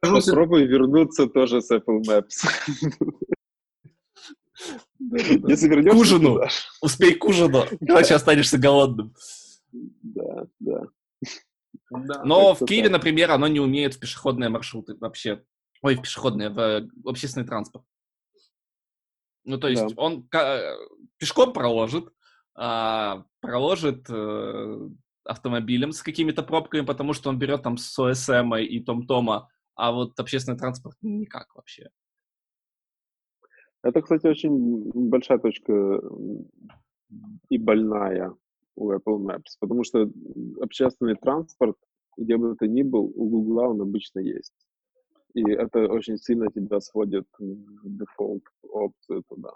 Попробуй 0.00 0.66
вернуться 0.66 1.26
тоже 1.26 1.60
с 1.60 1.70
Apple 1.70 2.02
Maps. 2.06 2.46
Если 4.98 5.68
вернешься, 5.68 5.96
к 5.96 6.00
ужину. 6.00 6.40
Успей 6.80 7.14
к 7.14 7.24
ужину, 7.24 7.64
иначе 7.80 8.14
останешься 8.14 8.58
голодным. 8.58 9.14
Да, 9.72 10.46
да. 10.58 10.86
Но 11.90 12.54
в 12.54 12.64
Киеве, 12.66 12.90
например, 12.90 13.30
оно 13.30 13.46
не 13.46 13.60
умеет 13.60 13.94
в 13.94 14.00
пешеходные 14.00 14.50
маршруты 14.50 14.94
вообще. 14.96 15.42
Ой, 15.82 15.94
в 15.94 16.02
пешеходные, 16.02 16.50
в 16.50 16.88
общественный 17.06 17.46
транспорт. 17.46 17.84
Ну, 19.48 19.58
то 19.58 19.68
есть 19.68 19.94
он 19.96 20.28
пешком 21.16 21.54
проложит, 21.54 22.12
а, 22.54 23.24
проложит 23.40 24.04
э, 24.10 24.88
автомобилем 25.24 25.92
с 25.92 26.02
какими-то 26.02 26.42
пробками, 26.42 26.84
потому 26.84 27.14
что 27.14 27.30
он 27.30 27.38
берет 27.38 27.62
там 27.62 27.78
с 27.78 27.98
ОСМ 27.98 28.54
и 28.56 28.78
Том-Тома, 28.80 29.48
а 29.74 29.92
вот 29.92 30.20
общественный 30.20 30.58
транспорт 30.58 30.96
никак 31.00 31.54
вообще. 31.54 31.88
Это, 33.82 34.02
кстати, 34.02 34.26
очень 34.26 34.90
большая 34.92 35.38
точка 35.38 36.02
и 37.48 37.56
больная 37.56 38.34
у 38.76 38.92
Apple 38.92 39.18
Maps, 39.18 39.56
потому 39.60 39.82
что 39.82 40.10
общественный 40.60 41.14
транспорт, 41.14 41.76
где 42.18 42.36
бы 42.36 42.54
ты 42.54 42.68
ни 42.68 42.82
был, 42.82 43.10
у 43.14 43.30
Google 43.30 43.70
он 43.70 43.80
обычно 43.80 44.18
есть. 44.20 44.67
И 45.34 45.42
это 45.50 45.80
очень 45.88 46.16
сильно 46.18 46.50
тебя 46.50 46.80
сводит 46.80 47.26
в 47.38 47.98
дефолт 47.98 48.42
опцию 48.62 49.22
туда. 49.28 49.50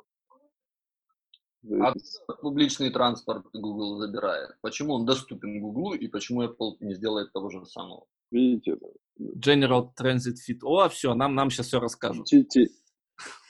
А 1.81 1.95
публичный 2.41 2.91
транспорт 2.91 3.47
Google 3.53 3.99
забирает? 3.99 4.51
Почему 4.63 4.95
он 4.95 5.07
доступен 5.07 5.61
Google 5.61 5.95
и 5.95 6.09
почему 6.09 6.43
Apple 6.43 6.77
не 6.81 6.95
сделает 6.95 7.33
того 7.33 7.51
же 7.51 7.65
самого? 7.67 8.07
Видите? 8.33 8.77
General 9.21 9.89
Transit 9.99 10.37
Fit. 10.49 10.59
О, 10.63 10.89
все, 10.89 11.15
нам, 11.15 11.35
нам 11.35 11.51
сейчас 11.51 11.67
все 11.67 11.79
расскажут. 11.79 12.27
GT, 12.33 12.67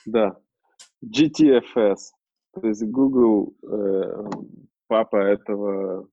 да. 0.05 0.37
GTFS. 1.03 1.97
То 2.53 2.67
есть 2.67 2.83
Google 2.83 3.55
э, 3.63 4.29
папа 4.87 5.17
этого 5.17 6.07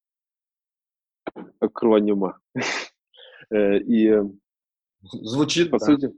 акронима. 1.61 2.39
Э, 3.53 3.79
и 3.79 4.09
Звучит, 5.03 5.71
по 5.71 5.79
да. 5.79 5.87
сути, 5.87 6.13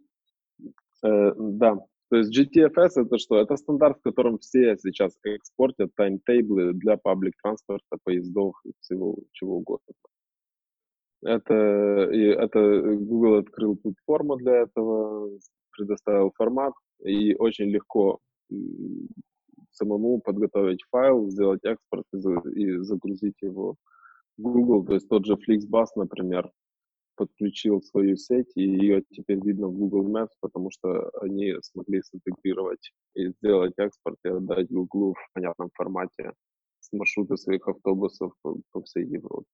э, 1.04 1.32
да, 1.36 1.78
то 2.12 2.16
есть 2.18 2.38
GTFS 2.38 3.06
это 3.06 3.16
что? 3.16 3.38
Это 3.38 3.56
стандарт, 3.56 3.98
в 3.98 4.02
котором 4.02 4.38
все 4.38 4.76
сейчас 4.76 5.16
экспортят 5.24 5.94
таймтейблы 5.94 6.74
для 6.74 6.98
паблик 6.98 7.32
транспорта, 7.42 7.96
поездов 8.04 8.54
и 8.66 8.72
всего 8.80 9.16
чего 9.32 9.56
угодно. 9.56 9.94
Это, 11.22 12.10
и 12.12 12.20
это 12.20 12.96
Google 12.96 13.36
открыл 13.36 13.76
платформу 13.76 14.36
для 14.36 14.62
этого, 14.62 15.30
предоставил 15.70 16.32
формат, 16.36 16.74
и 17.02 17.34
очень 17.34 17.70
легко 17.70 18.18
самому 19.70 20.20
подготовить 20.20 20.84
файл, 20.90 21.30
сделать 21.30 21.64
экспорт 21.64 22.04
и, 22.12 22.60
и 22.60 22.76
загрузить 22.80 23.40
его 23.40 23.76
в 24.36 24.42
Google. 24.42 24.84
То 24.84 24.94
есть 24.94 25.08
тот 25.08 25.24
же 25.24 25.34
Flixbus, 25.34 25.86
например, 25.96 26.50
подключил 27.16 27.82
свою 27.82 28.16
сеть, 28.16 28.50
и 28.54 28.62
ее 28.62 29.02
теперь 29.10 29.40
видно 29.44 29.68
в 29.68 29.74
Google 29.74 30.08
Maps, 30.10 30.32
потому 30.40 30.70
что 30.70 31.10
они 31.20 31.54
смогли 31.62 32.02
синтегрировать 32.02 32.92
и 33.14 33.28
сделать 33.28 33.74
экспорт 33.76 34.18
и 34.24 34.28
отдать 34.28 34.70
Google 34.70 35.14
в 35.14 35.32
понятном 35.34 35.70
формате 35.74 36.32
с 36.80 36.92
маршрута 36.92 37.36
своих 37.36 37.66
автобусов 37.68 38.32
по, 38.42 38.58
по 38.70 38.82
всей 38.82 39.06
Европе. 39.06 39.46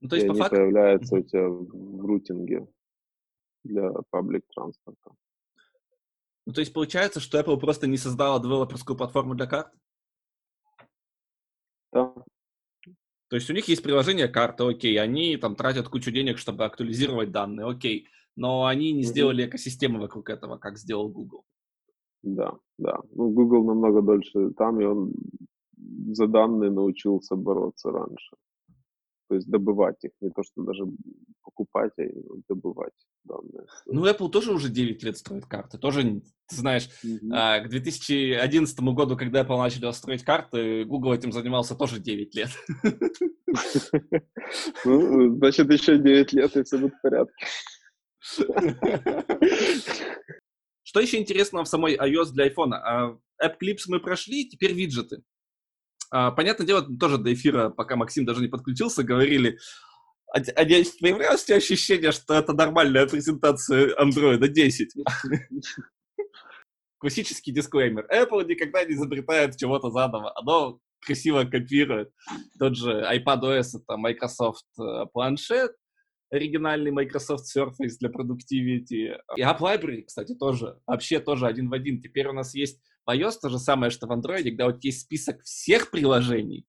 Ну, 0.00 0.08
то 0.08 0.16
есть, 0.16 0.24
и 0.24 0.28
по 0.28 0.32
они 0.32 0.40
факту... 0.40 0.56
появляются 0.56 1.16
у 1.16 1.22
тебя 1.22 1.48
в 1.48 2.06
рутинге 2.06 2.66
для 3.64 3.90
паблик 4.10 4.44
транспорта. 4.54 5.12
Ну, 6.46 6.52
то 6.52 6.60
есть 6.60 6.72
получается, 6.72 7.20
что 7.20 7.38
Apple 7.38 7.60
просто 7.60 7.86
не 7.86 7.98
создала 7.98 8.40
девелоперскую 8.40 8.96
платформу 8.96 9.34
для 9.34 9.46
карт? 9.46 9.72
Да, 11.92 12.14
то 13.30 13.36
есть 13.36 13.48
у 13.48 13.54
них 13.54 13.68
есть 13.68 13.84
приложение 13.84 14.26
карты, 14.26 14.64
окей, 14.64 15.00
они 15.00 15.36
там 15.36 15.54
тратят 15.54 15.88
кучу 15.88 16.10
денег, 16.10 16.36
чтобы 16.38 16.64
актуализировать 16.64 17.30
данные, 17.30 17.66
окей, 17.66 18.08
но 18.34 18.66
они 18.66 18.92
не 18.92 19.04
сделали 19.04 19.46
экосистему 19.46 20.00
вокруг 20.00 20.28
этого, 20.30 20.58
как 20.58 20.76
сделал 20.76 21.08
Google. 21.08 21.44
Да, 22.22 22.58
да. 22.76 22.98
Ну, 23.12 23.30
Google 23.30 23.64
намного 23.64 24.02
дольше 24.02 24.50
там, 24.56 24.80
и 24.80 24.84
он 24.84 25.12
за 26.12 26.26
данные 26.26 26.72
научился 26.72 27.36
бороться 27.36 27.92
раньше. 27.92 28.36
То 29.30 29.36
есть 29.36 29.48
добывать 29.48 30.02
их, 30.02 30.10
не 30.20 30.30
то, 30.30 30.42
что 30.42 30.64
даже 30.64 30.82
покупать, 31.44 31.92
а 32.00 32.02
добывать 32.48 32.92
данные. 33.22 33.64
Ну, 33.86 34.04
Apple 34.04 34.28
тоже 34.28 34.52
уже 34.52 34.68
9 34.68 35.04
лет 35.04 35.16
строит 35.16 35.46
карты. 35.46 35.78
Тоже, 35.78 36.02
ты 36.48 36.56
знаешь, 36.56 36.88
mm-hmm. 37.04 37.62
к 37.62 37.68
2011 37.68 38.80
году, 38.80 39.16
когда 39.16 39.42
Apple 39.42 39.56
начали 39.56 39.88
строить 39.92 40.24
карты, 40.24 40.84
Google 40.84 41.14
этим 41.14 41.30
занимался 41.30 41.76
тоже 41.76 42.00
9 42.00 42.34
лет. 42.34 42.50
Ну, 44.84 45.36
значит, 45.36 45.70
еще 45.70 45.96
9 45.96 46.32
лет, 46.32 46.56
и 46.56 46.62
все 46.64 46.78
будет 46.78 46.94
в 46.94 47.00
порядке. 47.00 47.46
Что 50.82 50.98
еще 50.98 51.18
интересного 51.18 51.64
в 51.64 51.68
самой 51.68 51.96
iOS 51.96 52.32
для 52.32 52.48
iPhone? 52.48 52.72
А, 52.72 53.16
App 53.40 53.54
Clips 53.62 53.84
мы 53.86 54.00
прошли, 54.00 54.48
теперь 54.48 54.72
виджеты. 54.72 55.22
А, 56.10 56.30
понятное 56.32 56.66
дело, 56.66 56.82
тоже 56.98 57.18
до 57.18 57.32
эфира, 57.32 57.70
пока 57.70 57.96
Максим 57.96 58.24
даже 58.24 58.40
не 58.40 58.48
подключился, 58.48 59.04
говорили, 59.04 59.58
а, 60.32 60.40
не 60.64 60.84
появлялось 61.00 61.48
у 61.48 61.54
ощущение, 61.54 62.12
что 62.12 62.34
это 62.34 62.52
нормальная 62.52 63.06
презентация 63.06 63.94
Android 63.96 64.46
10? 64.46 64.94
Классический 66.98 67.52
дисклеймер. 67.52 68.06
Apple 68.12 68.46
никогда 68.46 68.84
не 68.84 68.94
изобретает 68.94 69.56
чего-то 69.56 69.90
заново. 69.90 70.32
Оно 70.36 70.80
красиво 71.00 71.44
копирует. 71.44 72.12
Тот 72.58 72.76
же 72.76 73.06
iPadOS— 73.10 73.78
это 73.82 73.96
Microsoft 73.96 74.66
э, 74.78 75.06
планшет, 75.12 75.72
оригинальный 76.30 76.90
Microsoft 76.90 77.44
Surface 77.56 77.96
для 78.00 78.10
Productivity. 78.10 79.16
И 79.36 79.42
App 79.42 79.60
Library, 79.60 80.04
кстати, 80.06 80.34
тоже. 80.34 80.78
Вообще 80.86 81.20
тоже 81.20 81.46
один 81.46 81.70
в 81.70 81.72
один. 81.72 82.00
Теперь 82.00 82.28
у 82.28 82.32
нас 82.32 82.54
есть 82.54 82.80
в 83.06 83.10
iOS 83.10 83.38
то 83.40 83.48
же 83.48 83.58
самое, 83.58 83.90
что 83.90 84.06
в 84.06 84.12
Android, 84.12 84.44
когда 84.44 84.66
вот 84.66 84.82
есть 84.84 85.02
список 85.02 85.42
всех 85.42 85.90
приложений, 85.90 86.66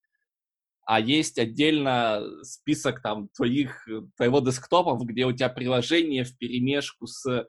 а 0.85 0.99
есть 0.99 1.37
отдельно 1.37 2.23
список 2.43 3.01
там 3.01 3.29
твоих, 3.29 3.87
твоего 4.17 4.39
десктопов, 4.39 5.03
где 5.05 5.25
у 5.25 5.31
тебя 5.31 5.49
приложения 5.49 6.23
в 6.23 6.37
перемешку 6.37 7.07
с 7.07 7.47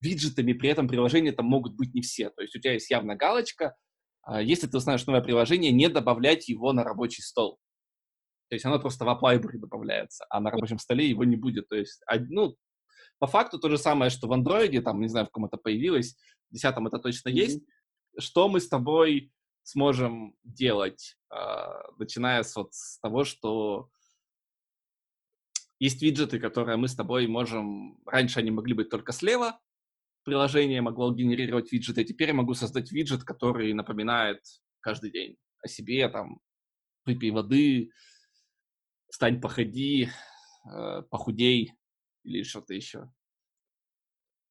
виджетами, 0.00 0.52
при 0.52 0.70
этом 0.70 0.88
приложения 0.88 1.32
там 1.32 1.46
могут 1.46 1.76
быть 1.76 1.94
не 1.94 2.00
все. 2.00 2.30
То 2.30 2.42
есть 2.42 2.56
у 2.56 2.60
тебя 2.60 2.72
есть 2.72 2.90
явно 2.90 3.16
галочка, 3.16 3.76
а 4.22 4.40
если 4.40 4.66
ты 4.66 4.76
узнаешь 4.76 5.06
новое 5.06 5.22
приложение, 5.22 5.70
не 5.72 5.88
добавлять 5.88 6.48
его 6.48 6.72
на 6.72 6.82
рабочий 6.84 7.22
стол. 7.22 7.58
То 8.48 8.54
есть 8.54 8.64
оно 8.64 8.78
просто 8.78 9.04
в 9.04 9.08
App 9.08 9.20
Library 9.20 9.58
добавляется, 9.58 10.24
а 10.28 10.40
на 10.40 10.50
рабочем 10.50 10.78
столе 10.78 11.08
его 11.08 11.24
не 11.24 11.36
будет. 11.36 11.68
То 11.68 11.76
есть, 11.76 12.02
ну, 12.28 12.56
по 13.18 13.26
факту 13.26 13.58
то 13.58 13.68
же 13.68 13.78
самое, 13.78 14.10
что 14.10 14.26
в 14.26 14.32
Android, 14.32 14.80
там, 14.80 15.00
не 15.00 15.08
знаю, 15.08 15.26
в 15.26 15.30
ком 15.30 15.44
это 15.44 15.56
появилось, 15.56 16.16
в 16.50 16.54
10 16.54 16.64
это 16.64 16.98
точно 16.98 17.28
mm-hmm. 17.28 17.32
есть. 17.32 17.62
Что 18.18 18.48
мы 18.48 18.60
с 18.60 18.68
тобой 18.68 19.32
сможем 19.62 20.36
делать, 20.44 21.16
э, 21.30 21.36
начиная 21.98 22.42
с, 22.42 22.54
вот, 22.56 22.74
с 22.74 22.98
того, 23.00 23.24
что 23.24 23.90
есть 25.78 26.02
виджеты, 26.02 26.38
которые 26.38 26.76
мы 26.76 26.88
с 26.88 26.94
тобой 26.94 27.26
можем... 27.26 27.98
Раньше 28.06 28.40
они 28.40 28.50
могли 28.50 28.74
быть 28.74 28.90
только 28.90 29.12
слева, 29.12 29.60
приложение 30.24 30.80
могло 30.80 31.12
генерировать 31.12 31.72
виджеты, 31.72 32.02
а 32.02 32.04
теперь 32.04 32.28
я 32.28 32.34
могу 32.34 32.54
создать 32.54 32.92
виджет, 32.92 33.24
который 33.24 33.72
напоминает 33.72 34.40
каждый 34.80 35.10
день 35.10 35.36
о 35.62 35.68
себе, 35.68 36.08
там, 36.08 36.40
выпей 37.04 37.30
воды, 37.30 37.90
встань, 39.10 39.40
походи, 39.40 40.08
э, 40.70 41.02
похудей 41.10 41.72
или 42.22 42.42
что-то 42.42 42.74
еще. 42.74 43.10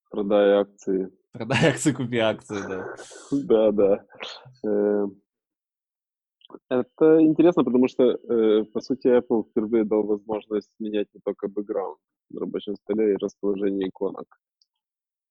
Продай 0.10 0.62
акции. 0.62 1.12
Продай 1.34 1.58
акции, 1.70 1.92
купи 1.92 2.18
акции, 2.20 2.62
да. 2.68 2.96
Да, 3.32 3.72
да. 3.72 4.06
Э, 4.66 5.08
это 6.70 7.22
интересно, 7.22 7.64
потому 7.64 7.88
что, 7.88 8.04
э, 8.04 8.64
по 8.66 8.82
сути, 8.82 9.08
Apple 9.08 9.44
впервые 9.50 9.84
дал 9.84 10.04
возможность 10.04 10.72
менять 10.80 11.08
не 11.14 11.22
только 11.22 11.48
бэкграунд 11.48 11.98
на 12.30 12.40
рабочем 12.40 12.76
столе 12.76 13.14
и 13.14 13.18
расположение 13.18 13.90
иконок. 13.90 14.28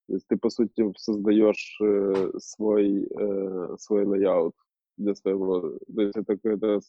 То 0.08 0.14
есть 0.14 0.26
ты, 0.26 0.36
по 0.36 0.50
сути, 0.50 0.92
создаешь 0.96 1.78
э, 1.80 2.32
свой, 2.38 3.08
свой 3.78 4.04
layout 4.04 4.54
для 4.96 5.14
своего... 5.14 5.78
То 5.94 6.02
есть 6.02 6.16
это 6.16 6.36
какая-то... 6.36 6.80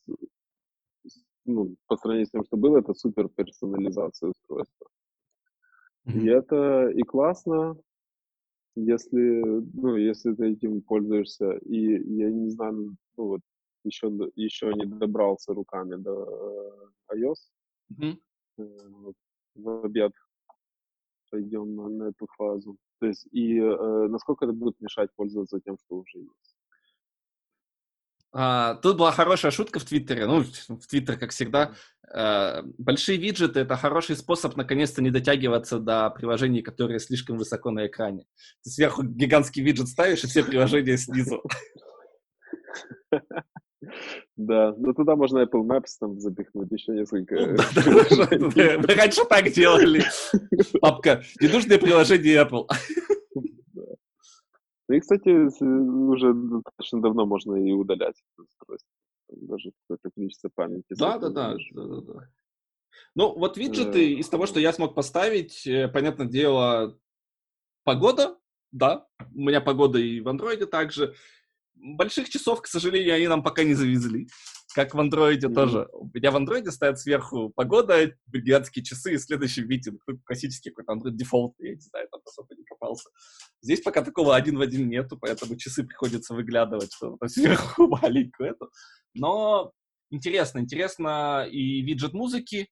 Ну, 1.46 1.76
по 1.88 1.98
сравнению 1.98 2.26
с 2.26 2.32
тем, 2.32 2.44
что 2.46 2.58
было, 2.58 2.80
это 2.80 2.94
супер 2.96 3.28
персонализация 3.28 4.30
устройства. 4.30 4.88
Mm-hmm. 6.08 6.20
И 6.20 6.28
это 6.30 6.90
и 6.90 7.02
классно, 7.04 7.78
если, 8.76 9.42
ну, 9.74 9.96
если 9.96 10.34
ты 10.34 10.52
этим 10.52 10.82
пользуешься. 10.82 11.58
И 11.66 11.78
я 12.16 12.30
не 12.32 12.50
знаю, 12.50 12.96
ну, 13.18 13.28
вот 13.28 13.42
еще, 13.84 14.08
еще 14.36 14.74
не 14.74 14.86
добрался 14.86 15.54
руками 15.54 15.96
до 15.96 16.92
э, 17.10 17.16
iOS. 17.16 17.36
Mm-hmm. 17.92 18.18
Вот, 18.58 19.16
в 19.56 19.86
обед 19.86 20.14
пойдем 21.30 21.76
на, 21.76 21.90
на 21.90 22.04
эту 22.10 22.28
фазу. 22.38 22.78
То 23.00 23.08
есть, 23.08 23.28
и 23.32 23.58
э, 23.58 24.08
насколько 24.08 24.46
это 24.46 24.54
будет 24.54 24.80
мешать 24.80 25.10
пользоваться 25.16 25.60
тем, 25.60 25.78
что 25.78 25.98
уже 25.98 26.20
есть. 26.20 26.53
А, 28.34 28.76
тут 28.76 28.98
была 28.98 29.12
хорошая 29.12 29.52
шутка 29.52 29.80
в 29.80 29.86
Твиттере, 29.86 30.26
ну, 30.26 30.44
в 30.44 30.88
Твиттер, 30.88 31.18
как 31.18 31.32
всегда. 31.32 31.74
А, 32.12 32.64
большие 32.80 33.18
виджеты— 33.20 33.60
это 33.62 33.78
хороший 33.78 34.16
способ 34.16 34.56
наконец-то 34.56 35.02
не 35.04 35.12
дотягиваться 35.12 35.80
до 35.80 36.10
приложений, 36.10 36.64
которые 36.64 37.00
слишком 37.00 37.38
высоко 37.38 37.70
на 37.70 37.86
экране. 37.86 38.26
Ты 38.64 38.72
сверху 38.72 39.04
гигантский 39.04 39.64
виджет 39.64 39.88
ставишь, 39.88 40.24
и 40.24 40.28
все 40.28 40.44
приложения 40.44 40.98
снизу. 40.98 41.44
Да, 44.38 44.74
но 44.78 44.94
туда 44.94 45.16
можно 45.16 45.40
Apple 45.40 45.68
Maps 45.68 45.98
там 46.00 46.20
запихнуть 46.20 46.72
еще 46.72 46.94
несколько. 46.94 47.36
Мы 47.36 48.96
раньше 48.96 49.26
так 49.26 49.52
делали. 49.52 50.06
Папка, 50.82 51.22
ненужные 51.40 51.78
приложения 51.78 52.42
Apple. 52.42 52.66
И, 54.94 55.00
кстати, 55.00 55.30
уже 55.30 56.34
достаточно 56.34 57.02
давно 57.02 57.26
можно 57.26 57.56
и 57.56 57.72
удалять 57.72 58.22
устройство. 58.38 58.90
Даже 59.30 59.72
какое-то 59.82 60.10
количество 60.16 60.50
памяти. 60.54 60.86
Да, 60.92 61.18
да, 61.18 61.30
да, 61.30 61.56
да, 61.72 61.86
да, 61.86 62.02
да. 62.02 62.30
Ну, 63.16 63.38
вот 63.38 63.58
виджеты 63.58 64.14
из 64.14 64.30
того, 64.30 64.46
что 64.46 64.60
я 64.60 64.74
смог 64.74 64.96
поставить, 64.96 65.66
э, 65.66 65.88
понятное 65.88 66.28
дело, 66.28 66.98
погода, 67.84 68.38
да, 68.72 69.08
у 69.34 69.42
меня 69.42 69.62
погода 69.62 70.00
и 70.00 70.20
в 70.20 70.30
андроиде 70.30 70.66
также. 70.66 71.16
Больших 71.76 72.30
часов, 72.30 72.62
к 72.62 72.68
сожалению, 72.68 73.16
они 73.16 73.28
нам 73.28 73.44
пока 73.44 73.64
не 73.64 73.74
завезли. 73.74 74.28
Как 74.74 74.96
в 74.96 75.00
андроиде 75.00 75.48
mm-hmm. 75.48 75.54
тоже. 75.54 75.88
У 75.94 76.10
меня 76.14 76.32
в 76.32 76.36
андроиде 76.36 76.72
стоят 76.72 77.00
сверху 77.00 77.52
погода, 77.56 78.12
гигантские 78.28 78.84
часы 78.84 79.14
и 79.14 79.18
следующий 79.18 79.64
митинг. 79.64 80.02
Ну, 80.08 80.18
классический 80.26 80.72
какой-то 80.72 80.94
андроид 80.94 81.16
дефолт, 81.16 81.54
я 81.60 81.76
не 81.76 81.80
знаю, 81.80 82.08
там 82.12 82.22
особо 82.26 82.56
не 82.56 82.64
копался. 82.64 83.10
Здесь 83.62 83.82
пока 83.82 84.04
такого 84.04 84.36
один 84.36 84.58
в 84.58 84.62
один 84.62 84.90
нету, 84.90 85.18
поэтому 85.18 85.56
часы 85.58 85.84
приходится 85.84 86.34
выглядывать, 86.34 86.92
что 86.92 87.18
сверху 87.28 87.88
маленькую 88.02 88.50
эту. 88.50 88.70
Но 89.14 89.72
интересно, 90.10 90.60
интересно 90.60 91.48
и 91.50 91.82
виджет 91.82 92.14
музыки, 92.14 92.68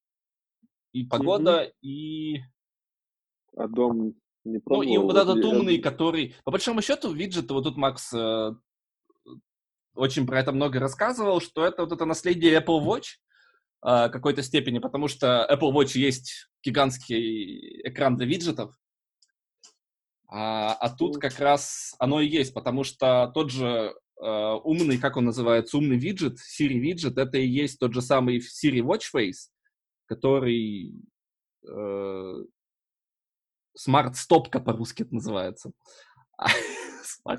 и 0.94 1.06
погода, 1.06 1.66
mm-hmm. 1.66 1.88
и... 1.88 2.38
А 3.56 3.68
дом 3.68 4.16
не 4.44 4.60
пробовал? 4.60 4.88
Ну, 4.88 4.94
и 4.94 4.98
вот 4.98 5.18
этот 5.18 5.46
умный, 5.46 5.78
который... 5.78 6.36
По 6.44 6.52
большому 6.52 6.82
счету, 6.82 7.14
виджет, 7.14 7.52
вот 7.52 7.64
тут 7.64 7.78
Макс 7.78 8.12
э, 8.14 8.54
очень 9.96 10.26
про 10.26 10.40
это 10.40 10.52
много 10.52 10.80
рассказывал, 10.80 11.42
что 11.42 11.66
это 11.66 11.84
вот 11.84 11.92
это 11.92 12.06
наследие 12.06 12.60
Apple 12.60 12.84
Watch 12.84 13.18
э, 13.86 14.10
какой-то 14.10 14.44
степени, 14.44 14.80
потому 14.80 15.08
что 15.08 15.48
Apple 15.52 15.72
Watch 15.74 15.98
есть 15.98 16.50
гигантский 16.64 17.82
экран 17.88 18.16
для 18.16 18.26
виджетов, 18.26 18.76
а, 20.34 20.74
а 20.74 20.90
тут 20.90 21.18
как 21.18 21.38
раз 21.40 21.94
оно 22.00 22.22
и 22.22 22.28
есть, 22.28 22.54
потому 22.54 22.86
что 22.86 23.30
тот 23.34 23.52
же 23.52 23.94
э, 24.22 24.56
умный, 24.64 24.98
как 24.98 25.18
он 25.18 25.26
называется, 25.26 25.78
умный 25.78 25.98
виджет, 25.98 26.38
Siri 26.38 26.80
виджет, 26.80 27.18
это 27.18 27.38
и 27.38 27.46
есть 27.46 27.80
тот 27.80 27.94
же 27.94 28.02
самый 28.02 28.38
Siri 28.40 28.80
Watch 28.80 29.12
Face, 29.14 29.50
который 30.06 30.94
э, 31.68 32.44
Stopка 33.78 34.62
по-русски 34.62 35.04
это 35.04 35.16
называется. 35.16 35.72
Э, 37.28 37.38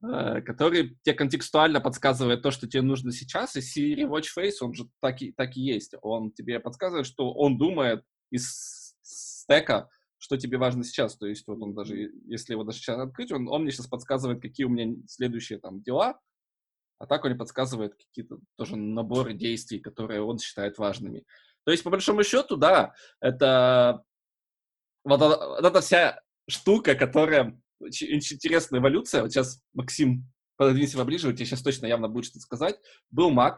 который 0.00 0.98
тебе 1.02 1.14
контекстуально 1.14 1.80
подсказывает 1.80 2.42
то, 2.42 2.50
что 2.50 2.66
тебе 2.66 2.82
нужно 2.82 3.12
сейчас, 3.12 3.56
и 3.56 3.60
Siri 3.60 4.08
Watch 4.08 4.28
Face, 4.36 4.56
он 4.60 4.74
же 4.74 4.88
так 5.00 5.20
и, 5.20 5.32
так 5.32 5.56
и 5.56 5.60
есть. 5.60 5.94
Он 6.02 6.32
тебе 6.32 6.58
подсказывает, 6.58 7.06
что 7.06 7.32
он 7.32 7.58
думает 7.58 8.02
из 8.30 8.94
стека, 9.02 9.88
что 10.18 10.36
тебе 10.36 10.58
важно 10.58 10.84
сейчас. 10.84 11.16
То 11.16 11.26
есть 11.26 11.46
вот 11.46 11.60
он 11.62 11.74
даже, 11.74 12.12
если 12.26 12.52
его 12.52 12.64
даже 12.64 12.78
сейчас 12.78 12.98
открыть, 12.98 13.32
он, 13.32 13.48
он 13.48 13.62
мне 13.62 13.72
сейчас 13.72 13.88
подсказывает, 13.88 14.40
какие 14.40 14.66
у 14.66 14.70
меня 14.70 14.94
следующие 15.06 15.58
там 15.58 15.82
дела, 15.82 16.18
а 16.98 17.06
так 17.06 17.24
он 17.24 17.30
мне 17.30 17.38
подсказывает 17.38 17.94
какие-то 17.94 18.38
тоже 18.56 18.76
наборы 18.76 19.32
действий, 19.34 19.80
которые 19.80 20.22
он 20.22 20.38
считает 20.38 20.78
важными. 20.78 21.24
То 21.64 21.72
есть, 21.72 21.82
по 21.82 21.90
большому 21.90 22.22
счету, 22.22 22.56
да, 22.56 22.94
это 23.20 24.02
вот, 25.04 25.20
вот 25.20 25.64
эта 25.64 25.80
вся 25.80 26.20
штука, 26.48 26.94
которая 26.94 27.58
очень, 27.80 28.14
интересная 28.14 28.80
эволюция. 28.80 29.22
Вот 29.22 29.32
сейчас, 29.32 29.60
Максим, 29.74 30.24
пододвинься 30.56 30.98
поближе, 30.98 31.28
у 31.28 31.32
тебя 31.32 31.46
сейчас 31.46 31.62
точно 31.62 31.86
явно 31.86 32.08
будет 32.08 32.26
что-то 32.26 32.40
сказать. 32.40 32.76
Был 33.10 33.32
Mac, 33.32 33.56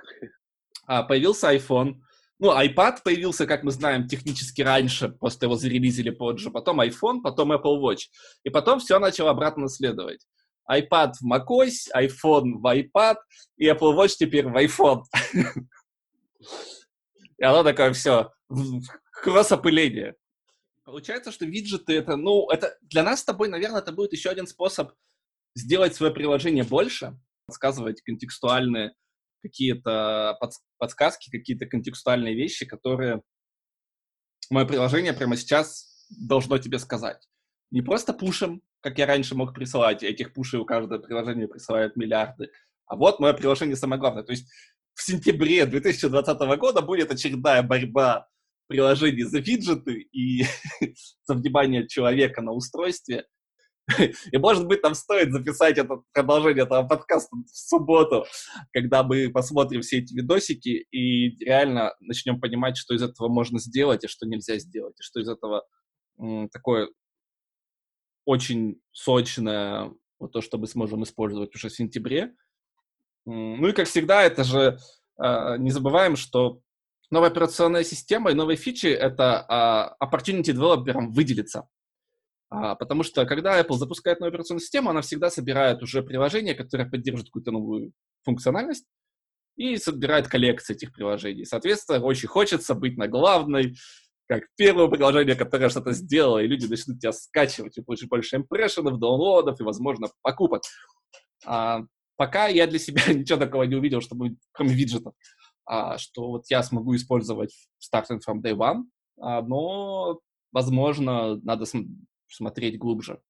а, 0.86 1.02
появился 1.02 1.54
iPhone, 1.54 1.96
ну, 2.38 2.50
iPad 2.58 2.98
появился, 3.04 3.46
как 3.46 3.62
мы 3.62 3.70
знаем, 3.70 4.08
технически 4.08 4.62
раньше, 4.62 5.10
просто 5.10 5.46
его 5.46 5.54
зарелизили 5.54 6.10
позже, 6.10 6.50
потом 6.50 6.80
iPhone, 6.80 7.20
потом 7.22 7.52
Apple 7.52 7.80
Watch. 7.80 8.08
И 8.42 8.50
потом 8.50 8.80
все 8.80 8.98
начало 8.98 9.30
обратно 9.30 9.68
следовать. 9.68 10.26
iPad 10.68 11.12
в 11.20 11.32
macOS, 11.32 11.88
iPhone 11.94 12.54
в 12.54 12.66
iPad, 12.66 13.16
и 13.58 13.68
Apple 13.68 13.96
Watch 13.96 14.16
теперь 14.18 14.48
в 14.48 14.56
iPhone. 14.56 15.02
И 17.38 17.44
оно 17.44 17.62
такое 17.64 17.92
все, 17.92 18.32
кросс-опыление. 19.22 20.14
Получается, 20.84 21.30
что 21.30 21.44
виджеты 21.44 21.94
это, 21.94 22.16
ну, 22.16 22.50
это 22.50 22.76
для 22.82 23.02
нас 23.02 23.20
с 23.20 23.24
тобой, 23.24 23.48
наверное, 23.48 23.80
это 23.80 23.92
будет 23.92 24.12
еще 24.12 24.30
один 24.30 24.46
способ 24.46 24.92
сделать 25.54 25.94
свое 25.94 26.12
приложение 26.12 26.64
больше, 26.64 27.18
подсказывать 27.46 28.02
контекстуальные 28.02 28.94
какие-то 29.42 30.38
подсказки, 30.78 31.30
какие-то 31.30 31.66
контекстуальные 31.66 32.34
вещи, 32.34 32.64
которые 32.66 33.22
мое 34.50 34.64
приложение 34.66 35.12
прямо 35.12 35.36
сейчас 35.36 36.06
должно 36.10 36.58
тебе 36.58 36.78
сказать. 36.78 37.28
Не 37.70 37.82
просто 37.82 38.12
пушем, 38.12 38.62
как 38.80 38.98
я 38.98 39.06
раньше 39.06 39.34
мог 39.34 39.54
присылать, 39.54 40.02
этих 40.02 40.32
пушей 40.32 40.60
у 40.60 40.64
каждого 40.64 40.98
приложения 40.98 41.48
присылают 41.48 41.96
миллиарды, 41.96 42.50
а 42.86 42.96
вот 42.96 43.20
мое 43.20 43.32
приложение 43.32 43.76
самое 43.76 44.00
главное. 44.00 44.22
То 44.22 44.32
есть 44.32 44.50
в 44.94 45.02
сентябре 45.02 45.64
2020 45.64 46.38
года 46.58 46.82
будет 46.82 47.10
очередная 47.10 47.62
борьба 47.62 48.28
приложений 48.72 49.24
за 49.24 49.38
виджеты 49.38 50.08
и 50.12 50.44
за 51.24 51.34
внимание 51.34 51.86
человека 51.86 52.40
на 52.40 52.52
устройстве. 52.52 53.26
И, 54.32 54.38
может 54.38 54.66
быть, 54.66 54.82
нам 54.82 54.94
стоит 54.94 55.32
записать 55.32 55.76
это 55.76 56.02
продолжение 56.12 56.64
этого 56.64 56.84
подкаста 56.84 57.36
в 57.36 57.48
субботу, 57.48 58.24
когда 58.72 59.02
мы 59.02 59.28
посмотрим 59.28 59.82
все 59.82 59.98
эти 59.98 60.14
видосики 60.14 60.86
и 60.90 61.36
реально 61.44 61.92
начнем 62.00 62.40
понимать, 62.40 62.76
что 62.76 62.94
из 62.94 63.02
этого 63.02 63.28
можно 63.28 63.58
сделать 63.58 64.04
и 64.04 64.08
что 64.08 64.24
нельзя 64.26 64.56
сделать, 64.58 64.94
и 64.98 65.02
что 65.02 65.20
из 65.20 65.28
этого 65.28 65.64
такое 66.52 66.88
очень 68.24 68.80
сочное, 68.92 69.92
вот 70.20 70.32
то, 70.32 70.40
что 70.40 70.58
мы 70.58 70.68
сможем 70.68 71.02
использовать 71.02 71.54
уже 71.54 71.68
в 71.68 71.74
сентябре. 71.74 72.32
Ну 73.26 73.66
и, 73.66 73.72
как 73.72 73.88
всегда, 73.88 74.22
это 74.22 74.44
же 74.44 74.78
а, 75.18 75.56
не 75.58 75.70
забываем, 75.70 76.14
что 76.16 76.60
новая 77.12 77.28
операционная 77.28 77.84
система 77.84 78.30
и 78.30 78.34
новые 78.34 78.56
фичи— 78.56 78.86
это 78.88 79.44
а, 79.48 79.96
opportunity 80.02 80.52
девелоперам 80.52 81.12
выделиться. 81.12 81.68
А, 82.48 82.74
потому 82.74 83.02
что 83.02 83.26
когда 83.26 83.60
Apple 83.60 83.76
запускает 83.76 84.18
новую 84.18 84.30
операционную 84.30 84.62
систему, 84.62 84.90
она 84.90 85.02
всегда 85.02 85.30
собирает 85.30 85.82
уже 85.82 86.02
приложение, 86.02 86.54
которое 86.54 86.88
поддержит 86.88 87.26
какую-то 87.26 87.52
новую 87.52 87.92
функциональность, 88.24 88.86
и 89.56 89.76
собирает 89.76 90.28
коллекции 90.28 90.74
этих 90.74 90.92
приложений. 90.94 91.44
Соответственно, 91.44 92.02
очень 92.02 92.28
хочется 92.28 92.74
быть 92.74 92.96
на 92.96 93.06
главной, 93.08 93.76
как 94.26 94.44
первое 94.56 94.88
приложение, 94.88 95.34
которое 95.34 95.68
что-то 95.68 95.92
сделало, 95.92 96.38
и 96.38 96.46
люди 96.46 96.66
начнут 96.66 96.98
тебя 96.98 97.12
скачивать, 97.12 97.76
и 97.76 97.82
получишь 97.82 98.08
больше 98.08 98.36
импрессионов, 98.36 98.98
даунлодов 98.98 99.60
и, 99.60 99.64
возможно, 99.64 100.08
покупок. 100.22 100.62
А, 101.44 101.82
пока 102.16 102.46
я 102.46 102.66
для 102.66 102.78
себя 102.78 103.02
ничего 103.12 103.38
такого 103.38 103.64
не 103.64 103.76
увидел, 103.76 104.00
чтобы, 104.00 104.36
кроме 104.52 104.72
виджетов, 104.72 105.12
что 105.98 106.28
вот 106.28 106.44
я 106.48 106.62
смогу 106.62 106.94
использовать 106.96 107.68
starting 107.80 108.20
from 108.26 108.40
day 108.42 108.54
one, 108.56 108.84
а, 109.20 109.42
но, 109.42 110.20
возможно, 110.52 111.36
надо 111.42 111.64
см- 111.64 111.90
смотреть 112.28 112.78
глубже. 112.78 113.20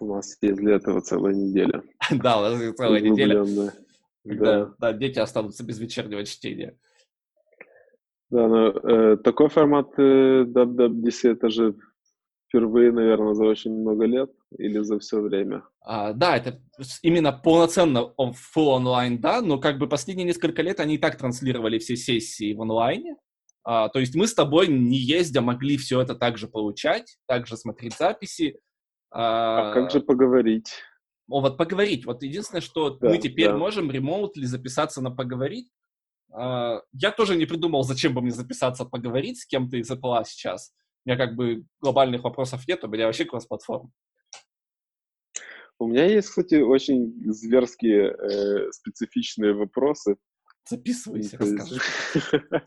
У 0.00 0.06
нас 0.06 0.36
есть 0.40 0.56
для 0.56 0.76
этого 0.76 1.00
целая 1.00 1.34
неделя. 1.34 1.82
Да, 2.10 2.38
у 2.38 2.42
нас 2.42 2.76
целая 2.76 3.00
неделя, 3.00 3.44
Да. 4.24 4.74
да, 4.78 4.92
дети 4.92 5.18
останутся 5.18 5.64
без 5.64 5.78
вечернего 5.78 6.24
чтения. 6.24 6.76
Да, 8.30 8.48
но 8.48 8.68
э, 8.70 9.16
такой 9.18 9.48
формат 9.48 9.96
э, 9.98 10.44
WWDC 10.44 11.30
это 11.30 11.48
же 11.48 11.76
впервые, 12.48 12.92
наверное, 12.92 13.34
за 13.34 13.44
очень 13.44 13.72
много 13.72 14.06
лет 14.06 14.30
или 14.58 14.78
за 14.80 14.98
все 14.98 15.20
время. 15.20 15.64
А, 15.80 16.12
да, 16.12 16.36
это 16.36 16.60
именно 17.02 17.32
полноценно 17.32 18.12
full 18.18 18.68
онлайн, 18.68 19.20
да, 19.20 19.40
но 19.40 19.58
как 19.58 19.78
бы 19.78 19.88
последние 19.88 20.26
несколько 20.26 20.62
лет 20.62 20.80
они 20.80 20.94
и 20.94 20.98
так 20.98 21.16
транслировали 21.16 21.78
все 21.78 21.96
сессии 21.96 22.54
в 22.54 22.62
онлайне. 22.62 23.16
А, 23.64 23.88
то 23.88 23.98
есть 23.98 24.14
мы 24.14 24.26
с 24.26 24.34
тобой, 24.34 24.68
не 24.68 24.96
ездя, 24.96 25.40
могли 25.40 25.76
все 25.76 26.00
это 26.00 26.14
также 26.14 26.46
получать, 26.46 27.18
также 27.26 27.56
смотреть 27.56 27.96
записи. 27.96 28.58
А 29.10 29.72
как 29.72 29.90
же 29.90 30.00
поговорить? 30.00 30.72
О, 31.28 31.40
вот 31.40 31.56
поговорить. 31.56 32.06
Вот 32.06 32.22
единственное, 32.22 32.60
что 32.60 32.90
Да, 32.90 33.08
мы 33.08 33.18
теперь 33.18 33.50
да. 33.50 33.56
можем 33.56 33.90
ремоутли 33.90 34.44
записаться 34.44 35.00
на 35.00 35.10
поговорить. 35.10 35.68
А, 36.32 36.82
я 36.92 37.10
тоже 37.10 37.36
не 37.36 37.46
придумал, 37.46 37.82
зачем 37.82 38.14
бы 38.14 38.20
мне 38.20 38.30
записаться 38.30 38.84
поговорить 38.84 39.40
с 39.40 39.46
кем-то 39.46 39.76
из 39.76 39.90
Apple 39.90 40.22
сейчас. 40.24 40.72
У 41.06 41.08
меня 41.08 41.16
как 41.24 41.36
бы 41.36 41.64
глобальных 41.80 42.24
вопросов 42.24 42.66
нет, 42.66 42.82
у 42.82 42.88
меня 42.88 43.06
вообще 43.06 43.24
кросс-платформа. 43.24 43.90
У 45.78 45.86
меня 45.86 46.04
есть, 46.06 46.28
кстати, 46.30 46.56
очень 46.56 47.14
зверские 47.32 48.10
э, 48.10 48.72
специфичные 48.72 49.52
вопросы. 49.54 50.16
Записывайся, 50.68 51.38
расскажи. 51.38 51.80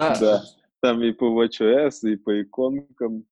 А, 0.00 0.18
Да, 0.18 0.44
там 0.80 1.00
и 1.04 1.12
по 1.12 1.26
WatchOS, 1.26 2.10
и 2.10 2.16
по 2.16 2.42
иконкам. 2.42 3.24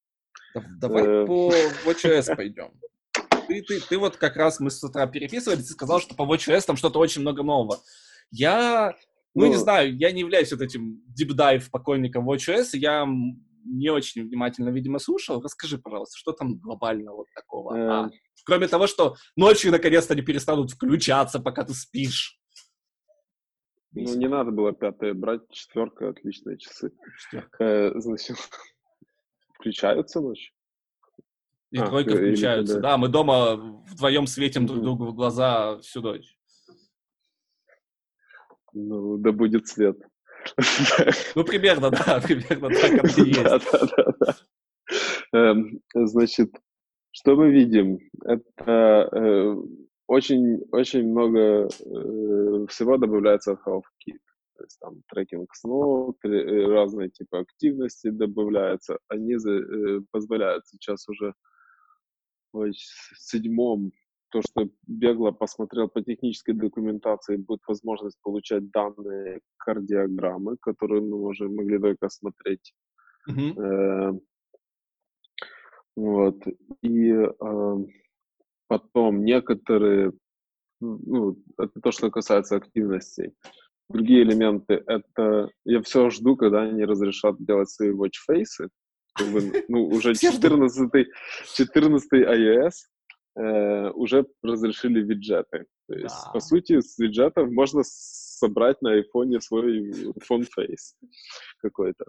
Да- 0.54 0.64
Давай 0.78 1.02
Э. 1.04 1.26
по 1.26 1.52
WatchOS 1.84 2.36
пойдем. 2.36 2.70
Ты, 3.48 3.60
ты, 3.62 3.80
ты 3.80 3.98
вот 3.98 4.16
как 4.18 4.36
раз 4.36 4.60
мы 4.60 4.70
с 4.70 4.84
утра 4.84 5.06
переписывались, 5.08 5.66
ты 5.66 5.72
сказал, 5.72 5.98
что 6.00 6.14
по 6.14 6.22
WatchOS 6.22 6.64
там 6.64 6.76
что-то 6.76 7.00
очень 7.00 7.22
много 7.22 7.42
нового. 7.42 7.78
Я, 8.30 8.94
ну, 9.34 9.46
Ну. 9.46 9.50
не 9.50 9.56
знаю, 9.56 9.96
я 9.96 10.12
не 10.12 10.20
являюсь 10.20 10.52
вот 10.52 10.60
этим 10.60 11.02
deep 11.18 11.34
dive 11.36 11.70
поклонником 11.72 12.30
WatchOS, 12.30 12.68
я 12.74 13.04
не 13.64 13.90
очень 13.90 14.22
внимательно, 14.26 14.68
видимо, 14.70 14.98
слушал. 14.98 15.40
Расскажи, 15.42 15.78
пожалуйста, 15.78 16.16
что 16.18 16.32
там 16.32 16.58
глобально 16.58 17.12
вот 17.12 17.26
такого? 17.34 17.74
Э. 17.76 17.88
А, 17.88 18.10
кроме 18.44 18.68
того, 18.68 18.86
что 18.86 19.16
ночью 19.36 19.70
наконец-то 19.72 20.14
они 20.14 20.22
перестанут 20.22 20.70
включаться, 20.70 21.40
пока 21.40 21.64
ты 21.64 21.74
спишь. 21.74 22.38
Ну, 23.92 24.14
не 24.16 24.28
надо 24.28 24.50
было 24.50 24.72
пятое 24.72 25.14
брать, 25.14 25.42
четверка, 25.50 26.08
отличные 26.08 26.58
часы. 26.58 26.92
Четверка. 27.20 27.64
Э, 27.64 28.00
значит, 28.00 28.36
включаются 29.54 30.20
ночью? 30.20 30.52
И 31.70 31.78
А, 31.78 31.86
тройка 31.86 32.10
или 32.10 32.32
включаются. 32.34 32.74
когда- 32.74 32.90
Да, 32.90 32.96
мы 32.98 33.08
дома 33.08 33.56
вдвоем 33.86 34.26
светим 34.26 34.66
друг 34.66 34.82
другу 34.82 35.06
в 35.06 35.14
глаза 35.14 35.78
всю 35.78 36.00
ночь. 36.02 36.36
Ну, 38.72 39.16
да 39.18 39.30
будет 39.32 39.68
свет. 39.68 39.96
Ну, 41.34 41.44
примерно, 41.44 41.90
да, 41.90 42.20
примерно 42.20 42.68
так 42.68 42.92
оно 42.92 43.24
и 43.24 43.28
есть. 43.28 43.68
Эм, 45.32 45.80
Значит, 45.94 46.50
что 47.16 47.36
мы 47.36 47.50
видим? 47.50 47.98
Это 48.24 49.08
э, 49.12 49.54
очень, 50.08 50.60
очень 50.72 51.08
много 51.08 51.38
э, 51.38 52.66
всего 52.68 52.98
добавляется 52.98 53.52
от 53.52 53.60
HealthKit. 53.60 54.18
То 54.56 54.64
есть 54.64 54.78
там 54.80 55.02
трекинг 55.08 55.54
снов, 55.54 56.16
э, 56.24 56.66
разные 56.66 57.10
типы 57.10 57.38
активности 57.38 58.10
добавляются. 58.10 58.98
Они 59.08 59.36
позволяют 60.10 60.66
сейчас 60.66 61.08
уже 61.08 61.34
в 62.52 62.72
седьмом 63.16 63.92
то, 64.34 64.42
что 64.42 64.68
бегло 64.88 65.30
посмотрел 65.30 65.88
по 65.88 66.02
технической 66.02 66.54
документации, 66.54 67.36
будет 67.36 67.60
возможность 67.68 68.18
получать 68.20 68.68
данные 68.72 69.40
кардиограммы, 69.58 70.56
которые 70.60 71.02
мы 71.02 71.22
уже 71.22 71.48
могли 71.48 71.78
только 71.78 72.08
смотреть 72.08 72.74
Мгм. 73.26 73.58
Э, 73.58 74.12
Вот. 75.96 76.44
И 76.82 77.10
э, 77.12 77.76
потом 78.66 79.24
некоторые, 79.24 80.12
ну, 80.80 81.36
это 81.56 81.80
то, 81.80 81.92
что 81.92 82.10
касается 82.10 82.56
активностей. 82.56 83.32
Другие 83.88 84.22
элементы, 84.22 84.82
это 84.86 85.48
я 85.64 85.80
все 85.82 86.10
жду, 86.10 86.36
когда 86.36 86.62
они 86.62 86.84
разрешат 86.84 87.36
делать 87.38 87.70
свои 87.70 87.90
watchfaces. 87.92 88.68
Как 89.14 89.28
бы, 89.28 89.64
ну, 89.68 89.86
уже 89.86 90.12
Все 90.12 90.32
ждут. 90.32 90.50
14 90.50 91.06
14 91.54 92.12
iOS 92.12 92.72
э, 93.36 93.90
уже 93.90 94.26
разрешили 94.42 95.00
виджеты. 95.02 95.66
То 95.88 95.94
есть, 95.94 96.24
Да. 96.26 96.32
по 96.32 96.40
сути, 96.40 96.80
с 96.80 96.98
виджетов 96.98 97.50
можно 97.50 97.82
собрать 97.84 98.80
на 98.82 98.92
айфоне 98.92 99.40
свой 99.40 99.90
phone 100.28 100.46
face 100.56 100.94
какой-то. 101.58 102.04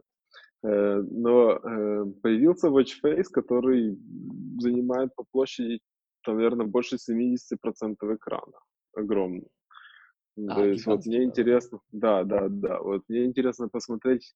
Э, 0.64 1.02
Но 1.12 1.52
э, 1.52 2.06
появился 2.22 2.68
Watch 2.70 2.94
Face, 3.04 3.30
который 3.32 3.98
занимает 4.60 5.14
по 5.16 5.24
площади, 5.32 5.80
наверное, 6.28 6.66
больше 6.66 6.98
70% 6.98 8.16
экрана. 8.16 8.60
Огромный. 8.96 9.48
Да, 10.38 10.56
То 10.56 10.66
есть 10.66 10.86
вот 10.86 11.06
мне 11.06 11.20
да. 11.20 11.24
интересно, 11.24 11.80
да, 11.92 12.24
да, 12.24 12.48
да, 12.50 12.82
вот 12.82 13.04
мне 13.08 13.26
интересно 13.26 13.70
посмотреть, 13.70 14.36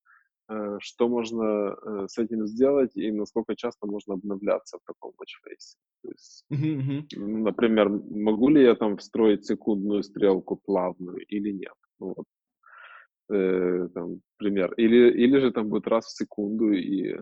что 0.79 1.07
можно 1.07 1.43
э, 1.43 2.07
с 2.07 2.17
этим 2.17 2.47
сделать 2.47 2.97
и 2.97 3.11
насколько 3.11 3.55
часто 3.55 3.87
можно 3.87 4.15
обновляться 4.15 4.77
в 4.77 4.81
таком 4.85 5.11
Watch 5.11 5.37
Face. 5.45 5.77
То 6.03 6.09
есть, 6.09 6.45
Мгм, 6.49 6.79
мгм. 6.79 7.07
ну, 7.13 7.37
например, 7.43 7.89
могу 7.89 8.49
ли 8.49 8.63
я 8.63 8.75
там 8.75 8.97
встроить 8.97 9.45
секундную 9.45 10.03
стрелку 10.03 10.55
плавную 10.55 11.17
или 11.27 11.51
нет? 11.51 11.73
Ну, 11.99 12.15
вот, 12.15 12.25
э, 13.29 13.89
там, 13.93 14.21
пример. 14.37 14.73
Или, 14.73 15.11
или 15.11 15.39
же 15.39 15.51
там 15.51 15.69
будет 15.69 15.87
раз 15.87 16.05
в 16.05 16.17
секунду, 16.17 16.71
и 16.71 17.15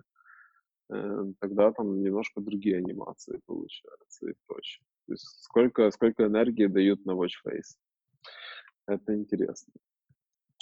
э, 0.90 1.24
тогда 1.40 1.72
там 1.72 2.02
немножко 2.02 2.42
другие 2.42 2.78
анимации 2.78 3.42
получаются 3.46 4.30
и 4.30 4.34
прочее. 4.48 4.86
То 5.08 5.14
есть 5.14 5.26
сколько, 5.44 5.92
сколько 5.92 6.26
энергии 6.26 6.68
дают 6.68 7.06
на 7.06 7.12
watch 7.12 7.36
face. 7.46 7.76
Это 8.88 9.14
интересно. 9.14 9.74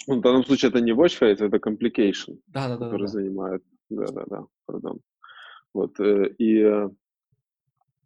Ну, 0.06 0.18
в 0.18 0.20
данном 0.20 0.44
случае 0.44 0.70
это 0.70 0.80
не 0.80 0.92
watch 0.92 1.18
face, 1.20 1.44
это 1.44 1.56
complication 1.58 2.38
Да, 2.48 2.68
да, 2.68 2.76
да, 2.76 2.84
который 2.86 3.02
да. 3.02 3.08
занимает. 3.08 3.62
Да, 3.90 4.06
да, 4.12 4.24
да, 4.26 4.44
пардон. 4.66 5.00
Вот. 5.74 5.98
э, 6.00 6.28
И 6.38 6.58
э, 6.60 6.88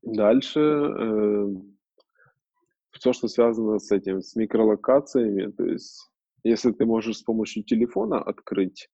дальше 0.02 0.60
все, 2.92 3.12
что 3.12 3.28
связано 3.28 3.78
с 3.78 3.90
этим, 3.92 4.20
с 4.22 4.34
микролокациями, 4.36 5.50
то 5.52 5.64
есть 5.64 6.08
если 6.44 6.72
ты 6.72 6.84
можешь 6.86 7.18
с 7.18 7.22
помощью 7.22 7.62
телефона 7.64 8.20
открыть 8.20 8.88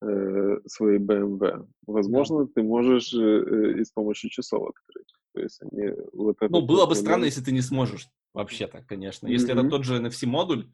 э, 0.00 0.56
свои 0.66 0.98
BMW, 0.98 1.66
возможно, 1.86 2.46
ты 2.46 2.62
можешь 2.62 3.12
э, 3.14 3.18
э, 3.18 3.80
и 3.80 3.84
с 3.84 3.90
помощью 3.90 4.30
часов 4.30 4.68
открыть. 4.70 5.12
То 5.34 5.40
есть 5.42 5.60
они 5.62 5.90
вот 6.12 6.36
Ну, 6.48 6.62
было 6.62 6.86
бы 6.86 6.94
странно, 6.94 7.18
момент- 7.18 7.34
если 7.34 7.44
ты 7.44 7.52
не 7.52 7.60
сможешь, 7.60 8.08
вообще-то, 8.34 8.82
конечно. 8.88 9.26
Если 9.28 9.52
это 9.52 9.62
Мгм. 9.62 9.70
тот 9.70 9.84
же 9.84 9.96
NFC-модуль, 10.00 10.66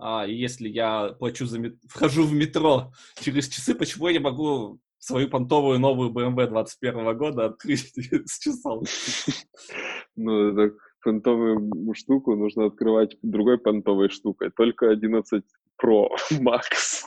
а, 0.00 0.26
и 0.26 0.34
если 0.34 0.68
я 0.68 1.14
плачу 1.18 1.46
за 1.46 1.58
мет- 1.58 1.78
вхожу 1.88 2.24
в 2.24 2.32
метро 2.32 2.92
через 3.20 3.48
часы, 3.48 3.74
почему 3.74 4.08
я 4.08 4.14
не 4.14 4.18
могу 4.18 4.80
свою 4.98 5.28
понтовую 5.28 5.78
новую 5.78 6.10
BMW 6.10 6.46
21 6.46 7.16
года 7.16 7.46
открыть 7.46 7.92
с 8.26 8.38
часов? 8.38 8.84
Ну, 10.16 10.48
это 10.48 10.74
понтовую 11.02 11.94
штуку 11.94 12.34
нужно 12.34 12.66
открывать 12.66 13.16
другой 13.22 13.58
понтовой 13.58 14.10
штукой, 14.10 14.50
только 14.50 14.90
11 14.90 15.42
Pro 15.82 16.08
Max. 16.32 17.06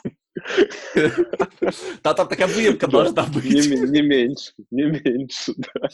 Да, 2.03 2.13
там 2.13 2.27
такая 2.27 2.47
выемка 2.47 2.87
должна 2.87 3.25
быть. 3.27 3.43
не 3.45 4.01
меньше, 4.01 4.53
не 4.71 4.83
меньше, 4.83 5.53
да. 5.57 5.89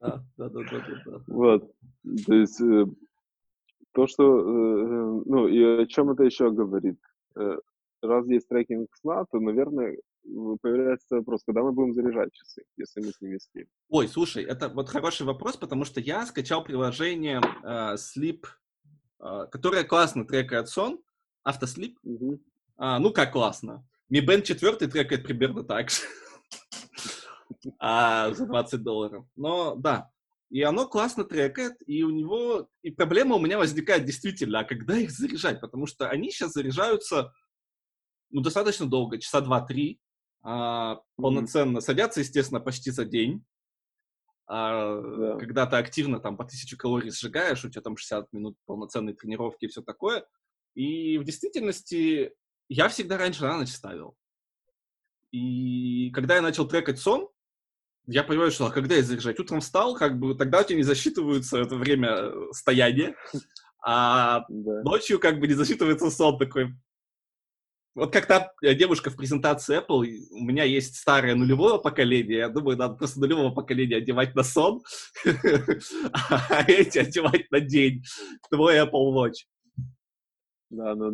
Да, 0.00 0.24
да, 0.36 0.48
да, 0.48 0.48
да, 0.48 0.78
да, 0.80 1.02
да. 1.06 1.24
Вот. 1.28 1.70
То 2.26 2.34
есть, 2.34 2.60
э, 2.60 2.86
то, 3.92 4.06
что, 4.06 4.24
э, 4.24 5.22
ну, 5.26 5.48
и 5.48 5.82
о 5.82 5.86
чем 5.86 6.10
это 6.10 6.24
еще 6.24 6.50
говорит? 6.50 6.98
Э, 7.36 7.58
раз 8.02 8.26
есть 8.26 8.48
трекинг 8.48 8.88
сна, 8.96 9.24
то, 9.30 9.40
наверное, 9.40 9.96
появляется 10.60 11.16
вопрос, 11.16 11.42
когда 11.44 11.62
мы 11.62 11.72
будем 11.72 11.94
заряжать 11.94 12.32
часы, 12.32 12.62
если 12.76 13.00
мы 13.00 13.12
с 13.12 13.20
ними 13.20 13.38
спим. 13.38 13.66
Ой, 13.88 14.08
слушай, 14.08 14.44
это 14.44 14.68
вот 14.68 14.88
хороший 14.88 15.26
вопрос, 15.26 15.56
потому 15.56 15.84
что 15.84 16.00
я 16.00 16.26
скачал 16.26 16.62
приложение 16.62 17.40
э, 17.62 17.94
Sleep, 17.94 18.44
э, 19.20 19.46
которое 19.50 19.84
классно 19.84 20.24
трекает 20.24 20.68
сон, 20.68 21.00
автослип. 21.42 21.98
Угу. 22.02 22.40
А, 22.76 22.98
ну, 22.98 23.12
как 23.12 23.32
классно. 23.32 23.86
Mi 24.12 24.24
Band 24.24 24.42
4 24.42 24.76
трекает 24.88 25.24
примерно 25.24 25.62
так 25.64 25.90
же. 25.90 26.02
а, 27.78 28.32
за 28.32 28.46
20 28.46 28.82
долларов. 28.82 29.24
Но 29.36 29.74
да, 29.74 30.10
и 30.50 30.62
оно 30.62 30.88
классно 30.88 31.24
трекает, 31.24 31.76
и 31.86 32.02
у 32.02 32.10
него... 32.10 32.68
И 32.82 32.90
проблема 32.90 33.36
у 33.36 33.40
меня 33.40 33.56
возникает 33.56 34.04
действительно, 34.04 34.60
а 34.60 34.64
когда 34.64 34.98
их 34.98 35.10
заряжать? 35.10 35.60
Потому 35.60 35.86
что 35.86 36.08
они 36.08 36.30
сейчас 36.30 36.52
заряжаются 36.52 37.32
ну, 38.30 38.42
достаточно 38.42 38.86
долго, 38.86 39.18
часа 39.18 39.40
два-три, 39.40 40.00
а, 40.42 41.00
полноценно 41.16 41.78
mm-hmm. 41.78 41.82
садятся, 41.82 42.20
естественно, 42.20 42.60
почти 42.60 42.90
за 42.90 43.04
день. 43.04 43.44
А, 44.48 45.00
yeah. 45.00 45.38
Когда 45.38 45.66
ты 45.66 45.76
активно 45.76 46.18
там 46.18 46.36
по 46.36 46.44
тысячу 46.44 46.76
калорий 46.76 47.10
сжигаешь, 47.10 47.64
у 47.64 47.70
тебя 47.70 47.82
там 47.82 47.96
60 47.96 48.32
минут 48.32 48.56
полноценной 48.66 49.14
тренировки 49.14 49.66
и 49.66 49.68
все 49.68 49.82
такое. 49.82 50.26
И 50.74 51.18
в 51.18 51.24
действительности 51.24 52.34
я 52.68 52.88
всегда 52.88 53.18
раньше 53.18 53.42
на 53.42 53.58
ночь 53.58 53.70
ставил. 53.72 54.16
И 55.30 56.10
когда 56.10 56.34
я 56.36 56.42
начал 56.42 56.66
трекать 56.66 56.98
сон, 56.98 57.28
я 58.06 58.24
понимаю, 58.24 58.50
что 58.50 58.66
а 58.66 58.70
когда 58.70 58.96
я 58.96 59.02
заряжать? 59.02 59.38
Утром 59.38 59.60
встал, 59.60 59.94
как 59.94 60.18
бы 60.18 60.34
тогда 60.34 60.60
у 60.60 60.64
тебя 60.64 60.76
не 60.76 60.82
засчитывается 60.82 61.58
это 61.58 61.76
время 61.76 62.08
э, 62.10 62.32
стояния, 62.52 63.14
а 63.84 64.44
да. 64.48 64.82
ночью 64.82 65.18
как 65.18 65.38
бы 65.38 65.46
не 65.46 65.54
засчитывается 65.54 66.10
сон 66.10 66.38
такой. 66.38 66.74
Вот 67.94 68.12
как 68.12 68.26
та 68.26 68.52
э, 68.62 68.74
девушка 68.74 69.10
в 69.10 69.16
презентации 69.16 69.78
Apple, 69.78 70.06
у 70.30 70.44
меня 70.44 70.64
есть 70.64 70.96
старое 70.96 71.34
нулевого 71.34 71.78
поколения, 71.78 72.38
я 72.38 72.48
думаю, 72.48 72.76
надо 72.76 72.94
просто 72.94 73.20
нулевого 73.20 73.52
поколения 73.52 73.96
одевать 73.96 74.34
на 74.34 74.42
сон, 74.42 74.82
а 76.12 76.64
эти 76.68 76.98
одевать 76.98 77.50
на 77.50 77.60
день. 77.60 78.02
Твой 78.50 78.78
Apple 78.78 79.12
Watch. 79.14 79.46
Да, 80.70 80.94
но 80.94 81.10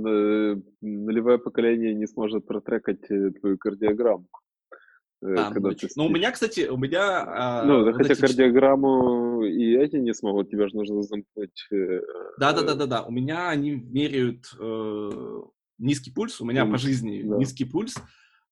нулевое 0.82 1.38
поколение 1.38 1.94
не 1.94 2.06
сможет 2.06 2.46
протрекать 2.46 3.10
э, 3.10 3.30
твою 3.30 3.56
кардиограмму. 3.56 4.28
Э, 5.22 5.34
а, 5.38 5.52
когда 5.52 5.70
ну, 5.70 5.74
ты 5.74 5.88
ну, 5.96 6.06
у 6.06 6.08
меня, 6.10 6.30
кстати, 6.30 6.68
у 6.68 6.76
меня... 6.76 7.62
Ну, 7.64 7.84
да, 7.84 7.92
хотя 7.92 8.12
эти... 8.12 8.20
кардиограмму 8.20 9.44
и 9.44 9.76
эти 9.76 9.96
не 9.96 10.12
смогут, 10.14 10.50
тебе 10.50 10.68
же 10.68 10.76
нужно 10.76 11.02
замкнуть... 11.02 11.68
Да-да-да-да-да, 12.38 13.02
у 13.02 13.10
меня 13.10 13.48
они 13.48 13.72
меряют 13.72 14.44
э, 14.58 15.10
низкий 15.78 16.10
пульс, 16.10 16.40
у 16.40 16.44
меня 16.44 16.64
mm. 16.64 16.72
по 16.72 16.78
жизни 16.78 17.22
да. 17.22 17.36
низкий 17.36 17.64
пульс, 17.64 17.96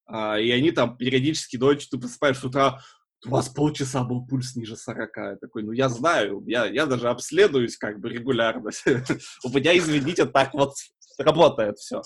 э, 0.08 0.42
и 0.42 0.50
они 0.50 0.70
там 0.70 0.96
периодически 0.96 1.56
ночью, 1.56 1.90
ты 1.90 1.98
просыпаешь 1.98 2.38
с 2.38 2.44
утра, 2.44 2.80
у 3.26 3.30
вас 3.30 3.48
полчаса 3.48 4.04
был 4.04 4.26
пульс 4.26 4.54
ниже 4.54 4.76
40. 4.76 5.16
Я 5.16 5.36
такой, 5.36 5.62
ну 5.62 5.72
я 5.72 5.88
знаю, 5.88 6.42
я, 6.46 6.66
я 6.66 6.86
даже 6.86 7.08
обследуюсь 7.08 7.76
как 7.76 7.98
бы 7.98 8.10
регулярно. 8.10 8.70
У 9.44 9.48
меня, 9.48 9.76
извините, 9.76 10.26
так 10.26 10.52
вот 10.52 10.74
работает 11.18 11.78
все. 11.78 12.02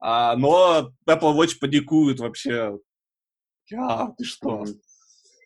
А, 0.00 0.36
но 0.36 0.92
Apple 1.08 1.36
Watch 1.36 1.58
паникует 1.60 2.18
вообще 2.20 2.76
а, 3.76 4.12
ты 4.16 4.24
что? 4.24 4.64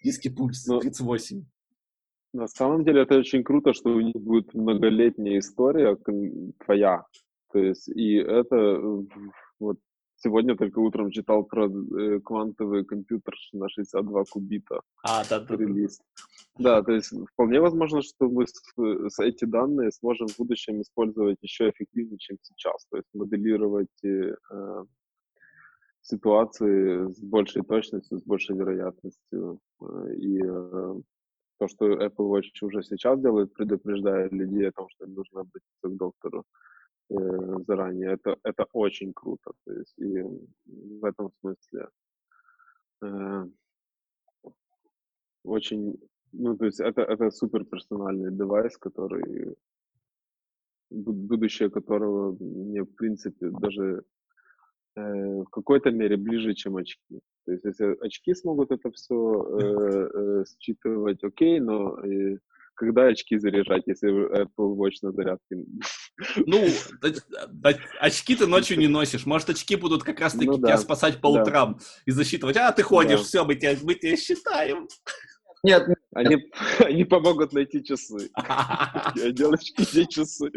Низкий 0.04 0.30
пульс, 0.30 0.64
38. 0.64 1.44
На 2.32 2.48
самом 2.48 2.84
деле 2.84 3.02
это 3.02 3.18
очень 3.18 3.44
круто, 3.44 3.72
что 3.72 3.90
у 3.90 4.00
них 4.00 4.14
будет 4.14 4.54
многолетняя 4.54 5.38
история 5.38 5.96
твоя. 6.64 7.04
То 7.52 7.58
есть, 7.58 7.88
и 7.88 8.14
это 8.14 8.80
вот 9.60 9.78
сегодня 10.16 10.56
только 10.56 10.78
утром 10.78 11.10
читал 11.10 11.44
про 11.44 11.68
э, 11.68 12.20
квантовый 12.20 12.84
компьютер 12.84 13.34
на 13.52 13.68
62 13.68 14.24
кубита. 14.30 14.80
А, 15.02 15.24
да, 15.28 15.40
да. 15.40 15.56
Релиз. 15.56 16.00
Да. 16.58 16.76
да, 16.76 16.82
то 16.82 16.92
есть 16.92 17.12
вполне 17.32 17.60
возможно, 17.60 18.02
что 18.02 18.28
мы 18.28 18.46
с, 18.46 18.52
с 18.76 19.18
эти 19.18 19.44
данные 19.44 19.90
сможем 19.92 20.28
в 20.28 20.38
будущем 20.38 20.80
использовать 20.80 21.38
еще 21.42 21.70
эффективнее, 21.70 22.18
чем 22.18 22.38
сейчас. 22.42 22.86
То 22.90 22.96
есть 22.96 23.08
моделировать 23.12 24.04
э, 24.04 24.34
ситуации 26.02 27.12
с 27.12 27.20
большей 27.20 27.62
точностью, 27.62 28.18
с 28.18 28.22
большей 28.24 28.56
вероятностью. 28.56 29.60
Э, 29.80 30.14
и 30.14 30.40
э, 30.42 30.94
то, 31.58 31.68
что 31.68 31.86
Apple 31.86 32.28
Watch 32.28 32.50
уже 32.62 32.82
сейчас 32.82 33.20
делает, 33.20 33.54
предупреждая 33.54 34.28
людей 34.30 34.68
о 34.68 34.72
том, 34.72 34.88
что 34.90 35.04
им 35.04 35.14
нужно 35.14 35.40
обратиться 35.40 35.88
к 35.88 35.96
доктору 35.96 36.44
э, 37.10 37.14
заранее, 37.66 38.12
это, 38.14 38.36
это 38.42 38.66
очень 38.72 39.12
круто. 39.12 39.52
То 39.64 39.72
есть, 39.72 39.98
и 39.98 40.22
в 40.66 41.04
этом 41.04 41.30
смысле 41.40 41.88
очень, 45.44 45.98
ну, 46.32 46.56
то 46.56 46.66
есть 46.66 46.78
это, 46.78 47.02
это 47.02 47.30
супер 47.32 47.64
персональный 47.64 48.30
девайс, 48.30 48.76
который 48.76 49.56
будущее 50.90 51.70
которого 51.70 52.36
мне, 52.38 52.82
в 52.82 52.94
принципе, 52.94 53.50
даже 53.50 54.04
в 54.94 55.46
какой-то 55.50 55.90
мере 55.90 56.16
ближе, 56.16 56.54
чем 56.54 56.76
очки. 56.76 57.20
То 57.46 57.52
есть, 57.52 57.64
если 57.64 57.96
очки 58.04 58.34
смогут 58.34 58.70
это 58.70 58.90
все 58.92 59.58
э, 59.60 60.08
э, 60.14 60.44
считывать, 60.60 61.24
окей, 61.24 61.60
но 61.60 61.98
э, 62.04 62.38
когда 62.74 63.06
очки 63.06 63.36
заряжать, 63.36 63.82
если 63.86 64.10
Apple 64.42 64.76
Watch 64.76 64.96
на 65.02 65.12
зарядке? 65.12 65.64
Ну, 66.46 66.66
очки 68.00 68.36
ты 68.36 68.46
ночью 68.46 68.78
не 68.78 68.88
носишь. 68.88 69.26
Может, 69.26 69.50
очки 69.50 69.76
будут 69.76 70.02
как 70.02 70.20
раз-таки 70.20 70.46
ну, 70.46 70.58
да. 70.58 70.68
тебя 70.68 70.78
спасать 70.78 71.20
по 71.20 71.32
да. 71.32 71.42
утрам 71.42 71.78
и 72.06 72.10
засчитывать. 72.10 72.56
А, 72.56 72.72
ты 72.72 72.82
ходишь, 72.82 73.20
да. 73.20 73.24
все, 73.24 73.44
мы 73.44 73.56
тебя, 73.56 73.76
мы 73.82 73.94
тебя 73.94 74.16
считаем. 74.16 74.88
Нет, 75.62 75.86
они, 76.14 76.50
они 76.80 77.04
помогут 77.04 77.52
найти 77.52 77.82
часы. 77.84 78.30
Я 79.16 79.30
делаю 79.32 79.54
очки, 79.54 79.82
где 79.82 80.06
часы. 80.06 80.50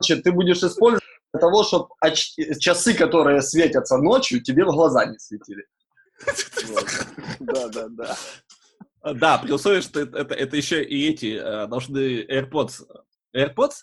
Ты 0.00 0.32
будешь 0.32 0.62
использовать 0.62 1.02
того, 1.38 1.64
чтобы 1.64 1.88
оч- 2.04 2.58
часы, 2.58 2.94
которые 2.94 3.42
светятся 3.42 3.98
ночью, 3.98 4.42
тебе 4.42 4.64
в 4.64 4.68
глаза 4.68 5.06
не 5.06 5.18
светили. 5.18 5.64
Да, 7.40 7.68
да, 7.68 7.88
да. 7.88 8.16
Да, 9.12 9.38
при 9.38 9.52
условии, 9.52 9.80
что 9.82 10.00
это, 10.00 10.18
это, 10.18 10.34
это 10.34 10.56
еще 10.56 10.82
и 10.82 11.08
эти 11.10 11.36
э, 11.36 11.66
должны 11.66 12.22
AirPods. 12.22 12.86
AirPods, 13.36 13.74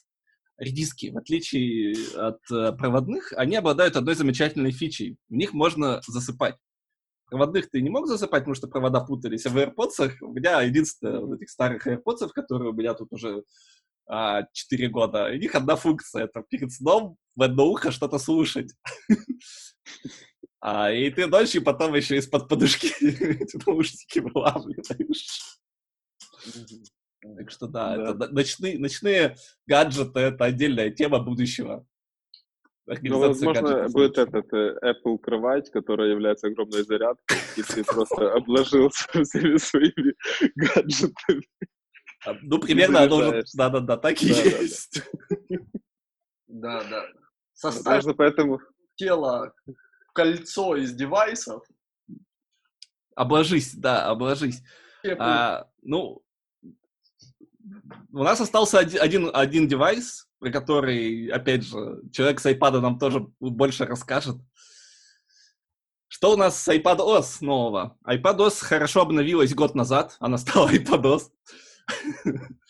редиски, 0.57 1.11
в 1.11 1.17
отличие 1.17 1.95
от 2.15 2.39
э, 2.51 2.71
проводных, 2.71 3.31
они 3.35 3.55
обладают 3.55 3.97
одной 3.97 4.15
замечательной 4.15 4.71
фичей. 4.71 5.17
В 5.29 5.33
них 5.33 5.53
можно 5.53 6.01
засыпать. 6.07 6.55
Проводных 7.29 7.69
ты 7.69 7.81
не 7.81 7.89
мог 7.89 8.07
засыпать, 8.07 8.41
потому 8.41 8.55
что 8.55 8.67
провода 8.67 9.01
путались, 9.01 9.45
а 9.45 9.49
в 9.49 9.57
AirPods 9.57 10.13
у 10.21 10.33
меня 10.33 10.61
единственное 10.61 11.19
вот 11.19 11.35
этих 11.35 11.49
старых 11.49 11.85
AirPods, 11.85 12.29
которые 12.33 12.71
у 12.71 12.73
меня 12.73 12.93
тут 12.93 13.09
уже 13.11 13.43
а, 14.07 14.43
4 14.51 14.89
года. 14.89 15.29
У 15.31 15.35
них 15.35 15.55
одна 15.55 15.75
функция— 15.75 16.23
это 16.25 16.43
перед 16.49 16.71
сном 16.71 17.17
в 17.35 17.43
одно 17.43 17.67
ухо 17.67 17.91
что-то 17.91 18.19
слушать. 18.19 18.73
А, 20.63 20.91
и 20.91 21.09
ты 21.09 21.25
ночью 21.25 21.63
потом 21.63 21.95
еще 21.95 22.17
из-под 22.17 22.47
подушки 22.47 22.93
эти 23.01 23.57
наушники 23.65 24.19
вылавливаешь. 24.19 25.57
Так 27.21 27.49
что 27.49 27.65
да, 27.65 27.97
да. 27.97 28.11
Это 28.11 28.31
ночные, 28.31 28.77
ночные 28.77 29.37
гаджеты— 29.65 30.19
это 30.21 30.45
отдельная 30.45 30.91
тема 30.91 31.17
будущего. 31.17 31.87
Ну, 32.85 33.19
возможно, 33.19 33.87
будет 33.89 34.17
этот 34.17 34.51
э, 34.53 34.77
Apple 34.83 35.17
кровать, 35.19 35.69
которая 35.71 36.09
является 36.09 36.47
огромной 36.47 36.83
зарядкой, 36.83 37.37
и 37.57 37.63
ты 37.63 37.83
просто 37.83 38.33
обложился 38.33 39.05
всеми 39.23 39.57
своими 39.57 40.13
гаджетами. 40.55 41.43
А, 42.25 42.35
ну, 42.41 42.59
примерно 42.59 43.01
оно 43.01 43.17
уже... 43.17 43.43
Да-да-да, 43.53 43.97
так 43.97 44.21
и 44.21 44.27
есть. 44.27 45.03
Да, 46.47 46.83
да. 46.89 47.05
Составь 47.61 48.03
поэтому... 48.17 48.59
тело 48.95 49.53
кольцо 50.13 50.75
из 50.77 50.93
девайсов. 50.93 51.63
Обложись, 53.15 53.75
да, 53.75 54.07
обложись. 54.07 54.63
А, 55.19 55.67
ну, 55.83 56.23
у 58.11 58.23
нас 58.23 58.41
остался 58.41 58.79
один, 58.79 59.29
один 59.31 59.67
девайс, 59.67 60.27
про 60.39 60.49
который, 60.49 61.27
опять 61.27 61.63
же, 61.63 62.01
человек 62.11 62.39
с 62.39 62.47
iPad 62.47 62.79
нам 62.79 62.97
тоже 62.97 63.27
больше 63.39 63.85
расскажет. 63.85 64.37
Что 66.07 66.33
у 66.33 66.37
нас 66.37 66.59
с 66.59 66.67
iPadOS 66.67 67.37
нового? 67.41 67.95
iPadOS 68.07 68.63
хорошо 68.63 69.01
обновилась 69.01 69.53
год 69.53 69.75
назад, 69.75 70.17
она 70.19 70.39
стала 70.39 70.67
iPadOS. 70.73 71.29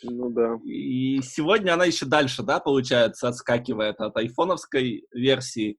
Ну 0.03 0.30
да. 0.32 0.59
И 0.64 1.22
сегодня 1.22 1.74
она 1.74 1.86
еще 1.86 2.05
дальше, 2.05 2.43
да, 2.43 2.59
получается, 2.59 3.28
отскакивает 3.28 3.99
от 3.99 4.16
айфоновской 4.18 5.05
версии. 5.12 5.78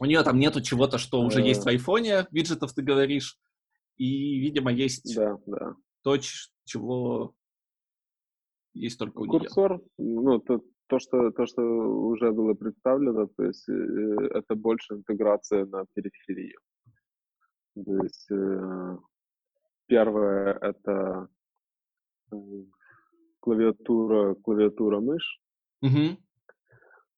У 0.00 0.06
нее 0.06 0.22
там 0.22 0.38
нету 0.38 0.60
чего-то, 0.60 0.98
что 0.98 1.20
уже 1.20 1.40
есть 1.40 1.64
в 1.64 1.68
айфоне, 1.68 2.26
виджетов 2.30 2.72
ты 2.72 2.82
говоришь. 2.82 3.38
И, 3.96 4.38
видимо, 4.40 4.72
есть 4.72 5.14
да, 5.14 5.36
да. 5.46 5.74
то, 6.02 6.16
чего 6.64 7.34
есть 8.72 8.98
только 8.98 9.18
у 9.18 9.26
Курсор, 9.26 9.72
нее. 9.98 10.20
ну, 10.20 10.38
то, 10.38 10.62
то, 10.86 10.98
что, 10.98 11.30
то, 11.32 11.46
что 11.46 11.62
уже 11.62 12.32
было 12.32 12.54
представлено, 12.54 13.26
то 13.26 13.44
есть 13.44 13.68
э, 13.68 13.72
это 14.34 14.54
больше 14.54 14.94
интеграция 14.94 15.66
на 15.66 15.84
периферии. 15.94 16.56
То 17.74 18.02
есть 18.02 18.30
э, 18.30 18.96
первое 19.86 20.54
это 20.60 20.92
э, 20.92 21.26
клавиатура, 23.40 24.34
клавиатура 24.34 25.00
мышь. 25.00 25.40
Мгм. 25.82 26.16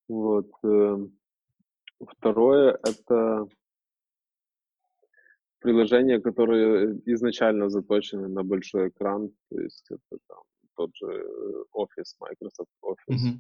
Вот. 0.09 0.51
э, 0.65 1.07
Второе 2.01 2.79
это 2.83 3.47
приложения, 5.61 6.21
которые 6.21 7.01
изначально 7.07 7.69
заточены 7.71 8.29
на 8.29 8.43
большой 8.43 8.89
экран, 8.89 9.31
то 9.49 9.61
есть 9.61 9.87
это 9.91 10.19
там 10.29 10.43
тот 10.75 10.91
же 10.97 11.07
э, 11.07 11.65
Office, 11.75 12.17
Microsoft 12.21 12.71
Office. 12.83 13.39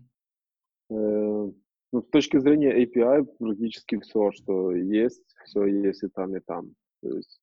Э, 0.90 1.52
Ну, 1.94 2.00
с 2.00 2.08
точки 2.08 2.38
зрения 2.40 2.72
API, 2.84 3.24
практически 3.38 3.98
все, 3.98 4.30
что 4.32 4.72
есть, 4.72 5.34
все 5.44 5.66
есть 5.66 6.02
и 6.04 6.08
там, 6.08 6.34
и 6.36 6.40
там. 6.40 6.74
То 7.02 7.08
есть, 7.16 7.41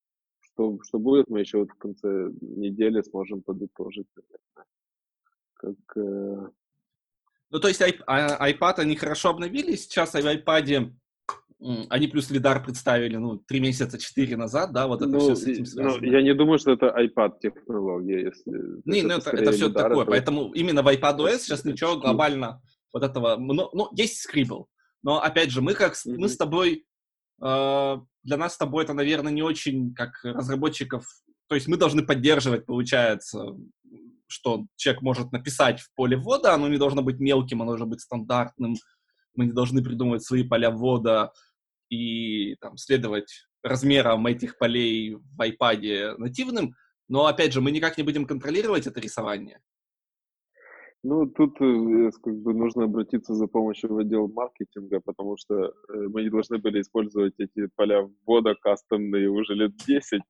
что, 0.60 0.78
что 0.86 0.98
будет, 0.98 1.28
мы 1.28 1.40
еще 1.40 1.58
вот 1.58 1.70
в 1.70 1.78
конце 1.78 2.30
недели 2.40 3.00
сможем 3.02 3.42
подытожить, 3.42 4.06
наверное. 4.16 4.66
Как, 5.54 5.96
э, 5.96 6.48
Ну, 7.50 7.58
то 7.60 7.68
есть 7.68 7.82
а- 7.82 8.50
iPad 8.50 8.74
они 8.78 8.96
хорошо 8.96 9.30
обновили. 9.30 9.74
Сейчас 9.76 10.12
в 10.12 10.16
iPad 10.16 10.92
они 11.90 12.06
плюс 12.08 12.30
лидар 12.30 12.62
представили, 12.64 13.16
ну, 13.16 13.36
три 13.38 13.60
месяца, 13.60 13.98
четыре 13.98 14.36
назад, 14.36 14.72
да, 14.72 14.86
вот 14.86 15.02
это 15.02 15.10
ну, 15.10 15.18
все 15.20 15.34
с 15.36 15.42
этим 15.42 15.60
ну, 15.64 15.66
связано. 15.66 16.06
я 16.06 16.22
не 16.22 16.34
думаю, 16.34 16.58
что 16.58 16.72
это 16.72 16.86
iPad 16.86 17.32
технология, 17.42 18.22
если... 18.22 18.80
Не, 18.86 19.02
ну 19.02 19.14
это, 19.18 19.30
это 19.30 19.52
все 19.52 19.68
LiDAR, 19.68 19.72
такое. 19.74 20.02
это- 20.02 20.10
Поэтому 20.10 20.52
именно 20.54 20.82
в 20.82 20.88
iPadOS 20.88 21.38
сейчас 21.40 21.64
ничего 21.66 21.98
глобально 21.98 22.62
вот 22.94 23.02
этого... 23.02 23.36
мно- 23.36 23.68
Ну, 23.74 23.88
есть 23.92 24.26
Scribble. 24.26 24.66
Но, 25.02 25.20
опять 25.22 25.50
же, 25.50 25.60
мы 25.60 25.74
как... 25.74 25.96
с- 25.96 26.06
Мы 26.06 26.28
с 26.30 26.36
тобой... 26.38 26.86
э, 27.42 27.96
Для 28.22 28.36
нас 28.36 28.54
с 28.54 28.58
тобой 28.58 28.84
это, 28.84 28.94
наверное, 28.94 29.32
не 29.32 29.42
очень 29.42 29.94
как 29.94 30.20
разработчиков... 30.22 31.06
То 31.48 31.54
есть 31.54 31.66
мы 31.66 31.76
должны 31.76 32.04
поддерживать, 32.04 32.66
получается, 32.66 33.56
что 34.28 34.66
человек 34.76 35.02
может 35.02 35.32
написать 35.32 35.80
в 35.80 35.92
поле 35.94 36.16
ввода, 36.16 36.54
оно 36.54 36.68
не 36.68 36.78
должно 36.78 37.02
быть 37.02 37.18
мелким, 37.18 37.62
оно 37.62 37.72
должно 37.72 37.86
быть 37.86 38.00
стандартным. 38.00 38.76
Мы 39.34 39.46
не 39.46 39.52
должны 39.52 39.82
придумывать 39.82 40.22
свои 40.22 40.44
поля 40.44 40.70
ввода 40.70 41.32
и 41.88 42.54
там, 42.56 42.76
следовать 42.76 43.48
размерам 43.62 44.26
этих 44.26 44.58
полей 44.58 45.16
в 45.16 45.40
iPad 45.40 46.16
нативным. 46.18 46.74
Но, 47.08 47.26
опять 47.26 47.52
же, 47.52 47.60
мы 47.60 47.72
никак 47.72 47.98
не 47.98 48.04
будем 48.04 48.24
контролировать 48.24 48.86
это 48.86 49.00
рисование. 49.00 49.60
Ну, 51.02 51.26
тут 51.26 51.56
э, 51.60 52.10
как 52.22 52.36
бы 52.42 52.52
нужно 52.52 52.84
обратиться 52.84 53.34
за 53.34 53.46
помощью 53.46 53.94
в 53.94 53.98
отдел 53.98 54.28
маркетинга, 54.28 55.00
потому 55.00 55.36
что 55.38 55.54
э, 55.54 55.72
мы 56.08 56.22
не 56.22 56.28
должны 56.30 56.58
были 56.58 56.82
использовать 56.82 57.34
эти 57.38 57.68
поля 57.74 58.02
ввода 58.26 58.54
кастомные 58.54 59.30
уже 59.30 59.54
лет 59.54 59.74
10. 59.76 60.20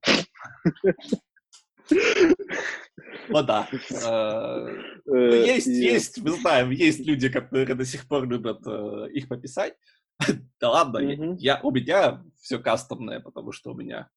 Ну 3.28 3.42
да. 3.42 3.68
Э, 3.72 4.66
ну, 5.06 5.14
Э, 5.16 5.44
Есть, 5.46 5.66
и- 5.66 5.72
есть, 5.82 6.22
мы 6.22 6.30
знаем, 6.30 6.70
есть 6.70 7.04
люди, 7.04 7.28
которые 7.28 7.74
до 7.74 7.84
сих 7.84 8.06
пор 8.06 8.28
любят 8.28 8.60
э, 8.66 9.08
их 9.12 9.28
пописать. 9.28 9.74
Да 10.60 10.70
ладно, 10.70 10.98
я- 10.98 11.16
Мгм. 11.16 11.36
я, 11.36 11.60
у 11.62 11.70
меня 11.72 12.22
все 12.40 12.58
кастомное, 12.60 13.18
потому 13.20 13.50
что 13.52 13.72
у 13.72 13.74
меня 13.74 14.08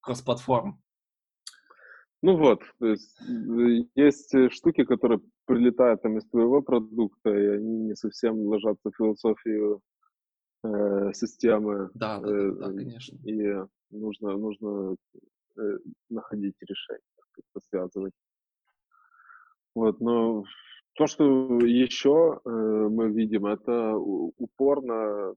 кросс-платформ. 0.00 0.80
Ну 2.22 2.36
вот, 2.36 2.62
то 2.78 2.86
есть 2.86 3.18
э, 3.22 3.84
есть 3.94 4.34
э, 4.34 4.48
штуки, 4.50 4.84
которые 4.84 5.20
прилетают 5.54 6.02
там 6.02 6.18
из 6.18 6.24
твоего 6.26 6.62
продукта, 6.62 7.30
и 7.30 7.46
они 7.46 7.78
не 7.78 7.94
совсем 7.94 8.38
ложатся 8.46 8.90
в 8.90 8.96
философию 8.96 9.80
э, 10.64 11.12
системы, 11.12 11.90
Да, 11.94 12.20
да, 12.20 12.28
э, 12.28 12.50
да, 12.52 12.66
да, 12.68 12.74
конечно. 12.74 13.18
и 13.24 13.66
нужно, 13.90 14.36
нужно 14.36 14.96
э, 15.56 15.78
находить 16.08 16.54
решение, 16.60 17.02
как-то 17.32 17.60
связывать. 17.68 18.12
Вот, 19.74 20.00
но 20.00 20.44
то, 20.94 21.06
что 21.06 21.58
еще 21.60 22.40
э, 22.44 22.48
мы 22.48 23.10
видим, 23.10 23.46
это 23.46 23.96
упор 23.96 24.82
на 24.82 25.34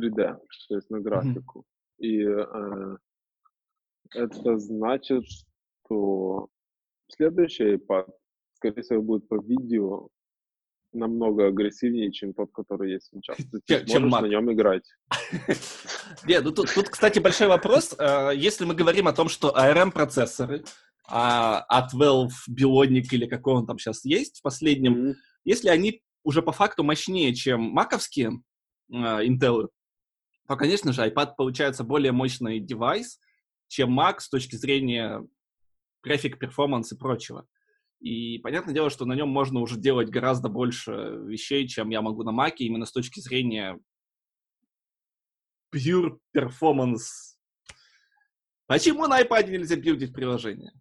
3D, 0.00 0.38
то 0.68 0.74
есть 0.74 0.90
на 0.90 1.00
графику. 1.00 1.64
И 1.98 2.22
э, 2.22 2.96
это 4.14 4.58
значит, 4.58 5.24
что 5.84 6.48
следующий 7.08 7.76
iPad, 7.76 8.10
скорее 8.62 8.82
всего, 8.82 9.02
будет 9.02 9.28
по 9.28 9.42
видео 9.42 10.08
намного 10.92 11.46
агрессивнее, 11.46 12.12
чем 12.12 12.32
тот, 12.34 12.52
который 12.52 12.92
есть 12.92 13.10
сейчас. 13.12 13.36
Ты 13.66 13.78
Чем- 13.78 13.86
чем 13.86 14.14
Mac. 14.14 14.20
на 14.22 14.26
нем 14.26 14.52
играть. 14.52 14.84
Не, 16.26 16.40
ну 16.40 16.52
тут, 16.52 16.72
тут, 16.74 16.88
кстати, 16.90 17.18
большой 17.18 17.48
вопрос. 17.48 17.94
Э, 17.98 18.30
Если 18.34 18.64
мы 18.64 18.74
говорим 18.74 19.08
о 19.08 19.12
том, 19.12 19.28
что 19.28 19.50
ARM-процессоры 19.56 20.64
а, 21.08 21.60
от 21.60 21.92
Valve, 21.94 22.30
Bionic 22.48 23.06
или 23.12 23.26
какой 23.26 23.54
он 23.54 23.66
там 23.66 23.78
сейчас 23.78 24.04
есть 24.04 24.38
в 24.38 24.42
последнем, 24.42 24.92
Мгм. 24.92 25.14
если 25.44 25.68
они 25.68 26.02
уже 26.24 26.42
по 26.42 26.52
факту 26.52 26.84
мощнее, 26.84 27.34
чем 27.34 27.62
маковские 27.62 28.42
э, 28.92 28.94
Intel, 28.94 29.68
то, 30.46 30.56
конечно 30.56 30.92
же, 30.92 31.02
iPad 31.08 31.34
получается 31.36 31.82
более 31.84 32.12
мощный 32.12 32.60
девайс, 32.60 33.18
чем 33.68 33.98
Mac 33.98 34.16
с 34.20 34.28
точки 34.28 34.56
зрения 34.56 35.26
график, 36.02 36.38
перформанс 36.38 36.92
и 36.92 36.96
прочего. 36.98 37.46
И 38.02 38.38
понятное 38.38 38.74
дело, 38.74 38.90
что 38.90 39.04
на 39.04 39.12
нем 39.12 39.28
можно 39.28 39.60
уже 39.60 39.78
делать 39.78 40.10
гораздо 40.10 40.48
больше 40.48 40.90
вещей, 41.24 41.68
чем 41.68 41.90
я 41.90 42.02
могу 42.02 42.24
на 42.24 42.30
Mac, 42.30 42.56
именно 42.56 42.84
с 42.84 42.90
точки 42.90 43.20
зрения 43.20 43.78
pure 45.72 46.18
performance. 46.36 47.36
Почему 48.66 49.06
на 49.06 49.22
iPad 49.22 49.48
нельзя 49.50 49.76
билдить 49.76 50.12
приложение? 50.12 50.72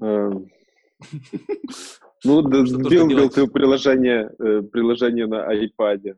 Эм. 0.00 0.50
Ну, 2.24 2.42
билдил 2.42 3.30
ты 3.30 3.46
приложение, 3.46 4.28
э, 4.40 4.62
приложение 4.62 5.28
на 5.28 5.54
iPad. 5.54 6.16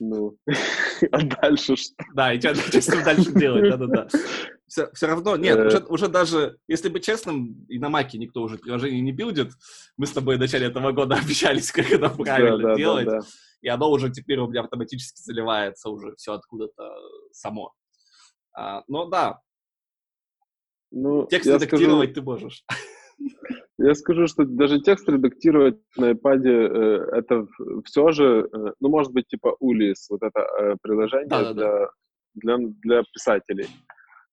Ну, 0.00 0.36
а 1.12 1.22
дальше 1.22 1.76
что? 1.76 1.94
Да, 2.14 2.32
и 2.32 2.40
что, 2.40 2.54
что 2.54 2.80
с 2.80 2.86
дальше 3.04 3.32
делать? 3.32 3.68
Да-да-да. 3.70 4.08
Все, 4.66 4.90
все 4.92 5.06
равно, 5.06 5.36
нет, 5.36 5.58
Э. 5.58 5.66
уже, 5.66 5.78
уже 5.88 6.08
даже, 6.08 6.56
если 6.68 6.88
быть 6.88 7.04
честным, 7.04 7.64
и 7.68 7.78
на 7.78 7.88
Маке 7.90 8.16
никто 8.18 8.40
уже 8.40 8.56
приложение 8.56 9.00
не 9.02 9.12
билдит. 9.12 9.52
Мы 9.98 10.06
с 10.06 10.12
тобой 10.12 10.36
в 10.36 10.40
начале 10.40 10.68
этого 10.68 10.92
года 10.92 11.16
общались, 11.22 11.70
как 11.70 11.90
это 11.90 12.08
правильно 12.08 12.56
Да, 12.56 12.62
да, 12.62 12.68
да, 12.70 12.74
делать. 12.76 13.06
да. 13.06 13.18
и 13.60 13.68
оно 13.68 13.90
уже 13.90 14.10
теперь 14.10 14.38
у 14.38 14.48
меня 14.48 14.62
автоматически 14.62 15.20
заливается 15.20 15.90
уже 15.90 16.14
все 16.16 16.32
откуда-то 16.32 16.88
само. 17.32 17.74
А, 18.56 18.82
но 18.88 19.04
да, 19.06 19.40
Ну, 20.92 21.26
текст 21.30 21.46
редактировать 21.46 22.10
скажу, 22.10 22.14
ты 22.14 22.22
можешь. 22.22 22.64
я 23.82 23.94
скажу, 23.94 24.26
что 24.26 24.44
даже 24.44 24.80
текст 24.80 25.08
редактировать 25.08 25.80
на 25.96 26.12
iPad 26.12 26.46
э, 26.46 27.18
это 27.18 27.46
все 27.84 28.10
же, 28.12 28.48
э, 28.52 28.72
ну, 28.80 28.88
может 28.88 29.12
быть, 29.12 29.26
типа 29.28 29.56
Ulis, 29.62 30.06
вот 30.10 30.22
это 30.22 30.40
э, 30.40 30.76
приложение 30.82 31.28
Да-да-да. 31.28 31.90
для, 32.34 32.56
для, 32.56 32.68
для 32.82 33.02
писателей. 33.12 33.68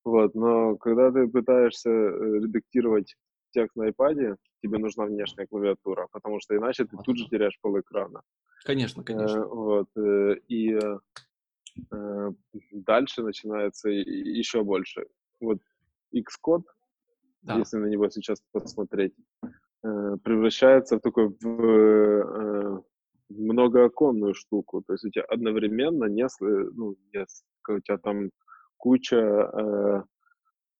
Вот, 0.04 0.36
но 0.36 0.76
когда 0.78 1.12
ты 1.12 1.28
пытаешься 1.28 1.90
э, 1.90 2.40
редактировать 2.40 3.16
текст 3.52 3.76
на 3.76 3.90
iPad, 3.90 4.36
тебе 4.62 4.78
нужна 4.78 5.06
внешняя 5.06 5.48
клавиатура, 5.48 6.08
потому 6.12 6.40
что 6.40 6.56
иначе 6.56 6.86
ты 6.86 6.98
тут 7.04 7.18
же 7.18 7.28
теряешь 7.28 7.58
пол 7.62 7.80
экрана. 7.80 8.22
Конечно, 8.66 9.04
конечно. 9.04 9.40
Э, 9.40 9.46
Вот, 9.46 9.88
э, 9.98 10.36
и 10.48 10.74
э, 10.74 11.00
э, 11.94 12.32
дальше 12.72 13.24
начинается 13.24 13.90
еще 13.90 14.64
больше. 14.64 15.08
Вот 15.40 15.60
Xcode, 16.14 16.66
Да. 17.48 17.60
если 17.60 17.78
на 17.78 17.88
него 17.88 18.10
сейчас 18.10 18.42
посмотреть, 18.52 19.14
э, 19.84 20.18
превращается 20.24 20.98
в 20.98 21.02
такой 21.02 21.30
в, 21.30 21.48
э, 21.48 22.82
в 23.30 23.40
многооконную 23.40 24.34
штуку. 24.34 24.84
То 24.86 24.94
есть 24.94 25.06
у 25.06 25.10
тебя 25.10 25.24
одновременно 25.24 26.06
несколько, 26.06 26.70
ну, 26.76 26.96
несколько, 27.14 27.72
у 27.72 27.80
тебя 27.80 27.98
там 27.98 28.32
куча, 28.78 29.16
э, 29.16 30.04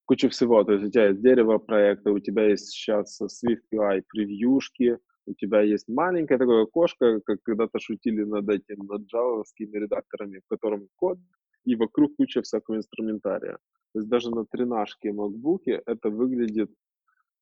куча 0.06 0.30
всего. 0.30 0.64
То 0.64 0.74
есть 0.74 0.86
у 0.86 0.90
тебя 0.90 1.08
есть 1.08 1.22
дерево 1.22 1.58
проекта, 1.58 2.12
у 2.12 2.20
тебя 2.20 2.50
есть 2.50 2.70
сейчас 2.70 3.20
Swift 3.22 3.64
UI 3.74 4.04
превьюшки, 4.08 4.98
у 5.26 5.34
тебя 5.34 5.62
есть 5.62 5.88
маленькое 5.90 6.40
такое 6.40 6.64
окошко, 6.64 7.20
как 7.26 7.42
когда-то 7.44 7.80
шутили 7.80 8.24
над 8.24 8.50
этим, 8.50 8.86
над 8.88 9.02
джавовскими 9.04 9.78
редакторами, 9.78 10.40
в 10.40 10.48
котором 10.50 10.88
код, 10.96 11.18
и 11.66 11.76
вокруг 11.76 12.16
куча 12.16 12.42
всякого 12.42 12.78
инструментария. 12.78 13.58
То 13.98 14.02
есть 14.02 14.10
даже 14.10 14.30
на 14.30 14.46
тренажке 14.46 15.10
MacBook 15.10 15.64
это 15.66 16.10
выглядит 16.12 16.70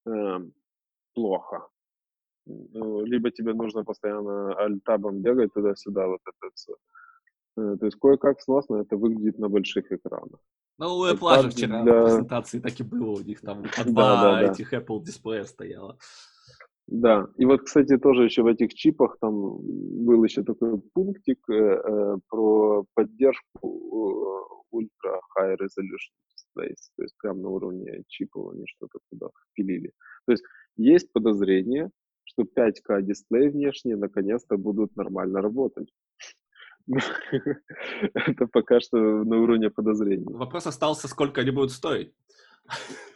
эм, 0.06 0.54
плохо. 1.14 1.68
Ну, 2.46 3.02
Либо 3.02 3.30
тебе 3.30 3.54
нужно 3.54 3.84
постоянно 3.84 4.54
альтабом 4.56 5.22
бегать 5.22 5.52
туда-сюда, 5.54 6.08
вот 6.08 6.22
это 6.26 6.52
все. 6.54 6.76
То 7.56 7.86
есть 7.86 7.98
кое-как 8.00 8.40
сносно 8.42 8.78
это 8.78 8.96
выглядит 8.96 9.38
на 9.38 9.50
больших 9.50 9.92
экранах. 9.92 10.40
Ну, 10.78 10.96
у 10.96 11.06
Apple 11.06 11.42
же 11.42 11.50
вчера 11.50 11.84
для- 11.84 11.94
на 11.94 12.04
презентации 12.06 12.60
так 12.60 12.80
и 12.80 12.84
было. 12.84 13.18
У 13.18 13.22
них 13.22 13.42
там 13.42 13.62
по 13.76 13.84
Да, 13.84 13.92
два 13.92 14.22
да, 14.22 14.40
да. 14.40 14.52
этих 14.54 14.74
Apple 14.74 15.04
дисплея 15.04 15.44
стояло. 15.44 15.98
Да, 16.88 17.28
и 17.38 17.46
вот, 17.46 17.64
кстати, 17.64 17.98
тоже 17.98 18.26
еще 18.26 18.44
в 18.44 18.48
этих 18.48 18.74
чипах 18.74 19.18
там 19.20 19.58
был 20.06 20.24
еще 20.24 20.44
такой 20.44 20.80
пунктик 20.94 21.40
э, 21.50 21.54
э, 21.54 22.18
про 22.30 22.86
поддержку 22.94 24.52
э, 24.72 24.76
Ultra 24.76 25.20
High 25.36 25.56
Resolution 25.56 26.14
Displays, 26.36 26.92
то 26.96 27.04
есть 27.04 27.16
прямо 27.18 27.42
на 27.42 27.50
уровне 27.50 28.04
чипов 28.08 28.54
они 28.54 28.66
что-то 28.68 29.00
туда 29.10 29.30
впилили. 29.52 29.92
То 30.28 30.34
есть 30.34 30.44
есть 30.78 31.12
подозрение, 31.12 31.90
что 32.24 32.44
5К 32.44 33.02
дисплей 33.02 33.50
внешние 33.50 33.96
наконец-то 33.96 34.58
будут 34.58 34.96
нормально 34.96 35.42
работать. 35.42 35.92
Это 38.14 38.48
пока 38.52 38.80
что 38.80 38.98
на 38.98 39.42
уровне 39.42 39.72
подозрений. 39.72 40.26
Вопрос 40.28 40.68
остался, 40.68 41.08
сколько 41.08 41.42
они 41.42 41.50
будут 41.50 41.72
стоить. 41.72 42.14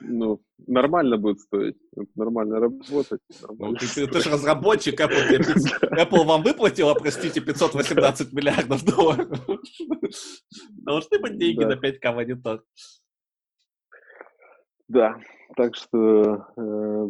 Ну, 0.02 0.42
нормально 0.68 1.18
будет 1.18 1.40
стоить. 1.40 1.78
Нормально 2.16 2.60
работать. 2.60 3.22
Нормально 3.42 3.78
ну, 3.82 3.88
ты, 3.88 4.08
ты 4.08 4.22
же 4.22 4.30
разработчик 4.30 5.00
Apple. 5.00 5.30
Apple 5.92 6.26
вам 6.26 6.44
выплатила, 6.44 6.94
простите, 6.94 7.42
518 7.42 8.34
миллиардов 8.34 8.84
долларов. 8.86 9.28
Должны 10.70 11.20
быть 11.20 11.38
деньги 11.38 11.64
да. 11.64 11.70
на 11.70 11.74
5К 11.74 12.14
монитор. 12.14 12.64
Да, 14.88 15.20
так 15.56 15.76
что 15.76 16.48
э, 16.58 17.08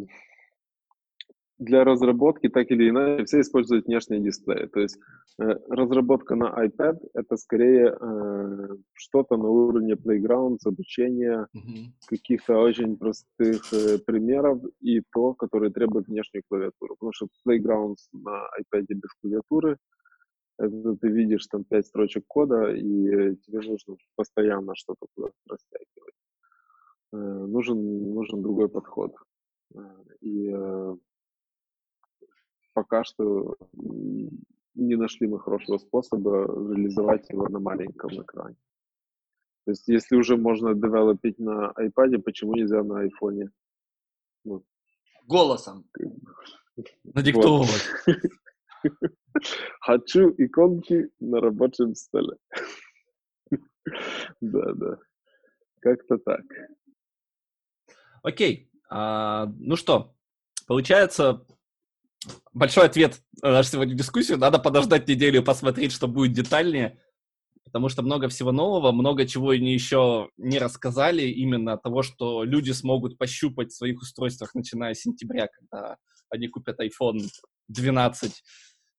для 1.60 1.84
разработки 1.84 2.50
так 2.50 2.72
или 2.72 2.90
иначе 2.90 3.26
все 3.26 3.42
используют 3.42 3.86
внешние 3.86 4.22
дисплеи. 4.22 4.66
То 4.68 4.80
есть 4.80 4.98
э, 5.40 5.44
разработка 5.70 6.36
на 6.36 6.66
iPad 6.66 6.98
это 7.14 7.36
скорее 7.38 7.96
э, 8.00 8.68
что-то 8.94 9.38
на 9.38 9.50
уровне 9.50 9.94
Playgrounds, 9.94 10.60
обучения 10.66 11.48
mm-hmm. 11.56 12.08
каких-то 12.08 12.58
очень 12.58 12.98
простых 12.98 13.62
э, 13.74 14.00
примеров 14.06 14.62
и 14.80 15.02
то, 15.12 15.34
которое 15.34 15.70
требует 15.70 16.08
внешнюю 16.08 16.44
клавиатуру. 16.50 16.96
Потому 16.96 17.12
что 17.14 17.28
Playgrounds 17.48 18.08
на 18.14 18.48
iPad 18.62 18.86
без 18.90 19.14
клавиатуры 19.22 19.78
это 20.60 20.96
ты 20.96 21.08
видишь 21.08 21.48
там 21.48 21.64
пять 21.64 21.88
строчек 21.88 22.26
кода, 22.28 22.72
и 22.74 23.36
тебе 23.38 23.62
нужно 23.62 23.96
постоянно 24.16 24.76
что-то 24.76 25.08
туда 25.16 25.30
растягивать. 25.48 26.16
Э, 27.14 27.18
нужен, 27.18 28.14
нужен 28.14 28.42
другой 28.42 28.70
подход. 28.70 29.16
Э, 29.74 29.80
и 30.22 30.52
э, 30.54 30.96
пока 32.80 33.04
что 33.04 33.58
не 33.74 34.96
нашли 34.96 35.28
мы 35.28 35.40
хорошего 35.40 35.78
способа 35.78 36.46
реализовать 36.74 37.30
его 37.30 37.50
на 37.50 37.60
маленьком 37.60 38.10
экране. 38.22 38.56
То 39.66 39.72
есть, 39.72 39.88
если 39.90 40.16
уже 40.16 40.38
можно 40.38 40.74
девелопить 40.74 41.38
на 41.40 41.74
iPad, 41.78 42.20
почему 42.20 42.56
нельзя 42.56 42.82
на 42.84 43.06
iPhone? 43.06 43.50
Ну. 44.46 44.64
Голосом. 45.28 45.86
Надиктовывать. 47.04 47.86
Хочу 49.82 50.34
иконки 50.38 51.10
на 51.20 51.42
рабочем 51.42 51.96
столе. 51.96 52.38
Да, 54.42 54.74
да. 54.74 54.98
Как-то 55.82 56.18
так. 56.20 56.46
Окей. 58.22 58.72
А, 58.90 59.48
ну 59.60 59.76
что, 59.76 60.14
получается, 60.68 61.46
большой 62.54 62.86
ответ 62.86 63.22
на 63.42 63.52
нашу 63.52 63.72
сегодня 63.72 63.96
дискуссию. 63.96 64.38
Надо 64.38 64.60
подождать 64.60 65.08
неделю, 65.08 65.44
посмотреть, 65.44 65.92
что 65.92 66.08
будет 66.08 66.34
детальнее, 66.34 67.00
потому 67.64 67.90
что 67.90 68.02
много 68.02 68.28
всего 68.30 68.52
нового, 68.52 68.92
много 68.92 69.26
чего 69.26 69.50
они 69.50 69.74
еще 69.74 70.30
не 70.38 70.60
рассказали, 70.60 71.24
именно 71.24 71.78
того, 71.78 72.02
что 72.02 72.44
люди 72.44 72.72
смогут 72.72 73.18
пощупать 73.18 73.72
в 73.72 73.76
своих 73.76 74.02
устройствах, 74.02 74.56
начиная 74.56 74.94
с 74.94 75.02
сентября, 75.02 75.48
когда 75.48 75.98
они 76.30 76.48
купят 76.48 76.80
iPhone 76.80 77.20
12 77.68 78.44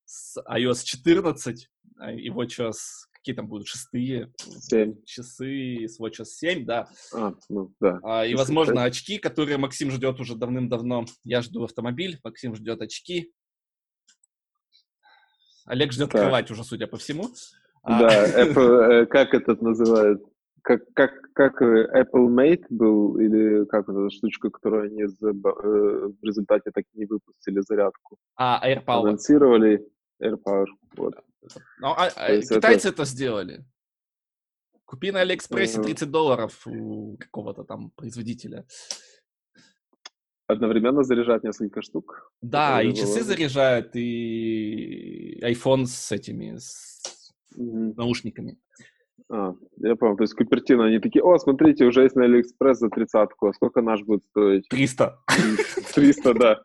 с 0.04 0.36
iOS 0.48 0.84
14 0.84 1.68
а, 1.98 2.12
и 2.12 2.30
WatchOS 2.30 2.74
какие 3.20 3.34
там 3.34 3.48
будут 3.48 3.66
шестые 3.66 4.32
7. 4.38 5.04
часы 5.04 5.86
с 5.86 6.00
WatchOS 6.00 6.24
7, 6.24 6.64
да. 6.64 6.88
А, 7.14 7.34
ну, 7.50 7.72
да. 7.78 8.00
А, 8.02 8.26
и, 8.26 8.34
возможно, 8.34 8.84
очки, 8.84 9.18
которые 9.18 9.58
Максим 9.58 9.90
ждет 9.90 10.18
уже 10.20 10.34
давным-давно. 10.34 11.04
Я 11.24 11.42
жду 11.42 11.64
автомобиль, 11.64 12.18
Максим 12.24 12.54
ждет 12.54 12.80
очки. 12.80 13.32
Олег 15.66 15.92
ждет 15.92 16.10
да. 16.10 16.18
кровать 16.18 16.50
уже, 16.50 16.64
судя 16.64 16.86
по 16.86 16.96
всему. 16.96 17.28
А 17.82 18.00
да, 18.00 18.08
Apple, 18.44 19.02
э, 19.02 19.06
как 19.06 19.34
этот 19.34 19.60
называют? 19.60 20.22
Как, 20.62 20.82
как, 20.94 21.12
как 21.34 21.60
э, 21.60 21.88
Apple 21.94 22.26
Mate 22.26 22.64
был, 22.70 23.18
или 23.18 23.66
как 23.66 23.88
эта 23.88 24.08
штучка, 24.10 24.48
которую 24.48 24.84
они 24.84 25.02
э, 25.02 25.06
в 25.06 26.24
результате 26.24 26.70
так 26.72 26.84
и 26.94 26.98
не 26.98 27.04
выпустили 27.04 27.60
зарядку? 27.60 28.16
А, 28.36 28.66
AirPower. 28.66 29.02
Анонсировали 29.02 29.86
AirPower, 30.22 30.66
вот. 30.96 31.14
Ну, 31.78 31.88
а, 31.88 32.10
а, 32.14 32.40
китайцы 32.40 32.88
это... 32.88 33.02
это 33.02 33.04
сделали. 33.04 33.64
Купи 34.84 35.12
на 35.12 35.20
Алиэкспрессе 35.20 35.80
30 35.80 36.10
долларов 36.10 36.66
у 36.66 37.16
какого-то 37.16 37.64
там 37.64 37.90
производителя. 37.96 38.66
Одновременно 40.48 41.04
заряжать 41.04 41.44
несколько 41.44 41.80
штук. 41.80 42.32
Да, 42.42 42.82
и 42.82 42.92
часы 42.92 43.22
заряжают, 43.22 43.94
и 43.94 45.40
iPhone 45.44 45.86
с 45.86 46.10
этими, 46.10 46.56
с 46.56 47.32
mm-hmm. 47.56 47.94
наушниками. 47.96 48.58
А, 49.30 49.54
я 49.76 49.94
понял. 49.94 50.16
То 50.16 50.24
есть 50.24 50.34
Купертино, 50.34 50.86
они 50.86 50.98
такие, 50.98 51.22
о, 51.22 51.38
смотрите, 51.38 51.84
уже 51.84 52.02
есть 52.02 52.16
на 52.16 52.24
Алиэкспресс 52.24 52.78
за 52.78 52.88
тридцатку, 52.88 53.46
а 53.46 53.52
сколько 53.52 53.80
наш 53.80 54.02
будет 54.02 54.24
стоить? 54.24 54.68
300. 54.68 55.20
300, 55.94 56.34
да. 56.34 56.62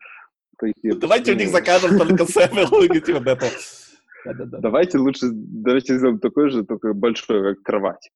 Давайте 0.84 1.34
у 1.34 1.36
них 1.36 1.49
закажем 1.49 1.97
только 1.97 2.26
типа 3.01 3.30
это. 3.30 3.45
Да-да-да. 4.26 4.60
Давайте 4.60 4.97
лучше, 4.97 5.28
давайте 5.32 5.97
сделаем 5.97 6.20
такой 6.20 6.49
же, 6.49 6.66
только 6.66 6.93
большой, 6.93 7.56
как 7.56 7.64
кровать. 7.64 8.12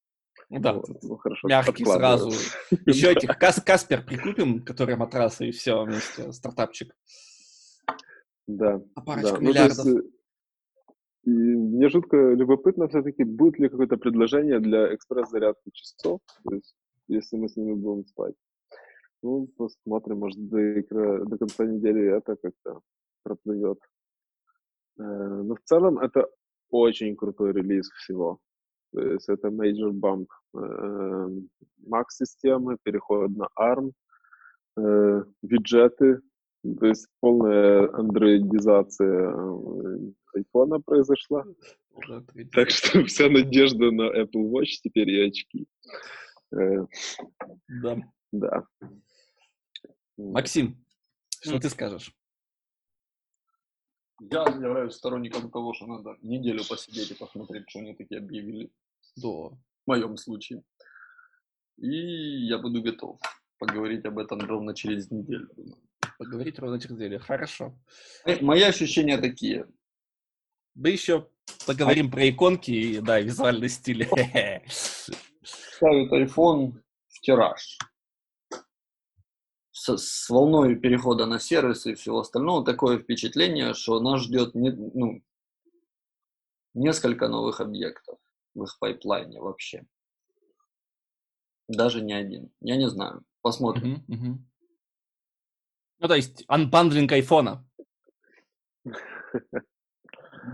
Да, 0.50 0.72
вот, 0.72 0.88
ну, 1.02 1.16
хорошо, 1.16 1.46
мягкий 1.46 1.84
сразу. 1.84 2.30
Еще 2.86 3.12
этих 3.12 3.38
Кас 3.38 3.62
Каспер 3.64 4.04
прикупим, 4.04 4.64
которые 4.64 4.96
матрасы, 4.96 5.48
и 5.48 5.52
все 5.52 5.84
вместе, 5.84 6.32
стартапчик. 6.32 6.92
Да. 8.48 8.82
А 8.96 9.00
парочку 9.00 9.36
да. 9.36 9.40
миллиардов. 9.40 9.84
Ну, 9.84 9.96
есть, 9.98 10.10
и 11.24 11.30
мне 11.30 11.88
жутко 11.88 12.16
любопытно 12.16 12.88
все-таки, 12.88 13.22
будет 13.22 13.60
ли 13.60 13.68
какое-то 13.68 13.96
предложение 13.96 14.58
для 14.58 14.92
экспресс-зарядки 14.92 15.70
часов, 15.72 16.20
то 16.44 16.54
есть, 16.54 16.74
если 17.06 17.36
мы 17.36 17.48
с 17.48 17.56
ними 17.56 17.74
будем 17.74 18.04
спать. 18.06 18.34
Ну, 19.22 19.48
посмотрим, 19.56 20.18
может, 20.18 20.48
до, 20.48 21.24
до 21.24 21.38
конца 21.38 21.64
недели 21.66 22.16
это 22.16 22.36
как-то 22.36 22.80
проплывет. 23.22 23.78
Э, 24.98 25.02
но 25.02 25.54
в 25.54 25.60
целом 25.64 25.98
это 25.98 26.28
очень 26.70 27.16
крутой 27.16 27.52
релиз 27.52 27.90
всего. 27.90 28.38
То 28.92 29.00
есть 29.00 29.28
это 29.28 29.48
major 29.48 29.92
bump. 29.92 30.26
Mac-системы, 31.86 32.76
переход 32.82 33.30
на 33.30 33.48
ARM, 33.58 33.92
э, 34.76 35.24
бюджеты, 35.42 36.20
то 36.62 36.86
есть 36.86 37.06
полная 37.20 37.90
андроидизация 37.94 39.32
iPhone 40.36 40.78
э, 40.78 40.82
произошла. 40.84 41.44
Так 42.52 42.70
что 42.70 43.04
вся 43.06 43.28
надежда 43.28 43.90
на 43.90 44.22
Apple 44.22 44.50
Watch 44.50 44.80
теперь 44.82 45.10
и 45.10 45.28
очки. 45.28 45.66
Да. 46.50 47.96
Да. 48.32 48.66
Максим, 50.28 50.84
что 51.40 51.58
ты 51.58 51.70
скажешь? 51.70 52.14
Я 54.20 54.42
являюсь 54.42 54.94
сторонником 54.94 55.50
того, 55.50 55.72
что 55.72 55.86
надо 55.86 56.16
неделю 56.20 56.62
посидеть 56.68 57.10
и 57.10 57.14
посмотреть, 57.14 57.70
что 57.70 57.78
они 57.78 57.94
такие 57.94 58.18
объявили. 58.18 58.70
Да. 59.16 59.28
В 59.28 59.58
моем 59.86 60.16
случае. 60.18 60.62
И 61.78 62.46
я 62.46 62.58
буду 62.58 62.82
готов 62.82 63.18
поговорить 63.58 64.04
об 64.04 64.18
этом 64.18 64.40
ровно 64.40 64.74
через 64.74 65.10
неделю. 65.10 65.48
Поговорить 66.18 66.58
ровно 66.58 66.78
через 66.78 66.96
неделю. 66.96 67.20
Хорошо. 67.20 67.74
Мои 68.42 68.62
ощущения 68.62 69.16
такие. 69.16 69.66
Мы 70.74 70.90
еще 70.90 71.30
поговорим 71.66 72.08
а... 72.08 72.10
про 72.10 72.28
иконки 72.28 72.70
и, 72.70 73.00
да, 73.00 73.20
визуальный 73.20 73.70
стиль. 73.70 74.06
Ставит 75.42 76.12
iPhone 76.12 76.74
в 77.08 77.20
тираж 77.20 77.78
с, 79.80 79.96
с 79.96 80.28
волной 80.28 80.76
перехода 80.76 81.24
на 81.24 81.38
сервисы 81.38 81.92
и 81.92 81.94
всего 81.94 82.20
остального 82.20 82.62
такое 82.64 82.98
впечатление, 82.98 83.72
что 83.72 83.98
нас 84.00 84.20
ждет 84.20 84.54
не, 84.54 84.70
ну, 84.72 85.22
несколько 86.74 87.28
новых 87.28 87.62
объектов 87.62 88.18
в 88.54 88.64
их 88.64 88.78
пайплайне 88.78 89.40
вообще. 89.40 89.86
Даже 91.66 92.02
не 92.02 92.12
один. 92.12 92.52
Я 92.60 92.76
не 92.76 92.90
знаю. 92.90 93.24
Посмотрим. 93.40 94.04
Uh-huh, 94.06 94.16
uh-huh. 94.16 94.38
Ну, 96.00 96.08
то 96.08 96.14
есть, 96.14 96.44
unbundling 96.46 97.12
айфона. 97.12 97.66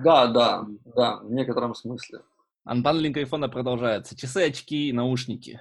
Да, 0.05 0.27
да, 0.29 0.67
да, 0.85 1.17
в 1.17 1.33
некотором 1.33 1.75
смысле. 1.75 2.21
Unbundling 2.63 3.17
айфона 3.17 3.49
продолжается. 3.49 4.17
Часы, 4.17 4.47
очки, 4.47 4.93
наушники. 4.93 5.61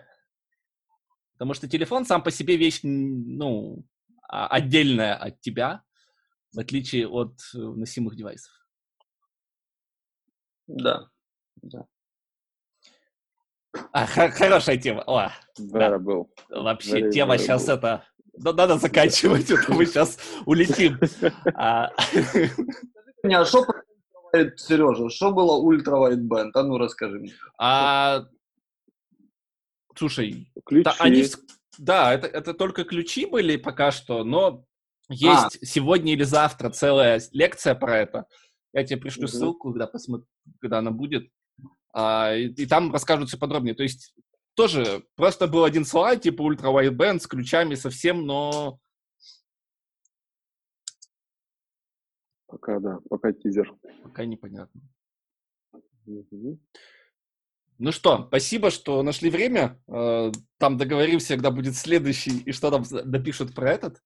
Потому 1.38 1.53
что 1.53 1.67
телефон 1.67 2.05
сам 2.05 2.23
по 2.23 2.31
себе 2.31 2.57
вещь, 2.57 2.79
ну, 2.83 3.83
а, 4.27 4.47
отдельная 4.47 5.15
от 5.15 5.41
тебя. 5.41 5.83
в 6.53 6.59
отличие 6.59 7.07
от 7.07 7.38
э, 7.53 7.57
носимых 7.57 8.15
девайсов. 8.15 8.53
Да. 10.67 11.09
да. 11.61 11.86
А, 13.91 14.05
хорошая 14.05 14.77
тема. 14.77 15.03
О, 15.05 15.31
да. 15.57 15.99
был. 15.99 16.31
Вообще, 16.49 17.01
very, 17.01 17.11
тема 17.11 17.36
very 17.36 17.39
сейчас 17.39 17.65
был. 17.65 17.73
это... 17.73 18.05
Ну, 18.38 18.53
надо 18.53 18.77
заканчивать, 18.77 19.49
это 19.51 19.73
мы 19.73 19.86
сейчас 19.86 20.17
улетим. 20.45 20.99
А 21.55 21.91
меня, 23.23 23.41
а 23.41 23.45
что 23.45 23.65
Сережа, 24.57 25.09
что 25.09 25.31
было 25.31 25.57
ультравайдбенд? 25.57 26.55
А 26.55 26.63
ну 26.63 26.77
расскажи 26.77 27.19
мне. 27.19 27.33
А, 27.57 28.25
слушай, 29.95 30.51
ключи. 30.65 30.83
Да, 30.83 30.95
они, 30.99 31.25
да 31.77 32.13
это, 32.13 32.27
это 32.27 32.53
только 32.53 32.83
ключи 32.83 33.25
были 33.25 33.57
пока 33.57 33.91
что, 33.91 34.23
но 34.23 34.65
есть 35.09 35.57
а. 35.61 35.65
сегодня 35.65 36.13
или 36.13 36.23
завтра 36.23 36.69
целая 36.69 37.21
лекция 37.31 37.75
про 37.75 37.97
это. 37.97 38.25
Я 38.73 38.83
тебе 38.83 38.99
пришлю 38.99 39.23
угу. 39.23 39.31
ссылку, 39.31 39.69
когда, 39.71 39.87
посмотри, 39.87 40.27
когда 40.59 40.79
она 40.79 40.91
будет. 40.91 41.31
А, 41.93 42.35
и, 42.35 42.47
и 42.47 42.65
там 42.65 42.91
расскажут 42.91 43.29
все 43.29 43.37
подробнее. 43.37 43.75
То 43.75 43.83
есть 43.83 44.13
тоже 44.55 45.05
просто 45.15 45.47
был 45.47 45.63
один 45.63 45.85
слайд, 45.85 46.21
типа 46.21 46.41
ультра-wideband 46.41 47.19
с 47.19 47.27
ключами 47.27 47.75
совсем, 47.75 48.25
но... 48.25 48.79
Пока, 52.47 52.79
да, 52.79 52.99
пока 53.09 53.31
тизер. 53.31 53.73
Пока 54.03 54.25
непонятно. 54.25 54.81
Угу. 56.05 56.59
Ну 57.78 57.91
что, 57.91 58.26
спасибо, 58.28 58.71
что 58.71 59.03
нашли 59.03 59.30
время. 59.30 59.82
Э, 59.88 60.32
там 60.57 60.78
договоримся, 60.78 61.34
когда 61.34 61.51
будет 61.51 61.76
следующий, 61.76 62.39
и 62.39 62.51
что 62.51 62.71
там 62.71 62.84
допишут 63.05 63.53
про 63.53 63.71
этот. 63.71 64.01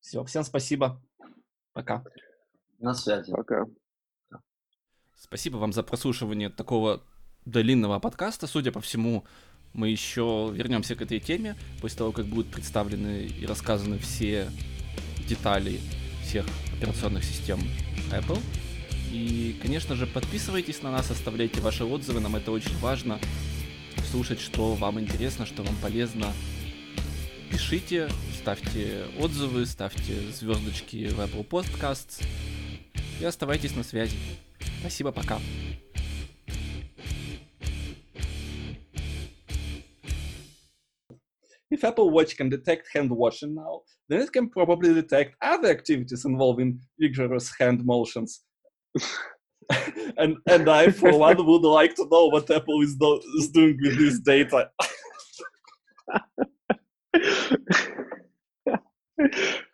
Все, 0.00 0.24
всем 0.24 0.42
спасибо. 0.42 1.00
Пока. 1.72 2.02
На 2.78 2.94
связи. 2.94 3.30
Пока. 3.30 3.66
Спасибо 5.16 5.58
вам 5.58 5.72
за 5.72 5.82
прослушивание 5.82 6.48
такого 6.48 7.04
длинного 7.44 8.00
подкаста. 8.00 8.46
Судя 8.46 8.72
по 8.72 8.80
всему, 8.80 9.24
мы 9.72 9.88
еще 9.88 10.50
вернемся 10.52 10.96
к 10.96 11.02
этой 11.02 11.20
теме 11.20 11.56
после 11.80 11.98
того, 11.98 12.12
как 12.12 12.26
будут 12.26 12.50
представлены 12.50 13.26
и 13.26 13.46
рассказаны 13.46 13.98
все 13.98 14.50
детали 15.28 15.78
всех 16.24 16.46
операционных 16.76 17.22
систем 17.22 17.60
Apple. 18.10 18.40
И, 19.10 19.56
конечно 19.60 19.96
же, 19.96 20.06
подписывайтесь 20.06 20.82
на 20.82 20.92
нас, 20.92 21.10
оставляйте 21.10 21.60
ваши 21.60 21.84
отзывы, 21.84 22.20
нам 22.20 22.36
это 22.36 22.52
очень 22.52 22.76
важно. 22.78 23.18
Слушать, 24.10 24.40
что 24.40 24.74
вам 24.74 25.00
интересно, 25.00 25.46
что 25.46 25.62
вам 25.64 25.74
полезно. 25.82 26.32
Пишите, 27.50 28.08
ставьте 28.38 29.04
отзывы, 29.18 29.66
ставьте 29.66 30.20
звездочки 30.30 31.08
в 31.08 31.20
Apple 31.20 31.46
Podcasts 31.46 32.24
и 33.20 33.24
оставайтесь 33.24 33.74
на 33.74 33.82
связи. 33.82 34.16
Спасибо, 34.80 35.10
пока. 35.10 35.40
If 41.72 41.82
Apple 41.82 42.10
Watch 42.10 42.36
can 42.36 42.48
detect 42.48 42.88
hand 42.94 43.10
washing 43.10 43.54
now, 43.54 43.82
then 44.08 44.20
it 44.20 44.32
can 44.32 44.48
probably 44.48 44.92
detect 44.92 45.36
other 45.40 45.68
activities 45.68 46.24
involving 46.24 46.80
vigorous 46.98 47.52
hand 47.58 47.84
motions. 47.84 48.44
and 50.18 50.36
and 50.46 50.68
I, 50.68 50.90
for 50.90 51.16
one, 51.16 51.44
would 51.44 51.62
like 51.62 51.94
to 51.96 52.08
know 52.10 52.26
what 52.26 52.50
Apple 52.50 52.82
is, 52.82 52.96
do- 52.96 53.22
is 53.38 53.50
doing 53.50 53.78
with 53.82 53.98
this 53.98 54.18
data. 54.20 54.70